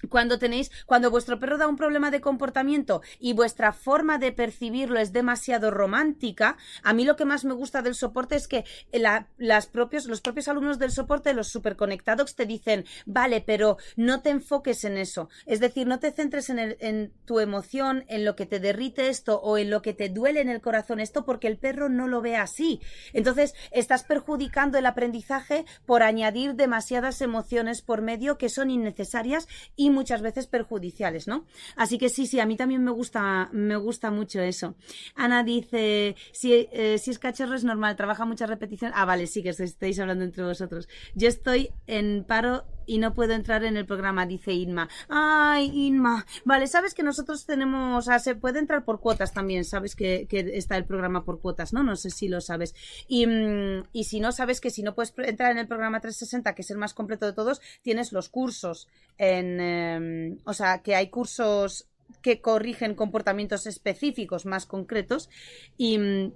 cuando 0.09 0.39
tenéis, 0.39 0.71
cuando 0.87 1.11
vuestro 1.11 1.39
perro 1.39 1.59
da 1.59 1.69
un 1.69 1.77
problema 1.77 2.11
de 2.11 2.21
comportamiento 2.21 3.03
y 3.19 3.33
vuestra 3.33 3.73
forma 3.73 4.19
de 4.19 4.33
percibirlo 4.33 4.99
es 4.99 5.13
demasiado 5.13 5.71
romántica, 5.71 6.57
a 6.83 6.93
mí 6.93 7.05
lo 7.05 7.17
que 7.17 7.25
más 7.25 7.45
me 7.45 7.55
gusta 7.55 7.83
del 7.83 7.95
soporte 7.95 8.37
es 8.37 8.49
que 8.49 8.65
las 8.93 9.67
propios, 9.67 10.07
los 10.07 10.21
propios 10.21 10.49
alumnos 10.49 10.79
del 10.79 10.91
soporte, 10.91 11.35
los 11.35 11.49
superconectados, 11.49 12.35
te 12.35 12.47
dicen, 12.47 12.85
vale, 13.07 13.41
pero 13.41 13.77
no 13.97 14.23
te 14.23 14.31
enfoques 14.31 14.85
en 14.85 14.97
eso. 14.97 15.29
Es 15.47 15.61
decir, 15.61 15.87
no 15.87 15.99
te 15.99 16.13
centres 16.13 16.51
en, 16.51 16.77
en 16.81 17.13
tu 17.25 17.41
emoción, 17.41 18.05
en 18.09 18.25
lo 18.25 18.37
que 18.37 18.47
te 18.47 18.61
derrite 18.61 19.09
esto 19.09 19.41
o 19.41 19.59
en 19.59 19.71
lo 19.71 19.83
que 19.83 19.95
te 19.95 20.09
duele 20.09 20.41
en 20.41 20.49
el 20.49 20.61
corazón 20.61 21.01
esto, 21.01 21.25
porque 21.25 21.49
el 21.49 21.59
perro 21.59 21.89
no 21.89 22.09
lo 22.09 22.21
ve 22.21 22.37
así. 22.37 22.81
Entonces, 23.13 23.55
estás 23.71 24.05
perjudicando 24.05 24.79
el 24.79 24.87
aprendizaje 24.87 25.65
por 25.87 26.03
añadir 26.03 26.55
demasiadas 26.55 27.21
emociones 27.21 27.83
por 27.83 28.03
medio 28.03 28.39
que 28.39 28.49
son 28.49 28.71
innecesarias 28.71 29.47
y 29.77 29.91
muchas 29.93 30.23
veces 30.23 30.47
perjudiciales, 30.47 31.29
¿no? 31.29 31.47
Así 31.77 31.99
que 31.99 32.09
sí, 32.09 32.27
sí, 32.27 32.41
a 32.41 32.47
mí 32.47 32.57
también 32.57 32.83
me 32.83 32.91
gusta, 32.91 33.49
me 33.53 33.77
gusta 33.77 34.11
mucho 34.11 34.41
eso. 34.41 34.75
Ana 35.15 35.45
dice, 35.45 36.17
si, 36.33 36.69
eh, 36.73 36.99
si 36.99 37.11
es 37.11 37.19
cachorro 37.19 37.55
es 37.55 37.65
normal, 37.65 37.97
trabaja 37.97 38.25
muchas 38.25 38.49
repeticiones. 38.49 38.97
Ah, 38.99 39.05
vale, 39.05 39.27
sí 39.27 39.43
que 39.43 39.51
estáis 39.51 39.99
hablando 40.01 40.25
entre 40.25 40.45
vosotros. 40.45 40.89
Yo 41.15 41.29
estoy 41.29 41.71
en 41.87 42.25
paro 42.25 42.65
y 42.87 42.99
no 42.99 43.15
puedo 43.15 43.33
entrar 43.33 43.65
en 43.65 43.77
el 43.77 43.87
programa, 43.87 44.27
dice 44.27 44.53
Inma. 44.53 44.89
Ay, 45.09 45.71
Inma. 45.87 46.27
Vale, 46.45 46.67
sabes 46.67 46.95
que 46.95 47.03
nosotros 47.03 47.47
tenemos, 47.47 47.99
o 47.99 48.03
sea, 48.03 48.19
se 48.19 48.35
puede 48.35 48.59
entrar 48.59 48.85
por 48.85 49.01
cuotas 49.01 49.33
también, 49.33 49.65
sabes 49.65 49.97
que, 49.97 50.27
está 50.31 50.77
el 50.77 50.85
programa 50.85 51.25
por 51.25 51.41
cuotas, 51.41 51.73
¿no? 51.73 51.83
No 51.83 51.97
sé 51.97 52.11
si 52.11 52.29
lo 52.29 52.41
sabes. 52.41 52.75
Y, 53.09 53.27
mm, 53.27 53.85
y, 53.93 54.05
si 54.05 54.21
no, 54.21 54.33
sabes 54.33 54.61
que 54.61 54.71
si 54.71 54.83
no 54.83 54.95
puedes 54.95 55.15
entrar 55.19 55.53
en 55.53 55.59
el 55.59 55.69
programa 55.69 56.01
360, 56.01 56.55
que 56.55 56.63
es 56.63 56.71
el 56.71 56.79
más 56.79 56.95
completo 56.95 57.27
de 57.27 57.33
todos, 57.33 57.61
tienes 57.83 58.13
los 58.13 58.29
cursos 58.29 58.89
en, 59.19 59.61
em, 59.61 60.39
o 60.45 60.53
sea, 60.53 60.83
que 60.83 60.95
hay 60.95 61.09
cursos 61.09 61.89
que 62.21 62.41
corrigen 62.41 62.95
comportamientos 62.95 63.67
específicos 63.67 64.45
más 64.45 64.67
concretos 64.67 65.31
y 65.77 65.99
mm, 65.99 66.33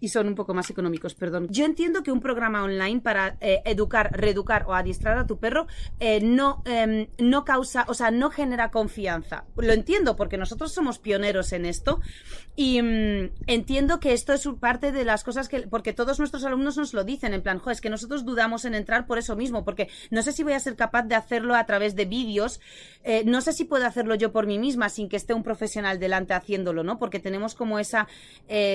y 0.00 0.08
son 0.08 0.28
un 0.28 0.34
poco 0.34 0.54
más 0.54 0.70
económicos, 0.70 1.14
perdón. 1.14 1.48
Yo 1.50 1.64
entiendo 1.64 2.02
que 2.02 2.12
un 2.12 2.20
programa 2.20 2.62
online 2.62 3.00
para 3.00 3.36
eh, 3.40 3.62
educar, 3.64 4.10
reeducar 4.12 4.64
o 4.66 4.74
adiestrar 4.74 5.18
a 5.18 5.26
tu 5.26 5.38
perro 5.38 5.66
eh, 6.00 6.20
no, 6.22 6.62
em, 6.64 7.08
no 7.18 7.44
causa, 7.44 7.84
o 7.88 7.94
sea, 7.94 8.10
no 8.10 8.30
genera 8.30 8.70
confianza. 8.70 9.44
Lo 9.56 9.72
entiendo 9.72 10.16
porque 10.16 10.38
nosotros 10.38 10.72
somos 10.72 10.98
pioneros 10.98 11.52
en 11.52 11.66
esto 11.66 12.00
y 12.56 12.82
mm, 12.82 13.30
entiendo 13.46 14.00
que 14.00 14.12
esto 14.12 14.32
es 14.32 14.46
parte 14.60 14.92
de 14.92 15.04
las 15.04 15.24
cosas 15.24 15.48
que, 15.48 15.60
porque 15.60 15.92
todos 15.92 16.18
nuestros 16.18 16.44
alumnos 16.44 16.76
nos 16.76 16.92
lo 16.94 17.04
dicen, 17.04 17.34
en 17.34 17.42
plan, 17.42 17.58
jo, 17.58 17.70
es 17.70 17.80
que 17.80 17.90
nosotros 17.90 18.24
dudamos 18.24 18.64
en 18.64 18.74
entrar 18.74 19.06
por 19.06 19.18
eso 19.18 19.36
mismo, 19.36 19.64
porque 19.64 19.88
no 20.10 20.22
sé 20.22 20.32
si 20.32 20.42
voy 20.42 20.52
a 20.52 20.60
ser 20.60 20.76
capaz 20.76 21.04
de 21.04 21.14
hacerlo 21.14 21.54
a 21.54 21.64
través 21.64 21.96
de 21.96 22.04
vídeos, 22.04 22.60
eh, 23.04 23.22
no 23.24 23.40
sé 23.40 23.52
si 23.52 23.64
puedo 23.64 23.86
hacerlo 23.86 24.14
yo 24.14 24.32
por 24.32 24.46
mí 24.46 24.58
misma 24.58 24.88
sin 24.88 25.08
que 25.08 25.16
esté 25.16 25.34
un 25.34 25.42
profesional 25.42 25.98
delante 25.98 26.34
haciéndolo, 26.34 26.82
¿no? 26.84 26.98
Porque 26.98 27.18
tenemos 27.18 27.54
como 27.54 27.78
esa 27.78 28.08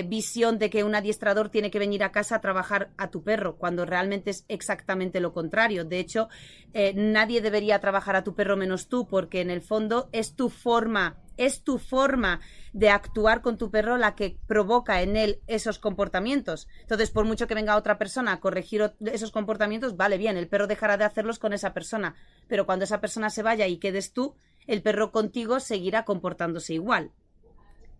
visión 0.05 0.57
de 0.57 0.69
que 0.69 0.83
una 0.83 0.96
adiestrador 0.97 1.49
tiene 1.49 1.71
que 1.71 1.79
venir 1.79 2.03
a 2.03 2.11
casa 2.11 2.35
a 2.35 2.41
trabajar 2.41 2.91
a 2.97 3.09
tu 3.09 3.23
perro, 3.23 3.57
cuando 3.57 3.85
realmente 3.85 4.31
es 4.31 4.45
exactamente 4.47 5.19
lo 5.19 5.33
contrario. 5.33 5.85
De 5.85 5.99
hecho, 5.99 6.29
eh, 6.73 6.93
nadie 6.95 7.41
debería 7.41 7.79
trabajar 7.79 8.15
a 8.15 8.23
tu 8.23 8.35
perro 8.35 8.57
menos 8.57 8.87
tú, 8.87 9.07
porque 9.07 9.41
en 9.41 9.49
el 9.49 9.61
fondo 9.61 10.09
es 10.11 10.35
tu 10.35 10.49
forma, 10.49 11.17
es 11.37 11.63
tu 11.63 11.77
forma 11.77 12.41
de 12.73 12.89
actuar 12.89 13.41
con 13.41 13.57
tu 13.57 13.71
perro 13.71 13.97
la 13.97 14.15
que 14.15 14.37
provoca 14.47 15.01
en 15.01 15.15
él 15.15 15.41
esos 15.47 15.79
comportamientos. 15.79 16.67
Entonces, 16.81 17.11
por 17.11 17.25
mucho 17.25 17.47
que 17.47 17.55
venga 17.55 17.77
otra 17.77 17.97
persona 17.97 18.33
a 18.33 18.39
corregir 18.39 18.93
esos 19.05 19.31
comportamientos, 19.31 19.97
vale 19.97 20.17
bien, 20.17 20.37
el 20.37 20.47
perro 20.47 20.67
dejará 20.67 20.97
de 20.97 21.05
hacerlos 21.05 21.39
con 21.39 21.53
esa 21.53 21.73
persona, 21.73 22.15
pero 22.47 22.65
cuando 22.65 22.85
esa 22.85 23.01
persona 23.01 23.29
se 23.29 23.43
vaya 23.43 23.67
y 23.67 23.77
quedes 23.77 24.13
tú, 24.13 24.35
el 24.67 24.81
perro 24.81 25.11
contigo 25.11 25.59
seguirá 25.59 26.05
comportándose 26.05 26.73
igual. 26.73 27.11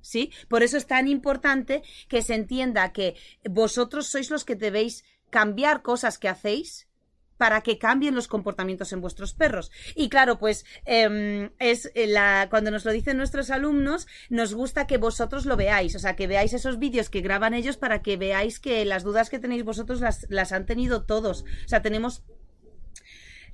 ¿Sí? 0.01 0.31
Por 0.47 0.63
eso 0.63 0.77
es 0.77 0.87
tan 0.87 1.07
importante 1.07 1.83
que 2.07 2.21
se 2.21 2.35
entienda 2.35 2.93
que 2.93 3.15
vosotros 3.49 4.07
sois 4.07 4.29
los 4.29 4.45
que 4.45 4.55
debéis 4.55 5.03
cambiar 5.29 5.81
cosas 5.81 6.17
que 6.17 6.29
hacéis 6.29 6.87
para 7.37 7.61
que 7.61 7.77
cambien 7.77 8.15
los 8.15 8.27
comportamientos 8.27 8.91
en 8.93 9.01
vuestros 9.01 9.33
perros. 9.33 9.71
Y 9.95 10.09
claro, 10.09 10.39
pues 10.39 10.65
em, 10.85 11.51
es 11.59 11.91
la, 11.95 12.47
cuando 12.49 12.71
nos 12.71 12.83
lo 12.83 12.91
dicen 12.91 13.17
nuestros 13.17 13.51
alumnos, 13.51 14.07
nos 14.29 14.53
gusta 14.53 14.87
que 14.87 14.97
vosotros 14.97 15.45
lo 15.45 15.55
veáis, 15.55 15.95
o 15.95 15.99
sea, 15.99 16.15
que 16.15 16.27
veáis 16.27 16.53
esos 16.53 16.79
vídeos 16.79 17.09
que 17.09 17.21
graban 17.21 17.53
ellos 17.53 17.77
para 17.77 18.01
que 18.01 18.17
veáis 18.17 18.59
que 18.59 18.83
las 18.85 19.03
dudas 19.03 19.29
que 19.29 19.39
tenéis 19.39 19.63
vosotros 19.63 20.01
las, 20.01 20.25
las 20.29 20.51
han 20.51 20.65
tenido 20.65 21.05
todos. 21.05 21.43
O 21.65 21.67
sea, 21.67 21.81
tenemos 21.81 22.23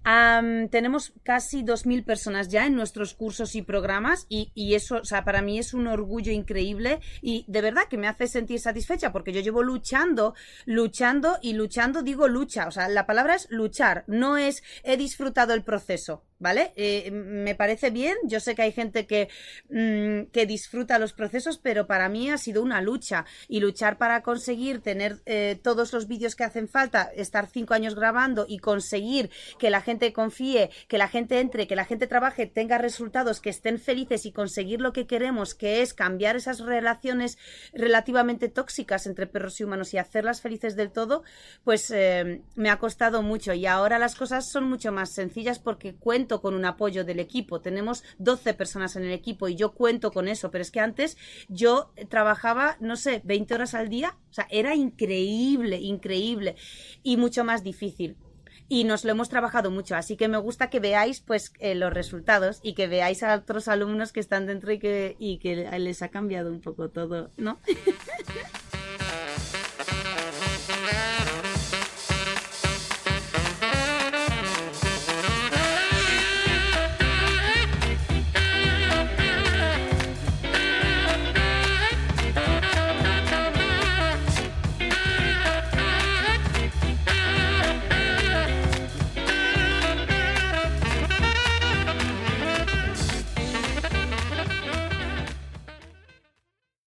tenemos 0.03 1.13
casi 1.23 1.63
2.000 1.63 2.03
personas 2.03 2.49
ya 2.49 2.65
en 2.65 2.75
nuestros 2.75 3.13
cursos 3.13 3.55
y 3.55 3.61
programas 3.61 4.25
y, 4.29 4.51
y, 4.53 4.75
eso, 4.75 4.97
o 4.97 5.05
sea, 5.05 5.23
para 5.23 5.41
mí 5.41 5.59
es 5.59 5.73
un 5.73 5.87
orgullo 5.87 6.31
increíble 6.31 6.99
y 7.21 7.45
de 7.47 7.61
verdad 7.61 7.83
que 7.89 7.97
me 7.97 8.07
hace 8.07 8.27
sentir 8.27 8.59
satisfecha 8.59 9.11
porque 9.11 9.31
yo 9.31 9.41
llevo 9.41 9.63
luchando, 9.63 10.35
luchando 10.65 11.37
y 11.41 11.53
luchando, 11.53 12.01
digo 12.01 12.27
lucha, 12.27 12.67
o 12.67 12.71
sea, 12.71 12.89
la 12.89 13.05
palabra 13.05 13.35
es 13.35 13.47
luchar, 13.49 14.03
no 14.07 14.37
es 14.37 14.63
he 14.83 14.97
disfrutado 14.97 15.53
el 15.53 15.63
proceso. 15.63 16.23
¿Vale? 16.39 16.73
Eh, 16.75 17.11
me 17.11 17.55
parece 17.55 17.89
bien, 17.89 18.15
yo 18.23 18.39
sé 18.39 18.55
que 18.55 18.63
hay 18.63 18.71
gente 18.71 19.05
que, 19.05 19.29
mm, 19.69 20.31
que 20.31 20.45
disfruta 20.45 20.99
los 20.99 21.13
procesos, 21.13 21.57
pero 21.57 21.87
para 21.87 22.09
mí 22.09 22.29
ha 22.29 22.37
sido 22.37 22.61
una 22.61 22.81
lucha. 22.81 23.25
Y 23.47 23.59
luchar 23.59 23.97
para 23.97 24.21
conseguir 24.21 24.81
tener 24.81 25.21
eh, 25.25 25.59
todos 25.61 25.93
los 25.93 26.07
vídeos 26.07 26.35
que 26.35 26.43
hacen 26.43 26.67
falta, 26.67 27.11
estar 27.15 27.47
cinco 27.47 27.73
años 27.73 27.95
grabando 27.95 28.45
y 28.47 28.59
conseguir 28.59 29.29
que 29.59 29.69
la 29.69 29.81
gente 29.81 30.13
confíe, 30.13 30.69
que 30.87 30.97
la 30.97 31.07
gente 31.07 31.39
entre, 31.39 31.67
que 31.67 31.75
la 31.75 31.85
gente 31.85 32.07
trabaje, 32.07 32.45
tenga 32.45 32.77
resultados, 32.77 33.39
que 33.39 33.49
estén 33.49 33.79
felices 33.79 34.25
y 34.25 34.31
conseguir 34.31 34.81
lo 34.81 34.93
que 34.93 35.07
queremos, 35.07 35.55
que 35.55 35.81
es 35.81 35.93
cambiar 35.93 36.35
esas 36.35 36.59
relaciones 36.59 37.37
relativamente 37.73 38.49
tóxicas 38.49 39.07
entre 39.07 39.27
perros 39.27 39.59
y 39.59 39.63
humanos 39.63 39.93
y 39.93 39.97
hacerlas 39.97 40.41
felices 40.41 40.75
del 40.75 40.91
todo, 40.91 41.23
pues 41.63 41.91
eh, 41.91 42.41
me 42.55 42.69
ha 42.69 42.79
costado 42.79 43.21
mucho. 43.21 43.53
Y 43.53 43.65
ahora 43.65 43.99
las 43.99 44.15
cosas 44.15 44.49
son 44.49 44.65
mucho 44.65 44.91
más 44.91 45.11
sencillas 45.11 45.59
porque 45.59 45.95
con 46.27 46.53
un 46.53 46.65
apoyo 46.65 47.03
del 47.03 47.19
equipo. 47.19 47.61
Tenemos 47.61 48.03
12 48.19 48.53
personas 48.53 48.95
en 48.95 49.03
el 49.03 49.11
equipo 49.11 49.47
y 49.47 49.55
yo 49.55 49.73
cuento 49.73 50.11
con 50.11 50.27
eso, 50.27 50.51
pero 50.51 50.61
es 50.61 50.71
que 50.71 50.79
antes 50.79 51.17
yo 51.49 51.91
trabajaba, 52.09 52.77
no 52.79 52.95
sé, 52.95 53.21
20 53.23 53.53
horas 53.53 53.73
al 53.73 53.89
día. 53.89 54.17
O 54.29 54.33
sea, 54.33 54.47
era 54.49 54.75
increíble, 54.75 55.77
increíble 55.77 56.55
y 57.03 57.17
mucho 57.17 57.43
más 57.43 57.63
difícil 57.63 58.17
y 58.69 58.85
nos 58.85 59.03
lo 59.05 59.11
hemos 59.11 59.29
trabajado 59.29 59.71
mucho. 59.71 59.95
Así 59.95 60.17
que 60.17 60.27
me 60.27 60.37
gusta 60.37 60.69
que 60.69 60.79
veáis 60.79 61.21
pues 61.21 61.53
eh, 61.59 61.75
los 61.75 61.93
resultados 61.93 62.59
y 62.63 62.73
que 62.73 62.87
veáis 62.87 63.23
a 63.23 63.35
otros 63.35 63.67
alumnos 63.67 64.11
que 64.11 64.19
están 64.19 64.47
dentro 64.47 64.71
y 64.71 64.79
que, 64.79 65.15
y 65.19 65.37
que 65.37 65.55
les 65.79 66.01
ha 66.01 66.09
cambiado 66.09 66.51
un 66.51 66.61
poco 66.61 66.89
todo, 66.89 67.31
¿no? 67.37 67.59